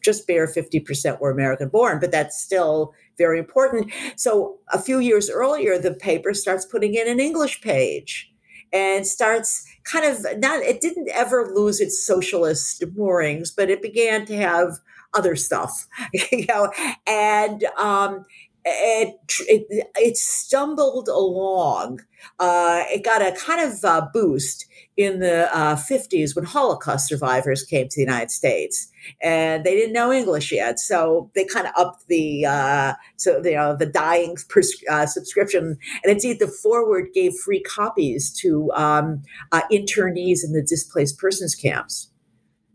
Just 0.04 0.28
bare 0.28 0.46
50% 0.46 1.20
were 1.20 1.32
American 1.32 1.70
born, 1.70 2.00
but 2.00 2.12
that's 2.12 2.40
still 2.40 2.94
very 3.18 3.40
important. 3.40 3.92
So 4.18 4.60
a 4.72 4.78
few 4.80 5.00
years 5.00 5.32
earlier, 5.32 5.80
the 5.80 5.94
paper 5.94 6.34
starts 6.34 6.66
putting 6.66 6.94
in 6.94 7.08
an 7.08 7.20
English 7.20 7.62
page 7.62 8.32
and 8.76 9.08
starts 9.08 9.66
kind 9.86 10.06
of 10.06 10.26
not 10.40 10.62
it 10.62 10.82
didn't 10.82 11.10
ever 11.10 11.50
lose 11.54 11.80
its 11.80 12.06
socialist 12.06 12.84
moorings 12.96 13.50
but 13.52 13.70
it 13.70 13.82
began 13.82 14.26
to 14.26 14.36
have 14.36 14.80
other 15.14 15.36
stuff 15.36 15.88
you 16.32 16.46
know 16.48 16.72
and 17.08 17.64
um 17.78 18.26
it, 18.66 19.16
it, 19.42 19.88
it 19.96 20.18
stumbled 20.18 21.08
along. 21.08 22.02
Uh, 22.40 22.84
it 22.88 23.04
got 23.04 23.22
a 23.22 23.32
kind 23.32 23.62
of 23.62 23.86
uh, 23.86 24.08
boost 24.12 24.66
in 24.98 25.20
the 25.20 25.56
uh, 25.56 25.76
50s 25.76 26.36
when 26.36 26.46
Holocaust 26.46 27.08
survivors 27.08 27.64
came 27.64 27.88
to 27.88 27.96
the 27.96 28.02
United 28.02 28.32
States 28.32 28.92
and 29.22 29.64
they 29.64 29.76
didn't 29.76 29.94
know 29.94 30.12
English 30.12 30.52
yet. 30.52 30.80
So 30.80 31.32
they 31.36 31.46
kind 31.46 31.68
of 31.68 31.74
upped 31.76 32.08
the, 32.08 32.46
uh, 32.46 32.94
so, 33.18 33.42
you 33.44 33.56
know, 33.56 33.76
the 33.76 33.86
dying 33.86 34.38
pers- 34.50 34.84
uh, 34.90 35.06
subscription. 35.06 35.78
And 36.04 36.12
indeed, 36.12 36.40
the 36.40 36.48
forward 36.48 37.10
gave 37.14 37.34
free 37.34 37.62
copies 37.62 38.32
to 38.42 38.72
um, 38.74 39.24
uh, 39.52 39.62
internees 39.72 40.44
in 40.44 40.54
the 40.54 40.66
displaced 40.68 41.18
persons 41.18 41.56
camps. 41.56 42.10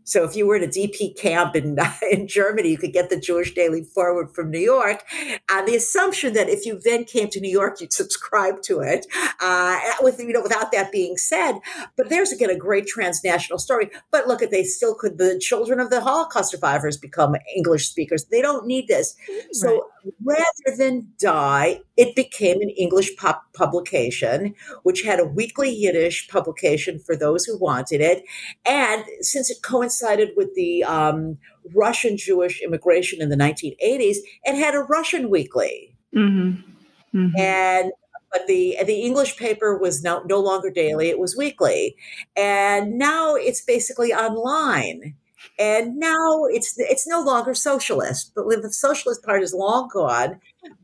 So 0.03 0.23
if 0.23 0.35
you 0.35 0.47
were 0.47 0.55
in 0.55 0.63
a 0.63 0.67
DP 0.67 1.17
camp 1.17 1.55
in, 1.55 1.77
in 2.11 2.27
Germany, 2.27 2.69
you 2.69 2.77
could 2.77 2.93
get 2.93 3.09
the 3.09 3.19
Jewish 3.19 3.53
Daily 3.53 3.83
Forward 3.83 4.33
from 4.33 4.49
New 4.49 4.59
York, 4.59 5.03
on 5.51 5.65
the 5.65 5.75
assumption 5.75 6.33
that 6.33 6.49
if 6.49 6.65
you 6.65 6.79
then 6.83 7.05
came 7.05 7.29
to 7.29 7.39
New 7.39 7.51
York, 7.51 7.79
you'd 7.81 7.93
subscribe 8.01 8.61
to 8.63 8.79
it. 8.81 9.05
Uh, 9.39 9.79
with 10.01 10.19
you 10.19 10.33
know, 10.33 10.41
without 10.41 10.71
that 10.71 10.91
being 10.91 11.17
said, 11.17 11.59
but 11.97 12.09
there's 12.09 12.31
again 12.31 12.49
a 12.49 12.57
great 12.57 12.87
transnational 12.87 13.59
story. 13.59 13.89
But 14.11 14.27
look, 14.27 14.41
at 14.41 14.51
they 14.51 14.63
still 14.63 14.95
could 14.95 15.17
the 15.17 15.39
children 15.39 15.79
of 15.79 15.89
the 15.89 16.01
Holocaust 16.01 16.51
survivors 16.51 16.97
become 16.97 17.35
English 17.55 17.89
speakers. 17.89 18.25
They 18.25 18.41
don't 18.41 18.65
need 18.65 18.87
this. 18.87 19.15
So 19.51 19.89
right. 20.03 20.13
rather 20.23 20.77
than 20.77 21.07
die, 21.19 21.81
it 21.97 22.15
became 22.15 22.61
an 22.61 22.69
English 22.69 23.15
pop 23.17 23.43
publication, 23.53 24.55
which 24.83 25.03
had 25.03 25.19
a 25.19 25.25
weekly 25.25 25.69
Yiddish 25.69 26.27
publication 26.27 26.99
for 26.99 27.15
those 27.15 27.45
who 27.45 27.57
wanted 27.57 28.01
it. 28.01 28.23
And 28.65 29.03
since 29.21 29.49
it 29.49 29.57
coincided 29.61 29.90
with 30.35 30.53
the 30.55 30.83
um, 30.83 31.37
Russian 31.73 32.17
Jewish 32.17 32.61
immigration 32.61 33.21
in 33.21 33.29
the 33.29 33.35
1980s, 33.35 34.17
it 34.43 34.55
had 34.55 34.75
a 34.75 34.79
Russian 34.79 35.29
weekly. 35.29 35.95
Mm-hmm. 36.15 37.17
Mm-hmm. 37.17 37.39
And 37.39 37.91
but 38.31 38.47
the 38.47 38.77
the 38.85 39.01
English 39.01 39.37
paper 39.37 39.77
was 39.77 40.03
no, 40.03 40.23
no 40.23 40.39
longer 40.39 40.69
daily; 40.69 41.09
it 41.09 41.19
was 41.19 41.35
weekly, 41.35 41.97
and 42.35 42.97
now 42.97 43.35
it's 43.35 43.61
basically 43.61 44.13
online. 44.13 45.15
And 45.59 45.97
now 45.97 46.45
it's 46.45 46.75
it's 46.77 47.07
no 47.07 47.21
longer 47.21 47.53
socialist, 47.53 48.31
but 48.35 48.45
the 48.61 48.71
socialist 48.71 49.23
part 49.23 49.43
is 49.43 49.53
long 49.53 49.89
gone. 49.93 50.39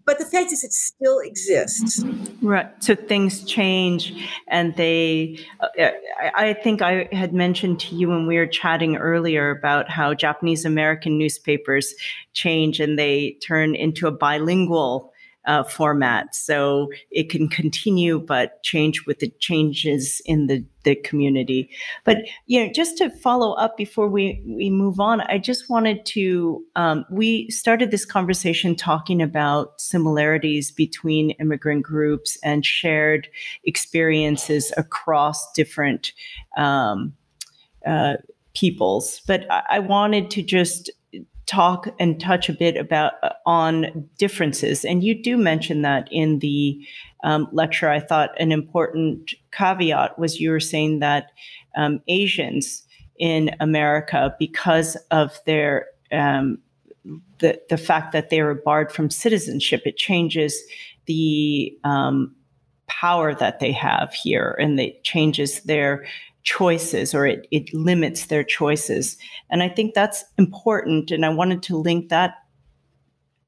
But 0.05 0.19
the 0.19 0.25
fact 0.25 0.51
is, 0.51 0.63
it 0.63 0.73
still 0.73 1.19
exists. 1.19 2.03
Right. 2.41 2.67
So 2.79 2.95
things 2.95 3.43
change, 3.43 4.13
and 4.47 4.75
they. 4.75 5.39
Uh, 5.59 5.89
I 6.35 6.53
think 6.53 6.81
I 6.81 7.09
had 7.11 7.33
mentioned 7.33 7.79
to 7.81 7.95
you 7.95 8.09
when 8.09 8.25
we 8.27 8.37
were 8.37 8.47
chatting 8.47 8.97
earlier 8.97 9.51
about 9.51 9.89
how 9.89 10.13
Japanese 10.13 10.65
American 10.65 11.17
newspapers 11.17 11.93
change 12.33 12.79
and 12.79 12.97
they 12.97 13.37
turn 13.45 13.75
into 13.75 14.07
a 14.07 14.11
bilingual 14.11 15.13
uh, 15.47 15.63
format. 15.63 16.35
So 16.35 16.91
it 17.09 17.29
can 17.29 17.47
continue, 17.47 18.19
but 18.19 18.61
change 18.63 19.05
with 19.05 19.19
the 19.19 19.29
changes 19.39 20.21
in 20.25 20.47
the, 20.47 20.63
the 20.83 20.95
community. 20.95 21.69
But, 22.03 22.17
you 22.45 22.63
know, 22.63 22.71
just 22.71 22.97
to 22.97 23.09
follow 23.09 23.53
up 23.53 23.77
before 23.77 24.09
we, 24.09 24.43
we 24.45 24.69
move 24.69 24.99
on, 24.99 25.21
I 25.21 25.37
just 25.37 25.69
wanted 25.69 26.05
to, 26.07 26.63
um, 26.75 27.05
we 27.09 27.49
started 27.49 27.91
this 27.91 28.05
conversation 28.05 28.75
talking 28.75 29.21
about 29.21 29.79
similarities 29.79 30.69
between 30.69 31.31
immigrant 31.31 31.83
groups 31.83 32.37
and 32.43 32.65
shared 32.65 33.29
experiences 33.63 34.73
across 34.75 35.49
different 35.53 36.11
um, 36.57 37.13
uh, 37.85 38.15
peoples. 38.53 39.21
But 39.25 39.49
I, 39.49 39.63
I 39.69 39.79
wanted 39.79 40.29
to 40.31 40.41
just 40.41 40.89
talk 41.47 41.87
and 41.99 42.19
touch 42.19 42.49
a 42.49 42.53
bit 42.53 42.77
about 42.77 43.13
uh, 43.23 43.29
on 43.45 44.07
differences. 44.17 44.85
And 44.85 45.03
you 45.03 45.21
do 45.21 45.37
mention 45.37 45.81
that 45.81 46.07
in 46.11 46.39
the 46.39 46.79
um, 47.23 47.47
lecture. 47.51 47.89
I 47.89 47.99
thought 47.99 48.39
an 48.39 48.51
important 48.51 49.33
caveat 49.51 50.19
was 50.19 50.39
you 50.39 50.51
were 50.51 50.59
saying 50.59 50.99
that 50.99 51.31
um, 51.75 52.01
asians 52.07 52.83
in 53.19 53.51
america 53.59 54.35
because 54.37 54.95
of 55.11 55.39
their 55.45 55.87
um, 56.11 56.59
the, 57.39 57.59
the 57.69 57.77
fact 57.77 58.11
that 58.11 58.29
they 58.29 58.41
were 58.41 58.55
barred 58.55 58.91
from 58.91 59.09
citizenship 59.09 59.81
it 59.85 59.97
changes 59.97 60.61
the 61.05 61.77
um, 61.83 62.35
power 62.87 63.33
that 63.33 63.59
they 63.59 63.71
have 63.71 64.13
here 64.13 64.55
and 64.59 64.79
it 64.79 65.03
changes 65.03 65.61
their 65.61 66.05
choices 66.47 67.13
or 67.13 67.27
it, 67.27 67.45
it 67.51 67.73
limits 67.73 68.27
their 68.27 68.43
choices. 68.43 69.17
And 69.49 69.61
I 69.61 69.67
think 69.67 69.93
that's 69.93 70.23
important. 70.37 71.11
And 71.11 71.25
I 71.25 71.29
wanted 71.29 71.61
to 71.63 71.75
link 71.75 72.07
that 72.07 72.35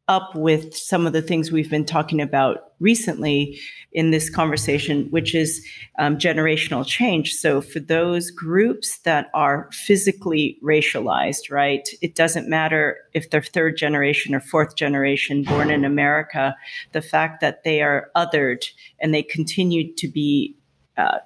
up 0.09 0.35
with 0.35 0.75
some 0.75 1.07
of 1.07 1.13
the 1.13 1.21
things 1.21 1.49
we've 1.49 1.69
been 1.69 1.85
talking 1.85 2.19
about 2.19 2.73
recently 2.81 3.57
in 3.93 4.11
this 4.11 4.29
conversation, 4.29 5.07
which 5.11 5.33
is 5.33 5.65
um, 5.97 6.17
generational 6.17 6.85
change. 6.85 7.35
So, 7.35 7.61
for 7.61 7.79
those 7.79 8.31
groups 8.31 8.97
that 8.99 9.29
are 9.33 9.69
physically 9.71 10.57
racialized, 10.61 11.51
right, 11.51 11.87
it 12.01 12.15
doesn't 12.15 12.49
matter 12.49 12.97
if 13.13 13.29
they're 13.29 13.41
third 13.41 13.77
generation 13.77 14.35
or 14.35 14.41
fourth 14.41 14.75
generation 14.75 15.43
born 15.43 15.69
in 15.69 15.85
America, 15.85 16.55
the 16.91 17.01
fact 17.01 17.39
that 17.39 17.63
they 17.63 17.81
are 17.81 18.09
othered 18.15 18.67
and 18.99 19.13
they 19.13 19.23
continue 19.23 19.93
to 19.93 20.07
be 20.07 20.55
uh, 20.99 21.19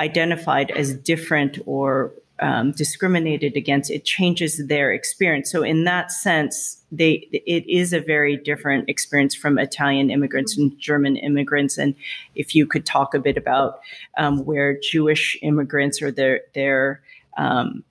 identified 0.00 0.70
as 0.70 0.94
different 0.94 1.58
or 1.66 2.12
um, 2.40 2.72
discriminated 2.72 3.54
against, 3.54 3.90
it 3.90 4.04
changes 4.04 4.66
their 4.66 4.92
experience. 4.92 5.52
So 5.52 5.62
in 5.62 5.84
that 5.84 6.10
sense, 6.10 6.82
they 6.90 7.28
it 7.32 7.68
is 7.68 7.92
a 7.92 8.00
very 8.00 8.36
different 8.36 8.88
experience 8.88 9.34
from 9.34 9.58
Italian 9.58 10.10
immigrants 10.10 10.56
and 10.56 10.76
German 10.78 11.16
immigrants. 11.16 11.78
And 11.78 11.94
if 12.34 12.54
you 12.54 12.66
could 12.66 12.86
talk 12.86 13.14
a 13.14 13.18
bit 13.18 13.36
about 13.36 13.80
um, 14.16 14.44
where 14.46 14.78
Jewish 14.80 15.38
immigrants 15.42 16.00
or 16.00 16.10
their 16.10 16.40
their 16.54 17.02
um, 17.36 17.84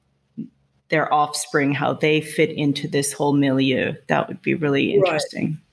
their 0.89 1.13
offspring, 1.13 1.71
how 1.71 1.93
they 1.93 2.19
fit 2.19 2.49
into 2.49 2.87
this 2.87 3.13
whole 3.13 3.33
milieu, 3.33 3.93
that 4.07 4.27
would 4.27 4.41
be 4.41 4.55
really 4.55 4.95
interesting. 4.95 5.45
Right. 5.45 5.68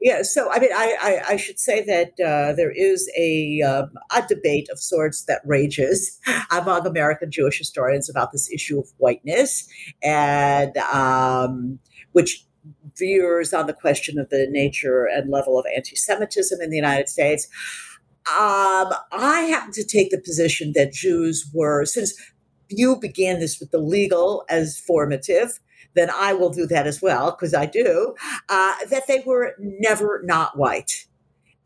Yeah, 0.00 0.22
so 0.22 0.50
I 0.50 0.58
mean, 0.58 0.70
I, 0.74 0.96
I, 1.00 1.32
I 1.32 1.36
should 1.36 1.58
say 1.58 1.84
that 1.84 2.12
uh, 2.24 2.54
there 2.54 2.70
is 2.70 3.10
a, 3.18 3.60
um, 3.60 3.90
a 4.14 4.26
debate 4.26 4.68
of 4.72 4.80
sorts 4.80 5.24
that 5.24 5.42
rages 5.44 6.18
among 6.50 6.86
American 6.86 7.30
Jewish 7.30 7.58
historians 7.58 8.08
about 8.08 8.32
this 8.32 8.50
issue 8.50 8.78
of 8.78 8.88
whiteness, 8.96 9.68
and 10.02 10.76
um, 10.78 11.78
which 12.12 12.46
veers 12.98 13.52
on 13.52 13.66
the 13.66 13.74
question 13.74 14.18
of 14.18 14.30
the 14.30 14.46
nature 14.50 15.04
and 15.04 15.30
level 15.30 15.58
of 15.58 15.66
anti-Semitism 15.74 16.60
in 16.60 16.70
the 16.70 16.76
United 16.76 17.08
States. 17.08 17.46
Um, 18.30 18.92
I 19.12 19.48
happen 19.50 19.72
to 19.72 19.84
take 19.84 20.10
the 20.10 20.20
position 20.20 20.72
that 20.74 20.92
Jews 20.92 21.50
were, 21.54 21.84
since 21.84 22.14
you 22.68 22.96
began 23.00 23.40
this 23.40 23.58
with 23.58 23.70
the 23.70 23.78
legal 23.78 24.44
as 24.48 24.78
formative, 24.78 25.58
then 25.94 26.10
I 26.10 26.32
will 26.32 26.50
do 26.50 26.66
that 26.66 26.86
as 26.86 27.02
well, 27.02 27.30
because 27.30 27.54
I 27.54 27.66
do, 27.66 28.14
uh, 28.48 28.74
that 28.90 29.06
they 29.08 29.22
were 29.24 29.54
never 29.58 30.22
not 30.24 30.56
white. 30.56 31.06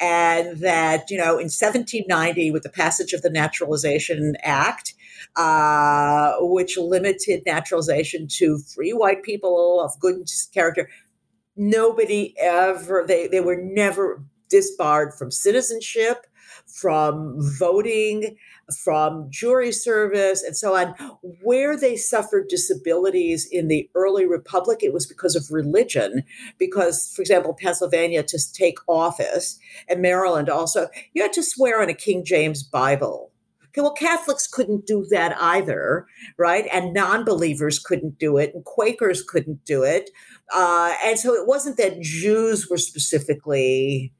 And 0.00 0.58
that, 0.58 1.10
you 1.10 1.16
know, 1.16 1.38
in 1.38 1.50
1790, 1.50 2.50
with 2.50 2.62
the 2.62 2.68
passage 2.68 3.12
of 3.12 3.22
the 3.22 3.30
Naturalization 3.30 4.34
Act, 4.42 4.94
uh, 5.36 6.34
which 6.40 6.76
limited 6.76 7.42
naturalization 7.46 8.26
to 8.38 8.58
free 8.58 8.92
white 8.92 9.22
people 9.22 9.80
of 9.80 9.98
good 10.00 10.28
character, 10.52 10.88
nobody 11.56 12.34
ever, 12.38 13.04
they, 13.06 13.28
they 13.28 13.40
were 13.40 13.56
never 13.56 14.22
disbarred 14.50 15.14
from 15.14 15.30
citizenship, 15.30 16.26
from 16.74 17.36
voting, 17.58 18.36
from 18.82 19.26
jury 19.30 19.72
service 19.72 20.42
and 20.42 20.56
so 20.56 20.74
on. 20.74 20.94
Where 21.42 21.78
they 21.78 21.96
suffered 21.96 22.48
disabilities 22.48 23.46
in 23.50 23.68
the 23.68 23.88
early 23.94 24.26
republic, 24.26 24.80
it 24.82 24.92
was 24.92 25.06
because 25.06 25.36
of 25.36 25.50
religion. 25.50 26.24
Because, 26.58 27.12
for 27.14 27.22
example, 27.22 27.54
Pennsylvania 27.54 28.22
to 28.24 28.52
take 28.52 28.78
office 28.88 29.58
and 29.88 30.02
Maryland 30.02 30.48
also, 30.48 30.88
you 31.12 31.22
had 31.22 31.32
to 31.34 31.42
swear 31.42 31.80
on 31.80 31.88
a 31.88 31.94
King 31.94 32.24
James 32.24 32.62
Bible. 32.62 33.30
Okay, 33.68 33.80
well, 33.80 33.92
Catholics 33.92 34.46
couldn't 34.46 34.86
do 34.86 35.04
that 35.10 35.36
either, 35.40 36.06
right? 36.38 36.66
And 36.72 36.94
non 36.94 37.24
believers 37.24 37.80
couldn't 37.80 38.20
do 38.20 38.36
it, 38.36 38.54
and 38.54 38.64
Quakers 38.64 39.20
couldn't 39.20 39.64
do 39.64 39.82
it. 39.82 40.10
Uh, 40.54 40.94
and 41.04 41.18
so 41.18 41.34
it 41.34 41.48
wasn't 41.48 41.76
that 41.78 42.00
Jews 42.00 42.70
were 42.70 42.78
specifically 42.78 44.12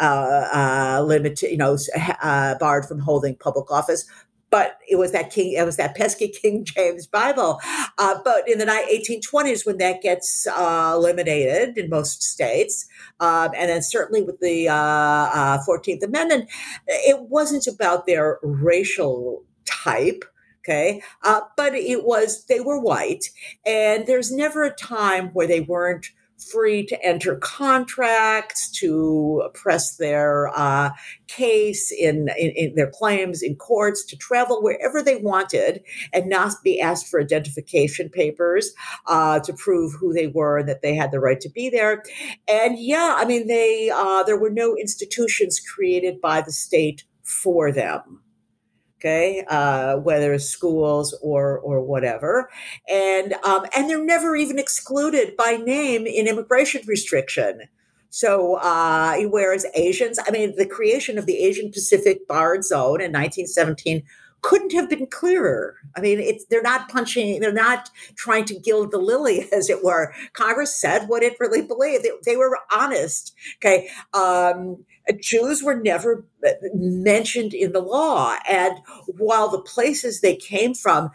uh, 0.00 0.48
uh, 0.52 1.02
limited, 1.04 1.50
you 1.50 1.56
know, 1.56 1.76
uh, 2.22 2.54
barred 2.58 2.86
from 2.86 2.98
holding 3.00 3.36
public 3.36 3.70
office. 3.70 4.08
But 4.50 4.78
it 4.88 4.96
was 4.96 5.12
that 5.12 5.30
king, 5.30 5.52
it 5.52 5.64
was 5.64 5.76
that 5.76 5.94
pesky 5.94 6.28
King 6.42 6.64
James 6.64 7.06
Bible. 7.06 7.60
Uh, 7.98 8.18
but 8.24 8.48
in 8.48 8.58
the 8.58 8.64
1820s, 8.64 9.64
when 9.64 9.78
that 9.78 10.02
gets 10.02 10.46
uh, 10.48 10.92
eliminated 10.94 11.78
in 11.78 11.88
most 11.88 12.22
states, 12.22 12.86
um, 13.20 13.50
and 13.56 13.70
then 13.70 13.82
certainly 13.82 14.22
with 14.22 14.40
the 14.40 14.66
14th 14.66 16.02
uh, 16.02 16.06
Amendment, 16.06 16.50
it 16.88 17.20
wasn't 17.28 17.66
about 17.66 18.06
their 18.06 18.38
racial 18.42 19.44
type 19.66 20.24
okay 20.58 21.02
uh, 21.22 21.40
but 21.56 21.74
it 21.74 22.04
was 22.04 22.44
they 22.46 22.60
were 22.60 22.78
white 22.78 23.30
and 23.64 24.06
there's 24.06 24.32
never 24.32 24.64
a 24.64 24.74
time 24.74 25.28
where 25.28 25.46
they 25.46 25.60
weren't 25.60 26.10
free 26.40 26.84
to 26.86 27.04
enter 27.04 27.36
contracts, 27.36 28.70
to 28.70 29.48
press 29.54 29.96
their 29.96 30.48
uh, 30.56 30.90
case 31.28 31.92
in, 31.92 32.28
in, 32.38 32.50
in, 32.56 32.74
their 32.74 32.90
claims 32.90 33.42
in 33.42 33.56
courts, 33.56 34.04
to 34.06 34.16
travel 34.16 34.62
wherever 34.62 35.02
they 35.02 35.16
wanted 35.16 35.82
and 36.12 36.28
not 36.28 36.54
be 36.64 36.80
asked 36.80 37.08
for 37.08 37.20
identification 37.20 38.08
papers 38.08 38.72
uh, 39.06 39.38
to 39.40 39.52
prove 39.52 39.92
who 39.98 40.12
they 40.12 40.26
were 40.26 40.58
and 40.58 40.68
that 40.68 40.82
they 40.82 40.94
had 40.94 41.12
the 41.12 41.20
right 41.20 41.40
to 41.40 41.50
be 41.50 41.68
there. 41.68 42.02
And 42.48 42.78
yeah, 42.78 43.16
I 43.18 43.24
mean, 43.24 43.46
they 43.46 43.90
uh, 43.90 44.22
there 44.22 44.38
were 44.38 44.50
no 44.50 44.76
institutions 44.76 45.60
created 45.60 46.20
by 46.20 46.40
the 46.40 46.52
state 46.52 47.04
for 47.22 47.70
them 47.70 48.20
okay 49.00 49.44
uh, 49.48 49.96
whether 49.96 50.32
it's 50.34 50.44
schools 50.44 51.16
or 51.22 51.58
or 51.60 51.80
whatever 51.80 52.50
and 52.88 53.34
um, 53.44 53.64
and 53.74 53.88
they're 53.88 54.04
never 54.04 54.36
even 54.36 54.58
excluded 54.58 55.36
by 55.36 55.56
name 55.56 56.06
in 56.06 56.28
immigration 56.28 56.82
restriction 56.86 57.62
so 58.10 58.54
uh, 58.56 59.16
whereas 59.30 59.66
asians 59.74 60.18
i 60.26 60.30
mean 60.30 60.54
the 60.56 60.66
creation 60.66 61.18
of 61.18 61.26
the 61.26 61.38
asian 61.38 61.70
pacific 61.70 62.28
barred 62.28 62.64
zone 62.64 63.00
in 63.00 63.12
1917 63.12 64.02
couldn't 64.42 64.72
have 64.72 64.88
been 64.88 65.06
clearer. 65.06 65.76
I 65.96 66.00
mean, 66.00 66.18
it's 66.18 66.46
they're 66.46 66.62
not 66.62 66.88
punching, 66.88 67.40
they're 67.40 67.52
not 67.52 67.90
trying 68.16 68.44
to 68.46 68.58
gild 68.58 68.90
the 68.90 68.98
lily, 68.98 69.48
as 69.52 69.68
it 69.68 69.84
were. 69.84 70.14
Congress 70.32 70.74
said 70.74 71.08
what 71.08 71.22
it 71.22 71.36
really 71.40 71.62
believed. 71.62 72.04
They, 72.04 72.10
they 72.24 72.36
were 72.36 72.58
honest. 72.72 73.34
Okay, 73.56 73.88
um, 74.14 74.84
Jews 75.20 75.62
were 75.62 75.76
never 75.76 76.24
uh, 76.46 76.50
mentioned 76.74 77.54
in 77.54 77.72
the 77.72 77.80
law, 77.80 78.36
and 78.48 78.78
while 79.18 79.48
the 79.48 79.60
places 79.62 80.20
they 80.20 80.36
came 80.36 80.74
from 80.74 81.10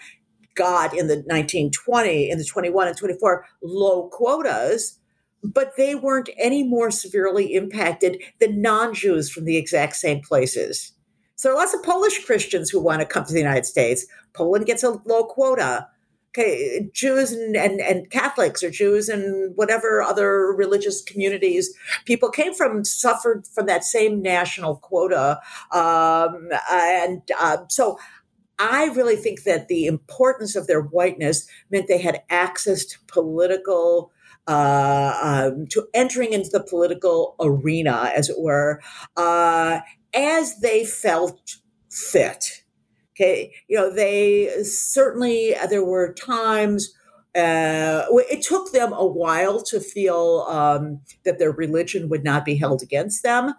got 0.56 0.94
in 0.94 1.08
the 1.08 1.16
1920, 1.16 2.30
in 2.30 2.38
the 2.38 2.46
21 2.46 2.88
and 2.88 2.98
24 2.98 3.46
low 3.62 4.10
quotas, 4.10 5.00
but 5.44 5.74
they 5.78 5.96
weren't 5.96 6.30
any 6.38 6.64
more 6.64 6.90
severely 6.90 7.54
impacted 7.54 8.22
than 8.40 8.62
non-Jews 8.62 9.30
from 9.30 9.46
the 9.46 9.58
exact 9.58 9.96
same 9.96 10.22
places. 10.22 10.94
So 11.36 11.50
there 11.50 11.56
are 11.56 11.60
lots 11.60 11.74
of 11.74 11.84
Polish 11.84 12.26
Christians 12.26 12.70
who 12.70 12.80
want 12.80 13.02
to 13.02 13.06
come 13.06 13.26
to 13.26 13.34
the 13.34 13.40
United 13.40 13.66
States. 13.66 14.06
Poland 14.34 14.66
gets 14.66 14.84
a 14.84 14.98
low 15.06 15.26
quota. 15.26 15.88
Jews 16.94 17.32
and, 17.32 17.56
and, 17.56 17.80
and 17.80 18.10
Catholics 18.10 18.64
or 18.64 18.70
Jews 18.70 19.10
and 19.10 19.56
whatever 19.56 20.02
other 20.02 20.54
religious 20.54 21.02
communities 21.02 21.74
people 22.06 22.30
came 22.30 22.54
from 22.54 22.84
suffered 22.84 23.48
from 23.48 23.66
that 23.68 23.84
same 23.84 24.22
national 24.22 24.78
quota. 24.78 25.40
Um, 25.72 26.50
and 26.72 27.22
uh, 27.40 27.58
so 27.70 27.98
I 28.60 28.86
really 28.86 29.16
think 29.16 29.44
that 29.44 29.68
the 29.68 29.86
importance 29.86 30.56
of 30.56 30.68
their 30.68 30.82
whiteness 30.82 31.48
meant 31.70 31.88
they 31.88 31.98
had 32.02 32.24
access 32.30 32.86
to 32.86 32.98
political 33.08 34.12
uh, 34.48 35.50
um, 35.52 35.66
to 35.68 35.88
entering 35.94 36.32
into 36.32 36.50
the 36.52 36.64
political 36.64 37.36
arena, 37.40 38.12
as 38.16 38.30
it 38.30 38.40
were, 38.40 38.80
uh, 39.18 39.80
as 40.14 40.60
they 40.60 40.86
felt 40.86 41.56
fit. 41.90 42.64
Okay, 43.16 43.54
you 43.70 43.78
know, 43.78 43.90
they 43.94 44.50
certainly, 44.64 45.56
there 45.70 45.86
were 45.86 46.14
times 46.14 46.94
uh, 47.36 48.06
it 48.32 48.42
took 48.42 48.72
them 48.72 48.94
a 48.94 49.06
while 49.06 49.62
to 49.62 49.82
feel 49.82 50.46
um, 50.48 51.02
that 51.26 51.38
their 51.38 51.52
religion 51.52 52.08
would 52.08 52.24
not 52.24 52.46
be 52.46 52.56
held 52.56 52.82
against 52.82 53.24
them, 53.24 53.54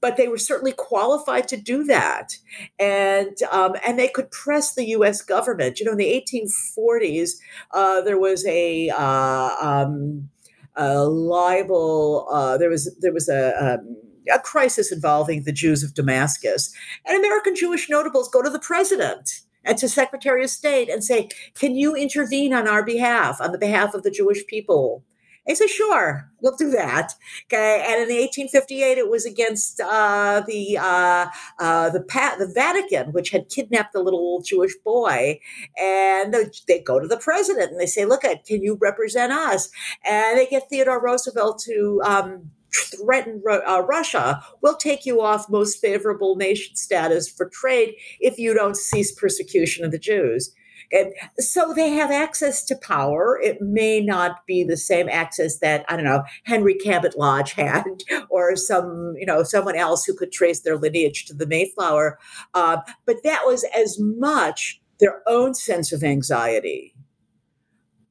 but 0.00 0.18
they 0.18 0.28
were 0.28 0.36
certainly 0.36 0.72
qualified 0.72 1.48
to 1.48 1.56
do 1.56 1.84
that, 1.84 2.36
and 2.78 3.34
um, 3.50 3.76
and 3.86 3.98
they 3.98 4.08
could 4.08 4.30
press 4.30 4.74
the 4.74 4.84
U.S. 4.88 5.22
government. 5.22 5.80
You 5.80 5.86
know, 5.86 5.92
in 5.92 5.98
the 5.98 6.24
1840s, 6.30 7.30
uh, 7.70 8.02
there 8.02 8.18
was 8.18 8.44
a, 8.46 8.90
uh, 8.90 9.56
um, 9.58 10.28
a 10.76 11.04
libel. 11.04 12.28
Uh, 12.30 12.58
there 12.58 12.68
was 12.68 12.94
there 13.00 13.12
was 13.12 13.30
a 13.30 13.78
um, 13.78 13.96
a 14.32 14.38
crisis 14.38 14.92
involving 14.92 15.44
the 15.44 15.52
Jews 15.52 15.82
of 15.82 15.94
Damascus. 15.94 16.74
And 17.06 17.16
American 17.18 17.54
Jewish 17.54 17.88
notables 17.88 18.28
go 18.28 18.42
to 18.42 18.50
the 18.50 18.58
president 18.58 19.40
and 19.64 19.78
to 19.78 19.88
Secretary 19.88 20.44
of 20.44 20.50
State 20.50 20.88
and 20.88 21.02
say, 21.02 21.28
Can 21.54 21.74
you 21.74 21.94
intervene 21.94 22.52
on 22.52 22.68
our 22.68 22.84
behalf, 22.84 23.40
on 23.40 23.52
the 23.52 23.58
behalf 23.58 23.94
of 23.94 24.02
the 24.02 24.10
Jewish 24.10 24.46
people? 24.46 25.04
They 25.46 25.54
say, 25.54 25.66
Sure, 25.66 26.30
we'll 26.40 26.56
do 26.56 26.70
that. 26.70 27.12
Okay. 27.46 27.82
And 27.86 28.10
in 28.10 28.16
1858, 28.16 28.98
it 28.98 29.10
was 29.10 29.26
against 29.26 29.80
uh, 29.80 30.42
the 30.46 30.78
uh, 30.78 31.26
uh, 31.58 31.90
the, 31.90 32.02
pa- 32.02 32.36
the 32.38 32.46
Vatican, 32.46 33.12
which 33.12 33.30
had 33.30 33.50
kidnapped 33.50 33.94
a 33.94 34.00
little 34.00 34.42
Jewish 34.42 34.74
boy. 34.84 35.40
And 35.78 36.34
they 36.66 36.80
go 36.80 36.98
to 36.98 37.06
the 37.06 37.18
president 37.18 37.70
and 37.70 37.80
they 37.80 37.86
say, 37.86 38.04
Look, 38.04 38.24
at 38.24 38.44
can 38.44 38.62
you 38.62 38.78
represent 38.80 39.32
us? 39.32 39.68
And 40.04 40.38
they 40.38 40.46
get 40.46 40.68
Theodore 40.68 41.02
Roosevelt 41.02 41.58
to. 41.66 42.00
Um, 42.04 42.50
threaten 42.74 43.42
uh, 43.48 43.82
Russia, 43.82 44.42
we'll 44.60 44.76
take 44.76 45.06
you 45.06 45.20
off 45.20 45.50
most 45.50 45.80
favorable 45.80 46.36
nation 46.36 46.76
status 46.76 47.28
for 47.28 47.48
trade 47.48 47.94
if 48.20 48.38
you 48.38 48.54
don't 48.54 48.76
cease 48.76 49.12
persecution 49.12 49.84
of 49.84 49.90
the 49.90 49.98
Jews. 49.98 50.54
And 50.92 51.12
so 51.38 51.72
they 51.74 51.90
have 51.90 52.10
access 52.10 52.64
to 52.66 52.76
power. 52.76 53.38
It 53.42 53.60
may 53.60 54.00
not 54.00 54.46
be 54.46 54.64
the 54.64 54.76
same 54.76 55.08
access 55.08 55.58
that 55.58 55.84
I 55.88 55.96
don't 55.96 56.04
know 56.04 56.24
Henry 56.44 56.74
Cabot 56.74 57.18
Lodge 57.18 57.52
had, 57.54 57.84
or 58.30 58.54
some 58.56 59.14
you 59.16 59.26
know 59.26 59.42
someone 59.42 59.76
else 59.76 60.04
who 60.04 60.14
could 60.14 60.32
trace 60.32 60.60
their 60.60 60.76
lineage 60.76 61.24
to 61.26 61.34
the 61.34 61.46
Mayflower. 61.46 62.18
Uh, 62.52 62.78
but 63.06 63.16
that 63.24 63.42
was 63.46 63.64
as 63.76 63.98
much 63.98 64.80
their 65.00 65.22
own 65.26 65.54
sense 65.54 65.92
of 65.92 66.04
anxiety. 66.04 66.94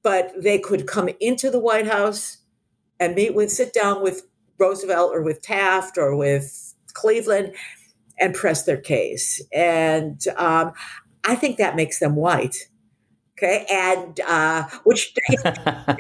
But 0.02 0.34
they 0.42 0.60
could 0.60 0.86
come 0.86 1.10
into 1.22 1.50
the 1.50 1.60
White 1.60 1.88
House 1.88 2.40
and 3.00 3.16
meet 3.16 3.34
with, 3.34 3.52
sit 3.52 3.74
down 3.74 4.04
with 4.04 4.24
Roosevelt 4.60 5.12
or 5.14 5.22
with 5.22 5.42
Taft 5.42 5.98
or 5.98 6.16
with 6.16 6.74
Cleveland 6.94 7.54
and 8.20 8.34
press 8.34 8.64
their 8.64 8.78
case. 8.78 9.42
And 9.54 10.22
um, 10.38 10.74
I 11.24 11.36
think 11.36 11.58
that 11.58 11.76
makes 11.76 12.00
them 12.00 12.16
white. 12.16 12.56
Okay, 13.36 13.66
and 13.70 14.20
uh, 14.28 14.70
which 14.84 15.16
and 15.44 15.98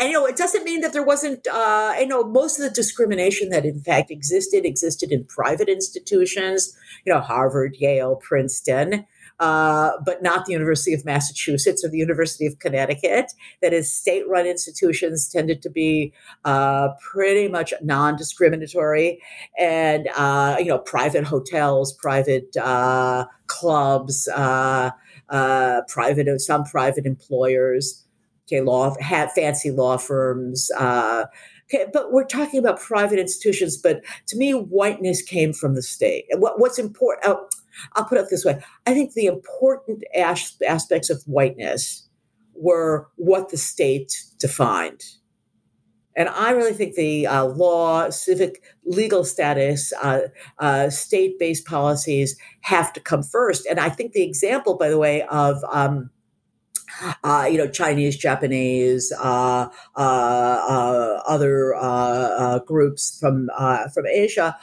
you 0.00 0.12
know 0.12 0.24
it 0.24 0.36
doesn't 0.36 0.62
mean 0.62 0.82
that 0.82 0.92
there 0.92 1.02
wasn't 1.02 1.44
uh, 1.48 1.94
you 1.98 2.06
know 2.06 2.22
most 2.22 2.60
of 2.60 2.62
the 2.62 2.70
discrimination 2.70 3.48
that 3.50 3.66
in 3.66 3.80
fact 3.80 4.12
existed 4.12 4.64
existed 4.64 5.10
in 5.10 5.24
private 5.24 5.68
institutions, 5.68 6.76
you 7.04 7.12
know 7.12 7.20
Harvard, 7.20 7.76
Yale, 7.80 8.14
Princeton, 8.16 9.04
uh, 9.40 9.92
but 10.04 10.22
not 10.22 10.46
the 10.46 10.52
University 10.52 10.92
of 10.92 11.04
Massachusetts 11.04 11.84
or 11.84 11.88
the 11.88 11.98
University 11.98 12.46
of 12.46 12.58
Connecticut. 12.58 13.32
That 13.62 13.72
is, 13.72 13.94
state 13.94 14.28
run 14.28 14.46
institutions 14.46 15.28
tended 15.28 15.62
to 15.62 15.70
be 15.70 16.12
uh, 16.44 16.88
pretty 17.00 17.48
much 17.48 17.72
non 17.82 18.16
discriminatory. 18.16 19.20
And, 19.58 20.08
uh, 20.16 20.56
you 20.58 20.66
know, 20.66 20.78
private 20.78 21.24
hotels, 21.24 21.92
private 21.92 22.56
uh, 22.56 23.26
clubs, 23.46 24.28
uh, 24.28 24.90
private, 25.88 26.40
some 26.40 26.64
private 26.64 27.06
employers, 27.06 28.04
okay, 28.46 28.60
law, 28.60 28.94
had 29.00 29.30
fancy 29.32 29.70
law 29.70 29.96
firms. 29.96 30.70
Okay, 31.70 31.84
but 31.92 32.12
we're 32.12 32.24
talking 32.24 32.58
about 32.58 32.80
private 32.80 33.18
institutions. 33.18 33.76
But 33.76 34.02
to 34.28 34.36
me, 34.38 34.52
whiteness 34.52 35.20
came 35.20 35.52
from 35.52 35.74
the 35.74 35.82
state. 35.82 36.24
What, 36.32 36.58
what's 36.58 36.78
important? 36.78 37.26
Oh, 37.26 37.46
I'll 37.94 38.04
put 38.04 38.18
it 38.18 38.26
this 38.30 38.44
way 38.44 38.62
I 38.86 38.94
think 38.94 39.14
the 39.14 39.26
important 39.26 40.04
as- 40.14 40.56
aspects 40.66 41.10
of 41.10 41.22
whiteness 41.26 42.08
were 42.54 43.08
what 43.16 43.50
the 43.50 43.56
state 43.56 44.24
defined. 44.38 45.02
And 46.16 46.28
I 46.28 46.50
really 46.50 46.72
think 46.72 46.96
the 46.96 47.28
uh, 47.28 47.44
law, 47.44 48.10
civic, 48.10 48.60
legal 48.84 49.24
status, 49.24 49.92
uh, 50.02 50.22
uh, 50.58 50.90
state 50.90 51.38
based 51.38 51.64
policies 51.64 52.36
have 52.62 52.92
to 52.94 53.00
come 53.00 53.22
first. 53.22 53.66
And 53.66 53.78
I 53.78 53.88
think 53.88 54.12
the 54.12 54.24
example, 54.24 54.76
by 54.76 54.88
the 54.88 54.98
way, 54.98 55.22
of 55.22 55.62
um, 55.72 56.10
uh, 57.22 57.48
you 57.48 57.56
know, 57.56 57.68
Chinese, 57.68 58.16
Japanese, 58.16 59.12
uh, 59.12 59.68
uh, 59.94 61.20
other 61.28 62.62
groups 62.66 63.16
from 63.20 63.48
from 63.94 64.06
Asia 64.06 64.56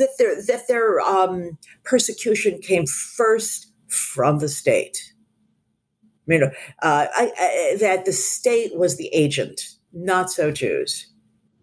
that 0.00 0.10
their 0.18 0.34
that 0.46 0.66
their 0.66 1.00
um, 1.00 1.56
persecution 1.84 2.60
came 2.60 2.86
first 2.86 3.72
from 3.88 4.40
the 4.40 4.48
state. 4.48 4.98
You 6.26 6.38
know, 6.38 6.50
uh, 6.82 7.06
I, 7.12 7.32
I, 7.38 7.76
that 7.80 8.04
the 8.04 8.12
state 8.12 8.76
was 8.76 8.96
the 8.96 9.08
agent, 9.08 9.60
not 9.92 10.30
so 10.30 10.50
Jews. 10.50 11.06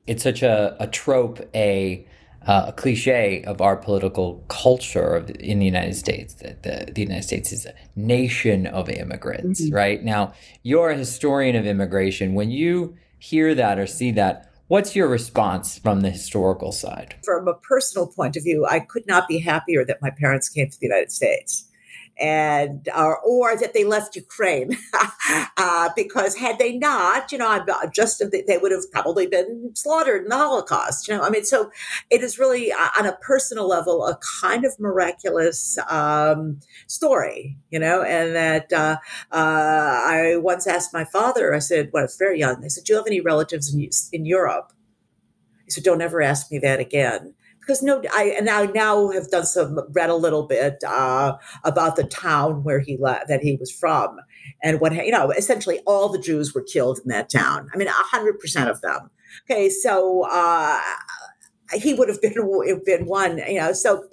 It's 0.07 0.23
such 0.23 0.41
a, 0.41 0.75
a 0.79 0.88
trope, 0.88 1.39
a 1.53 2.07
uh, 2.47 2.65
a 2.67 2.71
cliche 2.71 3.43
of 3.43 3.61
our 3.61 3.75
political 3.75 4.45
culture 4.47 5.15
of, 5.15 5.29
in 5.31 5.59
the 5.59 5.65
United 5.65 5.95
States 5.95 6.35
that 6.35 6.63
the, 6.63 6.91
the 6.93 7.01
United 7.01 7.23
States 7.23 7.51
is 7.51 7.65
a 7.65 7.73
nation 7.97 8.65
of 8.67 8.89
immigrants, 8.89 9.61
mm-hmm. 9.61 9.75
right? 9.75 10.03
Now, 10.03 10.33
you're 10.63 10.91
a 10.91 10.97
historian 10.97 11.57
of 11.57 11.65
immigration. 11.65 12.35
When 12.35 12.49
you 12.49 12.95
hear 13.19 13.53
that 13.53 13.77
or 13.77 13.85
see 13.85 14.11
that, 14.11 14.46
What's 14.70 14.97
your 14.97 15.07
response 15.07 15.80
from 15.80 16.01
the 16.01 16.09
historical 16.09 16.74
side? 16.74 17.15
From 17.24 17.47
a 17.47 17.53
personal 17.53 18.05
point 18.05 18.36
of 18.36 18.43
view, 18.43 18.65
I 18.70 18.82
could 18.82 19.07
not 19.07 19.26
be 19.26 19.39
happier 19.39 19.86
that 19.86 20.01
my 20.01 20.09
parents 20.09 20.49
came 20.49 20.70
to 20.70 20.78
the 20.78 20.88
United 20.88 21.09
States. 21.09 21.66
And 22.20 22.89
or, 22.95 23.20
or 23.20 23.57
that 23.57 23.74
they 23.74 23.84
left 23.84 24.15
Ukraine 24.15 24.78
uh, 25.57 25.89
because 25.95 26.36
had 26.36 26.57
they 26.59 26.78
not, 26.78 27.32
you 27.32 27.38
know, 27.38 27.47
I'm 27.47 27.65
just 27.91 28.24
they 28.32 28.57
would 28.57 28.72
have 28.72 28.91
probably 28.91 29.28
been 29.28 29.72
slaughtered 29.76 30.24
in 30.24 30.30
the 30.30 30.36
Holocaust. 30.36 31.07
You 31.07 31.15
know, 31.15 31.24
I 31.24 31.30
mean, 31.30 31.45
so 31.45 31.72
it 32.09 32.22
is 32.22 32.39
really 32.39 32.72
uh, 32.72 32.89
on 32.99 33.05
a 33.05 33.13
personal 33.18 33.68
level 33.68 34.05
a 34.05 34.18
kind 34.41 34.65
of 34.65 34.80
miraculous 34.80 35.78
um, 35.89 36.59
story, 36.88 37.57
you 37.70 37.80
know, 37.80 38.01
and 38.01 38.36
that 38.36 38.74
uh, 38.74 38.97
uh, 39.32 40.01
I 40.05 40.38
once 40.38 40.68
asked 40.68 40.93
my 40.93 41.05
father. 41.05 41.53
I 41.53 41.59
said, 41.59 41.89
when 41.91 42.01
I 42.01 42.05
was 42.05 42.18
very 42.18 42.39
young, 42.39 42.63
I 42.63 42.68
said, 42.68 42.84
"Do 42.84 42.93
you 42.93 42.97
have 42.97 43.07
any 43.07 43.22
relatives 43.22 43.74
in, 43.74 43.89
in 44.11 44.26
Europe?" 44.26 44.74
He 45.65 45.72
said, 45.72 45.84
"Don't 45.84 46.01
ever 46.01 46.22
ask 46.22 46.51
me 46.51 46.59
that 46.59 46.80
again." 46.80 47.34
Because 47.68 47.84
no, 47.84 48.01
I 48.13 48.34
and 48.38 48.49
I 48.49 48.68
now 48.68 49.09
have 49.09 49.30
done 49.30 49.45
some 49.45 49.80
read 49.91 50.09
a 50.09 50.15
little 50.15 50.47
bit 50.47 50.82
uh, 50.88 51.38
about 51.65 51.97
the 51.97 52.05
town 52.05 52.63
where 52.63 52.80
he 52.80 52.97
le- 52.97 53.22
that 53.28 53.41
he 53.41 53.57
was 53.57 53.70
from, 53.70 54.18
and 54.63 54.80
what 54.80 54.93
you 54.93 55.11
know, 55.11 55.32
essentially 55.32 55.80
all 55.86 56.07
the 56.07 56.20
Jews 56.20 56.55
were 56.55 56.63
killed 56.63 56.99
in 57.03 57.09
that 57.09 57.30
town. 57.30 57.70
I 57.74 57.78
mean, 57.78 57.89
hundred 57.91 58.39
percent 58.39 58.70
of 58.70 58.80
them. 58.82 59.09
Okay, 59.49 59.70
so 59.70 60.26
uh, 60.32 60.80
he 61.74 61.93
would 61.93 62.07
have 62.07 62.22
been 62.22 62.34
been 62.86 63.05
one, 63.05 63.39
you 63.39 63.59
know. 63.59 63.74
So, 63.74 64.05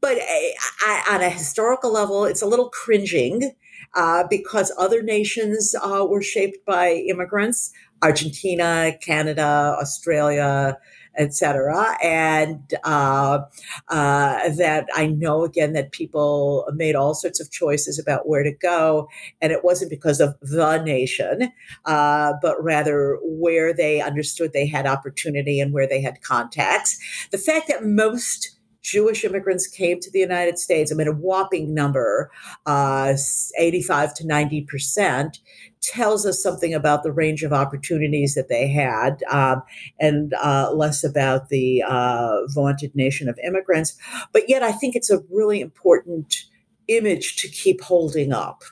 but 0.00 0.18
I, 0.20 1.04
on 1.10 1.20
a 1.20 1.30
historical 1.30 1.92
level, 1.92 2.24
it's 2.24 2.42
a 2.42 2.46
little 2.46 2.70
cringing 2.70 3.52
uh, 3.94 4.24
because 4.30 4.72
other 4.78 5.02
nations 5.02 5.74
uh, 5.82 6.06
were 6.08 6.22
shaped 6.22 6.64
by 6.64 6.92
immigrants. 6.92 7.72
Argentina, 8.02 8.92
Canada, 9.00 9.76
Australia, 9.80 10.76
etc. 11.16 11.96
And 12.02 12.60
uh, 12.84 13.40
uh, 13.88 14.48
that 14.56 14.86
I 14.94 15.06
know 15.06 15.44
again 15.44 15.72
that 15.72 15.92
people 15.92 16.66
made 16.74 16.94
all 16.94 17.14
sorts 17.14 17.40
of 17.40 17.50
choices 17.50 17.98
about 17.98 18.28
where 18.28 18.42
to 18.42 18.52
go, 18.52 19.08
and 19.40 19.52
it 19.52 19.64
wasn't 19.64 19.90
because 19.90 20.20
of 20.20 20.34
the 20.40 20.82
nation, 20.82 21.52
uh, 21.84 22.34
but 22.42 22.62
rather 22.62 23.18
where 23.22 23.72
they 23.72 24.00
understood 24.00 24.52
they 24.52 24.66
had 24.66 24.86
opportunity 24.86 25.60
and 25.60 25.72
where 25.72 25.88
they 25.88 26.00
had 26.00 26.22
contacts. 26.22 26.98
The 27.30 27.38
fact 27.38 27.68
that 27.68 27.84
most 27.84 28.54
Jewish 28.84 29.24
immigrants 29.24 29.66
came 29.66 29.98
to 29.98 30.10
the 30.10 30.18
United 30.18 30.58
States, 30.58 30.92
I 30.92 30.94
mean, 30.94 31.08
a 31.08 31.12
whopping 31.12 31.72
number, 31.72 32.30
uh, 32.66 33.14
85 33.58 34.14
to 34.14 34.26
90 34.26 34.62
percent, 34.62 35.40
tells 35.84 36.24
us 36.24 36.42
something 36.42 36.72
about 36.72 37.02
the 37.02 37.12
range 37.12 37.42
of 37.42 37.52
opportunities 37.52 38.34
that 38.34 38.48
they 38.48 38.66
had 38.66 39.22
um, 39.30 39.62
and 40.00 40.32
uh, 40.42 40.70
less 40.72 41.04
about 41.04 41.48
the 41.48 41.82
uh, 41.86 42.38
vaunted 42.48 42.94
nation 42.94 43.28
of 43.28 43.38
immigrants. 43.44 43.96
But 44.32 44.48
yet, 44.48 44.62
I 44.62 44.72
think 44.72 44.96
it's 44.96 45.10
a 45.10 45.22
really 45.30 45.60
important 45.60 46.44
image 46.88 47.36
to 47.36 47.48
keep 47.48 47.82
holding 47.82 48.32
up. 48.32 48.62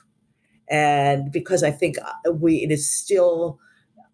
And 0.69 1.31
because 1.31 1.63
I 1.63 1.71
think 1.71 1.97
uh, 1.99 2.31
we, 2.31 2.57
it 2.57 2.71
is 2.71 2.89
still 2.89 3.59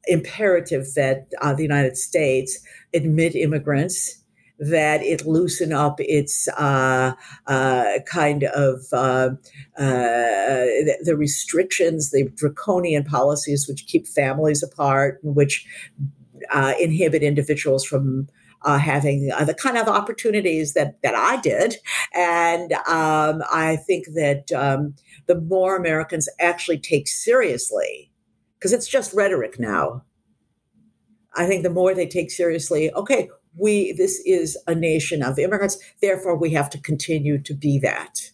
imperative 0.06 0.88
that 0.96 1.28
uh, 1.42 1.54
the 1.54 1.64
United 1.64 1.98
States 1.98 2.60
admit 2.94 3.36
immigrants 3.36 4.19
that 4.60 5.02
it 5.02 5.26
loosen 5.26 5.72
up 5.72 6.00
its 6.00 6.48
uh, 6.50 7.14
uh, 7.48 8.00
kind 8.06 8.44
of 8.44 8.82
uh, 8.92 9.30
uh 9.78 10.66
the 11.04 11.16
restrictions, 11.18 12.12
the 12.12 12.30
draconian 12.36 13.04
policies 13.04 13.68
which 13.68 13.88
keep 13.88 14.08
families 14.08 14.62
apart, 14.62 15.20
and 15.24 15.36
which 15.36 15.66
uh, 16.54 16.74
inhibit 16.80 17.24
individuals 17.24 17.86
from 17.86 18.28
uh, 18.64 18.78
having 18.78 19.32
uh, 19.34 19.46
the 19.46 19.54
kind 19.54 19.78
of 19.78 19.88
opportunities 19.88 20.74
that 20.74 21.02
that 21.02 21.16
I 21.16 21.40
did, 21.40 21.78
and 22.14 22.74
um, 22.74 23.42
I 23.52 23.78
think 23.88 24.08
that 24.16 24.52
um, 24.52 24.96
the 25.28 25.40
more 25.40 25.78
Americans 25.78 26.28
actually 26.40 26.80
take 26.80 27.08
seriously, 27.08 28.12
because 28.58 28.74
it's 28.74 28.88
just 28.88 29.14
rhetoric 29.14 29.60
now. 29.60 30.04
I 31.36 31.46
think 31.46 31.64
the 31.64 31.70
more 31.70 31.94
they 31.94 32.08
take 32.08 32.32
seriously, 32.32 32.92
okay, 32.94 33.30
we 33.58 33.92
this 33.94 34.22
is 34.26 34.58
a 34.68 34.76
nation 34.76 35.22
of 35.24 35.40
immigrants 35.40 35.78
therefore 36.02 36.38
we 36.38 36.52
have 36.52 36.70
to 36.70 36.80
continue 36.80 37.38
to 37.38 37.54
be 37.54 37.80
that 37.80 38.32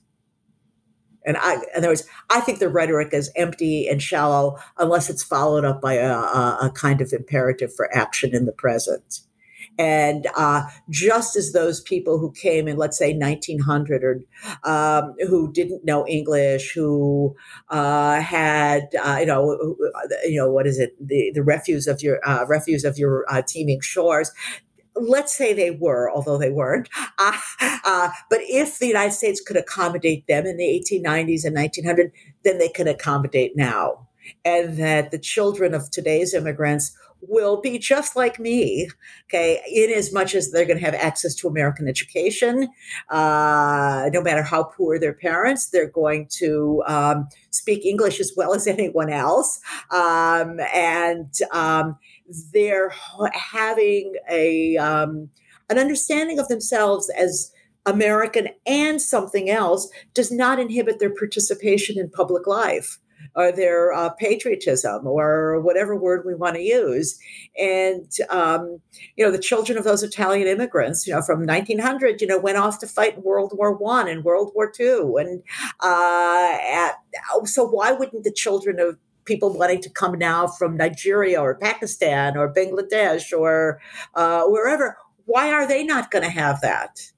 and 1.25 1.37
I, 1.37 1.55
in 1.55 1.61
other 1.77 1.87
words, 1.87 2.03
I 2.29 2.39
think 2.39 2.59
the 2.59 2.69
rhetoric 2.69 3.13
is 3.13 3.31
empty 3.35 3.87
and 3.87 4.01
shallow 4.01 4.59
unless 4.77 5.09
it's 5.09 5.23
followed 5.23 5.65
up 5.65 5.81
by 5.81 5.93
a, 5.93 6.11
a, 6.11 6.71
kind 6.75 7.01
of 7.01 7.11
imperative 7.11 7.73
for 7.73 7.93
action 7.95 8.35
in 8.35 8.45
the 8.45 8.51
present. 8.51 9.21
And 9.77 10.27
uh, 10.37 10.67
just 10.89 11.35
as 11.35 11.51
those 11.51 11.81
people 11.81 12.17
who 12.17 12.31
came 12.31 12.67
in, 12.67 12.77
let's 12.77 12.97
say 12.97 13.13
1900, 13.13 14.03
or 14.03 14.21
um, 14.63 15.15
who 15.27 15.51
didn't 15.51 15.83
know 15.83 16.07
English, 16.07 16.73
who 16.73 17.35
uh, 17.69 18.21
had, 18.21 18.87
uh, 19.03 19.17
you 19.19 19.25
know, 19.25 19.75
you 20.23 20.37
know, 20.37 20.49
what 20.49 20.65
is 20.65 20.79
it, 20.79 20.95
the, 21.05 21.31
the 21.33 21.43
refuse 21.43 21.87
of 21.87 22.01
your 22.01 22.25
uh, 22.27 22.45
refuse 22.45 22.85
of 22.85 22.97
your 22.97 23.25
uh, 23.27 23.41
teeming 23.45 23.81
shores, 23.81 24.31
let's 24.95 25.35
say 25.35 25.53
they 25.53 25.71
were, 25.71 26.09
although 26.11 26.37
they 26.37 26.51
weren't. 26.51 26.89
Uh, 27.17 27.37
uh, 27.85 28.09
but 28.29 28.39
if 28.43 28.77
the 28.79 28.87
United 28.87 29.13
States 29.13 29.39
could 29.39 29.55
accommodate 29.55 30.27
them 30.27 30.45
in 30.45 30.57
the 30.57 30.63
1890s 30.65 31.45
and 31.45 31.55
1900, 31.55 32.11
then 32.43 32.57
they 32.57 32.67
can 32.67 32.89
accommodate 32.89 33.55
now. 33.55 34.07
And 34.43 34.77
that 34.77 35.11
the 35.11 35.17
children 35.17 35.73
of 35.73 35.89
today's 35.91 36.33
immigrants 36.33 36.95
will 37.21 37.61
be 37.61 37.79
just 37.79 38.15
like 38.15 38.39
me, 38.39 38.89
okay, 39.27 39.61
in 39.71 39.91
as 39.91 40.13
much 40.13 40.35
as 40.35 40.51
they're 40.51 40.65
going 40.65 40.79
to 40.79 40.85
have 40.85 40.93
access 40.93 41.33
to 41.35 41.47
American 41.47 41.87
education. 41.87 42.69
Uh, 43.09 44.09
no 44.13 44.21
matter 44.21 44.43
how 44.43 44.63
poor 44.63 44.99
their 44.99 45.13
parents, 45.13 45.69
they're 45.69 45.89
going 45.89 46.27
to 46.29 46.83
um, 46.87 47.27
speak 47.51 47.85
English 47.85 48.19
as 48.19 48.33
well 48.35 48.53
as 48.53 48.67
anyone 48.75 49.09
else. 49.09 49.59
Um, 49.91 50.59
and 50.73 51.33
um, 51.51 51.97
they're 52.53 52.91
having 53.33 54.13
a 54.29 54.77
um, 54.77 55.29
an 55.69 55.79
understanding 55.79 56.39
of 56.39 56.47
themselves 56.47 57.09
as 57.17 57.51
American 57.85 58.49
and 58.65 59.01
something 59.01 59.49
else 59.49 59.89
does 60.13 60.31
not 60.31 60.59
inhibit 60.59 60.99
their 60.99 61.13
participation 61.13 61.99
in 61.99 62.09
public 62.09 62.47
life 62.47 62.99
or 63.35 63.51
their 63.51 63.91
uh, 63.93 64.09
patriotism 64.09 65.05
or 65.07 65.59
whatever 65.61 65.95
word 65.95 66.25
we 66.25 66.35
want 66.35 66.55
to 66.55 66.61
use. 66.61 67.17
And, 67.59 68.11
um, 68.29 68.79
you 69.15 69.25
know, 69.25 69.31
the 69.31 69.39
children 69.39 69.77
of 69.77 69.83
those 69.83 70.03
Italian 70.03 70.47
immigrants, 70.47 71.07
you 71.07 71.13
know, 71.13 71.21
from 71.21 71.45
1900, 71.45 72.21
you 72.21 72.27
know, 72.27 72.37
went 72.37 72.57
off 72.57 72.79
to 72.79 72.87
fight 72.87 73.17
in 73.17 73.23
World 73.23 73.53
War 73.55 73.75
One 73.75 74.07
and 74.07 74.23
World 74.23 74.51
War 74.55 74.71
Two. 74.71 75.17
And 75.17 75.41
uh, 75.81 76.57
at, 76.61 76.95
so 77.45 77.65
why 77.67 77.91
wouldn't 77.91 78.23
the 78.23 78.31
children 78.31 78.79
of 78.79 78.97
people 79.25 79.57
wanting 79.57 79.81
to 79.81 79.89
come 79.89 80.17
now 80.17 80.47
from 80.47 80.77
Nigeria 80.77 81.41
or 81.41 81.55
Pakistan 81.55 82.37
or 82.37 82.53
Bangladesh 82.53 83.31
or 83.37 83.81
uh, 84.13 84.45
wherever. 84.45 84.97
Why 85.25 85.51
are 85.51 85.67
they 85.67 85.83
not 85.83 86.11
going 86.11 86.23
to 86.23 86.29
have 86.29 86.61
that? 86.61 87.11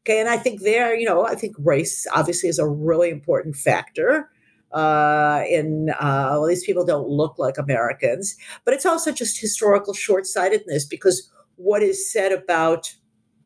Okay, 0.00 0.20
and 0.20 0.28
I 0.28 0.36
think 0.36 0.60
there, 0.60 0.94
you 0.94 1.06
know, 1.06 1.24
I 1.24 1.34
think 1.34 1.56
race 1.58 2.06
obviously 2.12 2.48
is 2.48 2.58
a 2.58 2.68
really 2.68 3.10
important 3.10 3.56
factor. 3.56 4.28
Uh, 4.70 5.44
in 5.48 5.90
uh, 6.00 6.28
well, 6.32 6.46
these 6.46 6.64
people 6.64 6.84
don't 6.84 7.08
look 7.08 7.38
like 7.38 7.56
Americans, 7.58 8.36
but 8.64 8.74
it's 8.74 8.84
also 8.84 9.12
just 9.12 9.40
historical 9.40 9.94
short-sightedness 9.94 10.84
because 10.84 11.30
what 11.56 11.82
is 11.82 12.12
said 12.12 12.32
about 12.32 12.92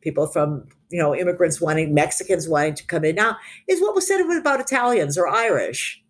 people 0.00 0.26
from 0.26 0.64
you 0.90 0.98
know 0.98 1.14
immigrants 1.14 1.60
wanting 1.60 1.92
Mexicans 1.92 2.48
wanting 2.48 2.74
to 2.74 2.86
come 2.86 3.04
in 3.04 3.16
now 3.16 3.36
is 3.68 3.80
what 3.80 3.94
was 3.94 4.06
said 4.06 4.20
about 4.20 4.58
Italians 4.58 5.18
or 5.18 5.28
Irish 5.28 6.02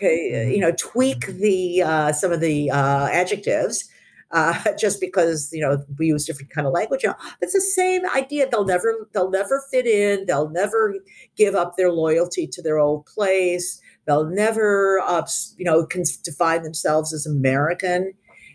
you 0.00 0.58
know, 0.60 0.72
tweak 0.72 1.26
the 1.26 1.82
uh, 1.82 2.12
some 2.12 2.32
of 2.32 2.40
the 2.40 2.70
uh, 2.70 3.08
adjectives. 3.08 3.88
Uh, 4.32 4.54
just 4.78 5.00
because 5.00 5.50
you 5.52 5.60
know 5.60 5.84
we 5.98 6.06
use 6.06 6.24
different 6.24 6.52
kind 6.52 6.64
of 6.64 6.72
language, 6.72 7.04
it's 7.40 7.52
the 7.52 7.60
same 7.60 8.02
idea. 8.14 8.48
They'll 8.48 8.64
never 8.64 9.08
they'll 9.12 9.28
never 9.28 9.64
fit 9.72 9.88
in. 9.88 10.24
They'll 10.24 10.50
never 10.50 10.94
give 11.36 11.56
up 11.56 11.76
their 11.76 11.90
loyalty 11.90 12.46
to 12.46 12.62
their 12.62 12.78
old 12.78 13.06
place. 13.06 13.80
They'll 14.06 14.26
never, 14.26 15.00
uh, 15.00 15.26
you 15.56 15.64
know, 15.64 15.86
define 16.22 16.62
themselves 16.62 17.12
as 17.12 17.26
American. 17.26 18.12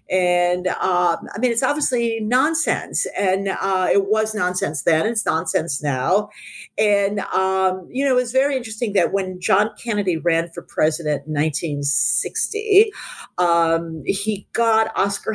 And 0.09 0.67
um, 0.67 1.27
I 1.33 1.39
mean, 1.39 1.51
it's 1.51 1.63
obviously 1.63 2.19
nonsense. 2.21 3.07
And 3.17 3.49
uh, 3.49 3.87
it 3.91 4.05
was 4.07 4.35
nonsense 4.35 4.83
then, 4.83 5.05
it's 5.05 5.25
nonsense 5.25 5.81
now. 5.81 6.29
And, 6.77 7.19
um, 7.19 7.87
you 7.89 8.05
know, 8.05 8.11
it 8.11 8.15
was 8.15 8.31
very 8.31 8.55
interesting 8.55 8.93
that 8.93 9.11
when 9.11 9.39
John 9.39 9.71
Kennedy 9.81 10.17
ran 10.17 10.49
for 10.51 10.61
president 10.61 11.25
in 11.25 11.33
1960, 11.33 12.91
um, 13.37 14.03
he 14.05 14.47
got 14.53 14.91
Oscar 14.95 15.33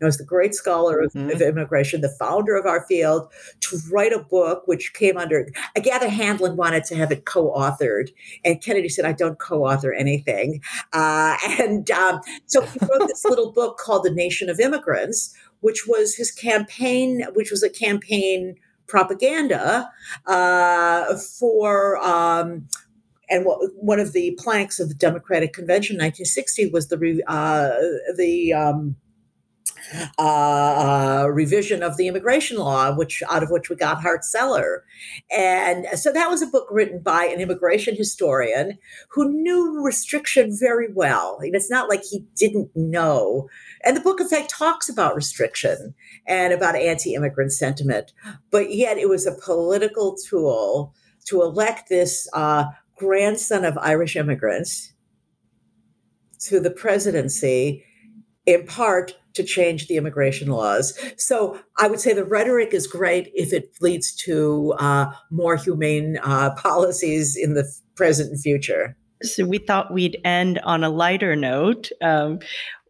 Handlin 0.00 0.06
knows 0.06 0.16
the 0.16 0.24
great 0.24 0.54
scholar 0.54 1.00
of, 1.00 1.12
mm-hmm. 1.12 1.30
of, 1.30 1.40
immigration, 1.42 2.00
the 2.00 2.14
founder 2.18 2.56
of 2.56 2.66
our 2.66 2.84
field, 2.86 3.30
to 3.60 3.78
write 3.90 4.12
a 4.12 4.18
book 4.18 4.62
which 4.66 4.92
came 4.94 5.16
under. 5.16 5.46
I 5.76 5.80
gather 5.80 6.08
Handlin 6.08 6.56
wanted 6.56 6.84
to 6.84 6.96
have 6.96 7.12
it 7.12 7.24
co-authored, 7.24 8.10
and 8.44 8.62
Kennedy 8.62 8.88
said, 8.88 9.04
"I 9.04 9.12
don't 9.12 9.38
co-author 9.38 9.92
anything." 9.92 10.62
Uh, 10.92 11.36
and 11.58 11.90
um, 11.90 12.20
so 12.46 12.62
he 12.62 12.78
wrote 12.80 13.08
this 13.08 13.24
little 13.28 13.52
book 13.52 13.78
called 13.78 14.04
"The 14.04 14.10
Nation 14.10 14.48
of 14.48 14.60
Immigrants," 14.60 15.34
which 15.60 15.86
was 15.86 16.14
his 16.14 16.30
campaign, 16.30 17.24
which 17.34 17.50
was 17.50 17.62
a 17.62 17.70
campaign 17.70 18.56
propaganda 18.86 19.88
uh, 20.26 21.16
for 21.16 21.96
um, 21.98 22.66
and 23.32 23.44
what, 23.44 23.60
one 23.76 24.00
of 24.00 24.12
the 24.12 24.36
planks 24.40 24.80
of 24.80 24.88
the 24.88 24.94
Democratic 24.94 25.52
Convention 25.52 25.94
1960 25.94 26.70
was 26.70 26.88
the 26.88 27.22
uh, 27.28 27.70
the 28.16 28.52
um, 28.52 28.96
uh, 30.18 31.24
uh, 31.24 31.26
revision 31.32 31.82
of 31.82 31.96
the 31.96 32.08
immigration 32.08 32.58
law, 32.58 32.94
which 32.94 33.22
out 33.30 33.42
of 33.42 33.50
which 33.50 33.70
we 33.70 33.76
got 33.76 34.00
Hart-Celler, 34.00 34.84
and 35.30 35.86
so 35.98 36.12
that 36.12 36.30
was 36.30 36.42
a 36.42 36.46
book 36.46 36.68
written 36.70 37.00
by 37.00 37.24
an 37.24 37.40
immigration 37.40 37.96
historian 37.96 38.78
who 39.10 39.30
knew 39.30 39.82
restriction 39.84 40.56
very 40.58 40.92
well. 40.92 41.38
And 41.40 41.54
it's 41.54 41.70
not 41.70 41.88
like 41.88 42.02
he 42.02 42.26
didn't 42.36 42.70
know. 42.74 43.48
And 43.84 43.96
the 43.96 44.00
book, 44.00 44.20
in 44.20 44.28
fact, 44.28 44.50
talks 44.50 44.88
about 44.88 45.14
restriction 45.14 45.94
and 46.26 46.52
about 46.52 46.76
anti-immigrant 46.76 47.52
sentiment, 47.52 48.12
but 48.50 48.74
yet 48.74 48.98
it 48.98 49.08
was 49.08 49.26
a 49.26 49.38
political 49.42 50.16
tool 50.16 50.94
to 51.26 51.42
elect 51.42 51.88
this 51.88 52.28
uh, 52.32 52.64
grandson 52.96 53.64
of 53.64 53.78
Irish 53.78 54.16
immigrants 54.16 54.92
to 56.40 56.60
the 56.60 56.70
presidency, 56.70 57.84
in 58.46 58.66
part 58.66 59.14
to 59.34 59.42
change 59.42 59.86
the 59.86 59.96
immigration 59.96 60.48
laws. 60.48 60.98
So 61.16 61.58
I 61.78 61.88
would 61.88 62.00
say 62.00 62.12
the 62.12 62.24
rhetoric 62.24 62.74
is 62.74 62.86
great 62.86 63.30
if 63.34 63.52
it 63.52 63.72
leads 63.80 64.14
to 64.24 64.74
uh, 64.78 65.12
more 65.30 65.56
humane 65.56 66.18
uh, 66.22 66.54
policies 66.54 67.36
in 67.36 67.54
the 67.54 67.64
present 67.94 68.30
and 68.30 68.40
future. 68.40 68.96
So 69.22 69.44
we 69.44 69.58
thought 69.58 69.92
we'd 69.92 70.18
end 70.24 70.58
on 70.60 70.82
a 70.82 70.88
lighter 70.88 71.36
note. 71.36 71.90
Um, 72.00 72.38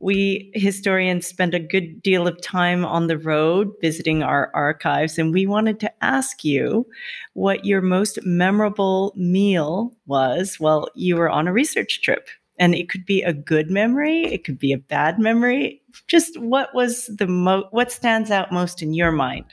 we 0.01 0.51
historians 0.55 1.26
spend 1.26 1.55
a 1.55 1.61
good 1.61 2.01
deal 2.03 2.26
of 2.26 2.41
time 2.41 2.84
on 2.84 3.09
the 3.09 3.18
road 3.18 3.72
visiting 3.80 4.22
our 4.22 4.51
archives, 4.55 5.18
and 5.18 5.32
we 5.32 5.47
wanted 5.47 5.80
to 5.80 6.05
ask 6.05 6.45
you 6.45 6.86
what 7.34 7.64
your 7.64 7.80
most 7.80 8.18
memorable 8.24 9.12
meal 9.16 9.93
was 10.07 10.57
while 10.61 10.88
you 10.95 11.16
were 11.16 11.28
on 11.28 11.49
a 11.49 11.53
research 11.53 12.01
trip. 12.01 12.28
And 12.61 12.75
it 12.77 12.89
could 12.89 13.07
be 13.07 13.23
a 13.23 13.33
good 13.33 13.71
memory, 13.73 14.25
it 14.27 14.45
could 14.45 14.59
be 14.61 14.73
a 14.73 14.79
bad 14.79 15.19
memory. 15.19 15.83
Just 16.07 16.39
what 16.41 16.73
was 16.75 17.07
the 17.09 17.27
mo- 17.27 17.67
what 17.73 17.91
stands 17.91 18.31
out 18.31 18.53
most 18.53 18.83
in 18.83 18.95
your 18.95 19.11
mind? 19.13 19.47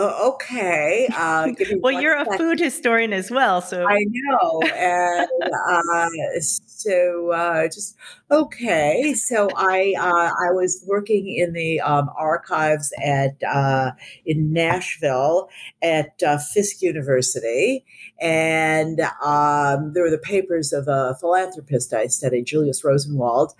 Uh, 0.00 0.30
okay. 0.32 1.08
Uh, 1.14 1.48
well, 1.80 2.00
you're 2.00 2.16
second. 2.18 2.34
a 2.34 2.38
food 2.38 2.58
historian 2.58 3.12
as 3.12 3.30
well, 3.30 3.60
so 3.60 3.86
I 3.86 3.98
know. 4.08 4.62
And 4.62 5.28
uh, 5.42 6.08
so, 6.40 7.30
uh, 7.32 7.64
just 7.64 7.96
okay. 8.30 9.12
So 9.12 9.50
I 9.56 9.94
uh, 9.98 10.30
I 10.48 10.52
was 10.52 10.82
working 10.86 11.28
in 11.28 11.52
the 11.52 11.80
um, 11.82 12.08
archives 12.16 12.92
at 13.04 13.36
uh, 13.46 13.90
in 14.24 14.54
Nashville 14.54 15.50
at 15.82 16.18
Fisk 16.50 16.80
University, 16.80 17.84
and 18.22 19.00
um, 19.22 19.92
there 19.92 20.02
were 20.02 20.10
the 20.10 20.22
papers 20.22 20.72
of 20.72 20.88
a 20.88 21.14
philanthropist 21.20 21.92
I 21.92 22.06
studied, 22.06 22.46
Julius 22.46 22.82
Rosenwald, 22.82 23.52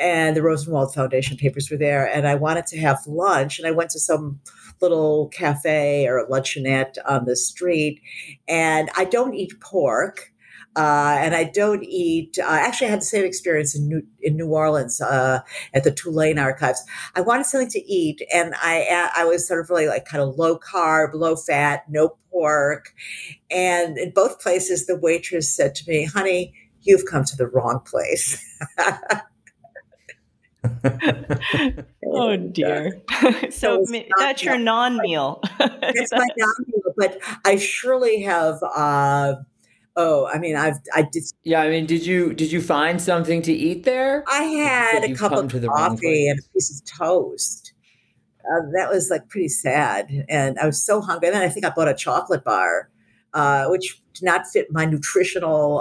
and 0.00 0.36
the 0.36 0.42
Rosenwald 0.42 0.94
Foundation 0.94 1.36
papers 1.36 1.70
were 1.70 1.76
there. 1.76 2.06
And 2.06 2.26
I 2.26 2.34
wanted 2.34 2.66
to 2.66 2.78
have 2.78 3.06
lunch, 3.06 3.58
and 3.58 3.68
I 3.68 3.70
went 3.70 3.90
to 3.90 4.00
some 4.00 4.40
little 4.80 5.28
cafe 5.28 6.06
or 6.06 6.26
luncheonette 6.28 6.94
on 7.06 7.26
the 7.26 7.36
street. 7.36 8.00
And 8.48 8.90
I 8.96 9.04
don't 9.04 9.34
eat 9.34 9.60
pork. 9.60 10.32
Uh, 10.76 11.16
and 11.18 11.34
I 11.34 11.44
don't 11.44 11.82
eat. 11.82 12.38
Uh, 12.38 12.46
actually, 12.46 12.86
I 12.86 12.90
had 12.90 13.00
the 13.00 13.04
same 13.06 13.24
experience 13.24 13.74
in 13.74 13.88
New, 13.88 14.02
in 14.22 14.36
New 14.36 14.46
Orleans 14.46 15.00
uh, 15.00 15.40
at 15.74 15.82
the 15.82 15.90
Tulane 15.90 16.38
Archives. 16.38 16.80
I 17.16 17.22
wanted 17.22 17.46
something 17.46 17.70
to 17.70 17.92
eat, 17.92 18.22
and 18.32 18.54
I 18.62 19.10
I 19.16 19.24
was 19.24 19.48
sort 19.48 19.58
of 19.58 19.68
really 19.68 19.88
like 19.88 20.04
kind 20.04 20.22
of 20.22 20.38
low 20.38 20.56
carb, 20.60 21.12
low 21.12 21.34
fat, 21.34 21.82
no 21.88 22.16
pork. 22.30 22.94
And 23.50 23.98
in 23.98 24.12
both 24.12 24.40
places, 24.40 24.86
the 24.86 24.96
waitress 24.96 25.52
said 25.52 25.74
to 25.74 25.90
me, 25.90 26.04
"Honey, 26.04 26.54
you've 26.82 27.04
come 27.04 27.24
to 27.24 27.36
the 27.36 27.48
wrong 27.48 27.80
place." 27.84 28.40
oh 32.06 32.36
dear. 32.36 33.00
so 33.50 33.84
that's 34.18 34.42
your 34.42 34.58
non 34.58 34.98
meal. 34.98 35.40
that's 35.58 36.12
my 36.12 36.26
non 36.36 36.54
meal, 36.66 36.94
but 36.96 37.18
I 37.44 37.56
surely 37.56 38.22
have. 38.22 38.62
Uh, 38.62 39.36
oh, 39.96 40.26
I 40.26 40.38
mean, 40.38 40.56
I've 40.56 40.78
I 40.94 41.02
did. 41.02 41.24
Yeah, 41.44 41.62
I 41.62 41.70
mean, 41.70 41.86
did 41.86 42.04
you 42.04 42.34
did 42.34 42.52
you 42.52 42.60
find 42.60 43.00
something 43.00 43.42
to 43.42 43.52
eat 43.52 43.84
there? 43.84 44.24
I 44.28 44.42
had 44.42 45.04
a 45.04 45.14
cup 45.14 45.32
of 45.32 45.50
coffee 45.66 46.28
and 46.28 46.38
a 46.38 46.42
piece 46.52 46.78
of 46.78 46.98
toast. 46.98 47.72
Uh, 48.40 48.66
that 48.74 48.90
was 48.90 49.10
like 49.10 49.28
pretty 49.28 49.48
sad, 49.48 50.26
and 50.28 50.58
I 50.58 50.66
was 50.66 50.84
so 50.84 51.00
hungry. 51.00 51.28
And 51.28 51.36
then 51.36 51.42
I 51.42 51.48
think 51.48 51.64
I 51.64 51.70
bought 51.70 51.88
a 51.88 51.94
chocolate 51.94 52.44
bar, 52.44 52.90
uh, 53.32 53.66
which 53.68 54.02
did 54.12 54.24
not 54.24 54.46
fit 54.46 54.68
my 54.70 54.84
nutritional 54.84 55.78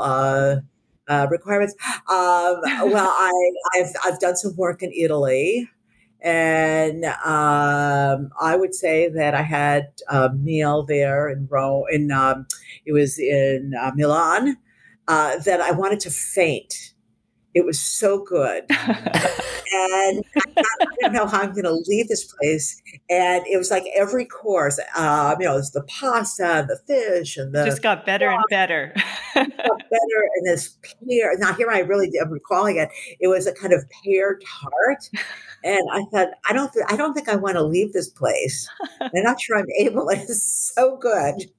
uh, 1.10 1.28
requirements. 1.30 1.76
Um, 2.08 2.62
well, 2.92 3.10
I, 3.10 3.52
I've, 3.76 3.94
I've 4.06 4.20
done 4.20 4.38
some 4.38 4.56
work 4.56 4.82
in 4.82 4.92
Italy. 4.94 5.70
And 6.22 7.06
um, 7.06 8.30
I 8.42 8.58
would 8.58 8.76
say 8.76 9.08
that 9.08 9.34
I 9.34 9.42
had 9.42 9.88
a 10.10 10.34
meal 10.34 10.84
there 10.84 11.30
in 11.30 11.48
Rome. 11.50 11.86
In 11.92 12.12
um, 12.12 12.46
it 12.86 12.92
was 12.92 13.18
in 13.18 13.74
uh, 13.80 13.92
Milan 13.96 14.58
uh, 15.08 15.38
that 15.40 15.62
I 15.62 15.72
wanted 15.72 16.02
to 16.02 16.12
faint. 16.12 16.94
It 17.54 17.66
was 17.66 17.82
so 17.82 18.24
good. 18.24 18.64
and 18.70 20.24
I, 20.38 20.86
don't 21.02 21.14
know 21.14 21.26
how 21.26 21.42
I'm 21.42 21.52
going 21.52 21.64
to 21.64 21.72
leave 21.88 22.08
this 22.08 22.32
place. 22.34 22.82
And 23.10 23.46
it 23.48 23.58
was 23.58 23.72
like 23.72 23.86
every 23.96 24.26
course, 24.26 24.80
um, 24.96 25.38
you 25.40 25.46
know, 25.46 25.54
it 25.54 25.58
was 25.58 25.72
the 25.72 25.84
pasta 25.84 26.46
and 26.46 26.70
the 26.70 26.80
fish 26.88 27.38
and 27.38 27.54
the 27.54 27.66
just 27.66 27.82
got 27.82 28.06
better 28.06 28.30
and 28.30 28.44
better. 28.50 28.94
better 29.34 30.30
and 30.36 30.46
this 30.46 30.78
pear. 31.08 31.38
Now 31.38 31.54
here 31.54 31.70
I 31.70 31.80
really 31.80 32.12
am 32.20 32.30
recalling 32.30 32.78
it. 32.78 32.90
It 33.20 33.28
was 33.28 33.48
a 33.48 33.54
kind 33.54 33.74
of 33.74 33.84
pear 34.04 34.40
tart, 34.40 35.10
and 35.64 35.82
I 35.92 36.04
thought 36.12 36.30
I 36.48 36.54
don't 36.54 36.72
th- 36.72 36.86
I 36.90 36.96
don't 36.96 37.14
think 37.14 37.30
I 37.30 37.36
want 37.36 37.56
to 37.56 37.64
leave 37.64 37.94
this 37.94 38.10
place. 38.10 38.70
I'm 39.02 39.10
not 39.16 39.42
sure 39.42 39.58
I'm 39.58 39.66
able. 39.78 40.10
It's 40.10 40.72
so 40.76 40.98
good. 40.98 41.50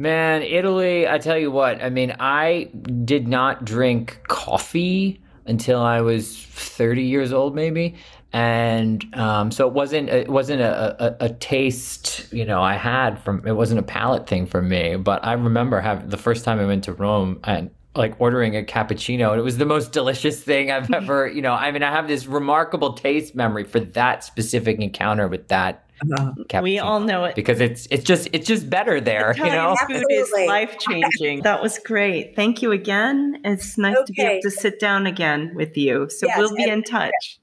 Man, 0.00 0.42
Italy, 0.42 1.08
I 1.08 1.18
tell 1.18 1.36
you 1.36 1.50
what, 1.50 1.82
I 1.82 1.90
mean, 1.90 2.14
I 2.20 2.70
did 3.04 3.26
not 3.26 3.64
drink 3.64 4.20
coffee 4.28 5.20
until 5.44 5.80
I 5.80 6.02
was 6.02 6.40
30 6.40 7.02
years 7.02 7.32
old, 7.32 7.56
maybe. 7.56 7.96
And 8.32 9.04
um, 9.16 9.50
so 9.50 9.66
it 9.66 9.72
wasn't 9.72 10.10
it 10.10 10.28
wasn't 10.28 10.60
a, 10.60 11.24
a, 11.24 11.26
a, 11.26 11.28
taste 11.30 12.30
you 12.30 12.44
know 12.44 12.62
I 12.62 12.74
had 12.74 13.18
from 13.22 13.42
it 13.46 13.52
wasn't 13.52 13.80
a 13.80 13.82
palate 13.82 14.28
thing 14.28 14.46
for 14.46 14.60
me. 14.60 14.96
But 14.96 15.24
I 15.24 15.32
remember 15.32 15.80
having 15.80 16.10
the 16.10 16.18
first 16.18 16.44
time 16.44 16.60
I 16.60 16.66
went 16.66 16.84
to 16.84 16.92
Rome 16.92 17.40
and 17.44 17.70
like 17.98 18.18
ordering 18.20 18.56
a 18.56 18.62
cappuccino 18.62 19.30
and 19.30 19.40
it 19.40 19.44
was 19.44 19.58
the 19.58 19.66
most 19.66 19.92
delicious 19.92 20.42
thing 20.42 20.70
I've 20.70 20.90
ever 20.92 21.26
you 21.26 21.42
know 21.42 21.52
I 21.52 21.70
mean 21.70 21.82
I 21.82 21.90
have 21.90 22.08
this 22.08 22.26
remarkable 22.26 22.94
taste 22.94 23.34
memory 23.34 23.64
for 23.64 23.80
that 23.80 24.24
specific 24.24 24.78
encounter 24.78 25.28
with 25.28 25.48
that 25.48 25.84
uh-huh. 26.00 26.62
We 26.62 26.78
all 26.78 27.00
know 27.00 27.24
it 27.24 27.34
because 27.34 27.60
it's 27.60 27.88
it's 27.90 28.04
just 28.04 28.28
it's 28.32 28.46
just 28.46 28.70
better 28.70 29.00
there. 29.00 29.34
You 29.36 29.46
know, 29.46 29.74
food 29.88 30.04
is 30.10 30.32
life 30.46 30.78
changing. 30.78 31.42
that 31.42 31.60
was 31.60 31.78
great. 31.80 32.36
Thank 32.36 32.62
you 32.62 32.70
again. 32.70 33.40
It's 33.44 33.76
nice 33.76 33.96
okay. 33.96 34.04
to 34.06 34.12
be 34.12 34.22
able 34.22 34.42
to 34.42 34.50
sit 34.50 34.78
down 34.78 35.06
again 35.06 35.52
with 35.54 35.76
you. 35.76 36.08
So 36.08 36.26
yes, 36.26 36.38
we'll 36.38 36.54
be 36.54 36.68
in 36.68 36.84
touch. 36.84 37.40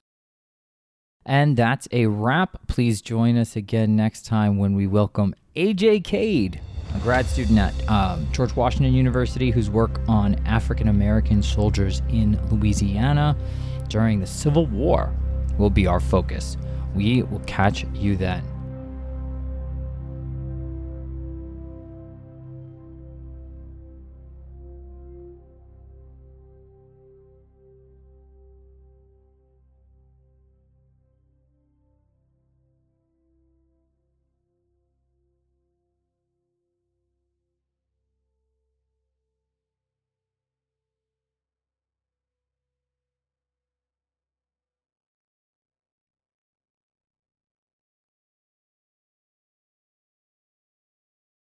And 1.26 1.58
that's 1.58 1.88
a 1.92 2.06
wrap. 2.06 2.68
Please 2.68 3.02
join 3.02 3.36
us 3.36 3.56
again 3.56 3.96
next 3.96 4.26
time 4.26 4.58
when 4.58 4.76
we 4.76 4.86
welcome 4.88 5.34
AJ 5.56 6.04
Cade, 6.04 6.62
a 6.96 7.00
grad 7.00 7.26
student 7.26 7.60
at 7.60 7.90
um, 7.90 8.28
George 8.32 8.56
Washington 8.56 8.94
University 8.94 9.52
whose 9.52 9.70
work 9.70 10.00
on 10.08 10.36
African 10.46 10.88
American 10.88 11.44
soldiers 11.44 12.02
in 12.10 12.40
Louisiana 12.50 13.36
during 13.90 14.20
the 14.20 14.28
Civil 14.28 14.66
War 14.68 15.14
will 15.58 15.70
be 15.70 15.88
our 15.88 16.00
focus. 16.00 16.58
We 16.94 17.24
will 17.24 17.42
catch 17.42 17.86
you 17.94 18.16
then. 18.16 18.44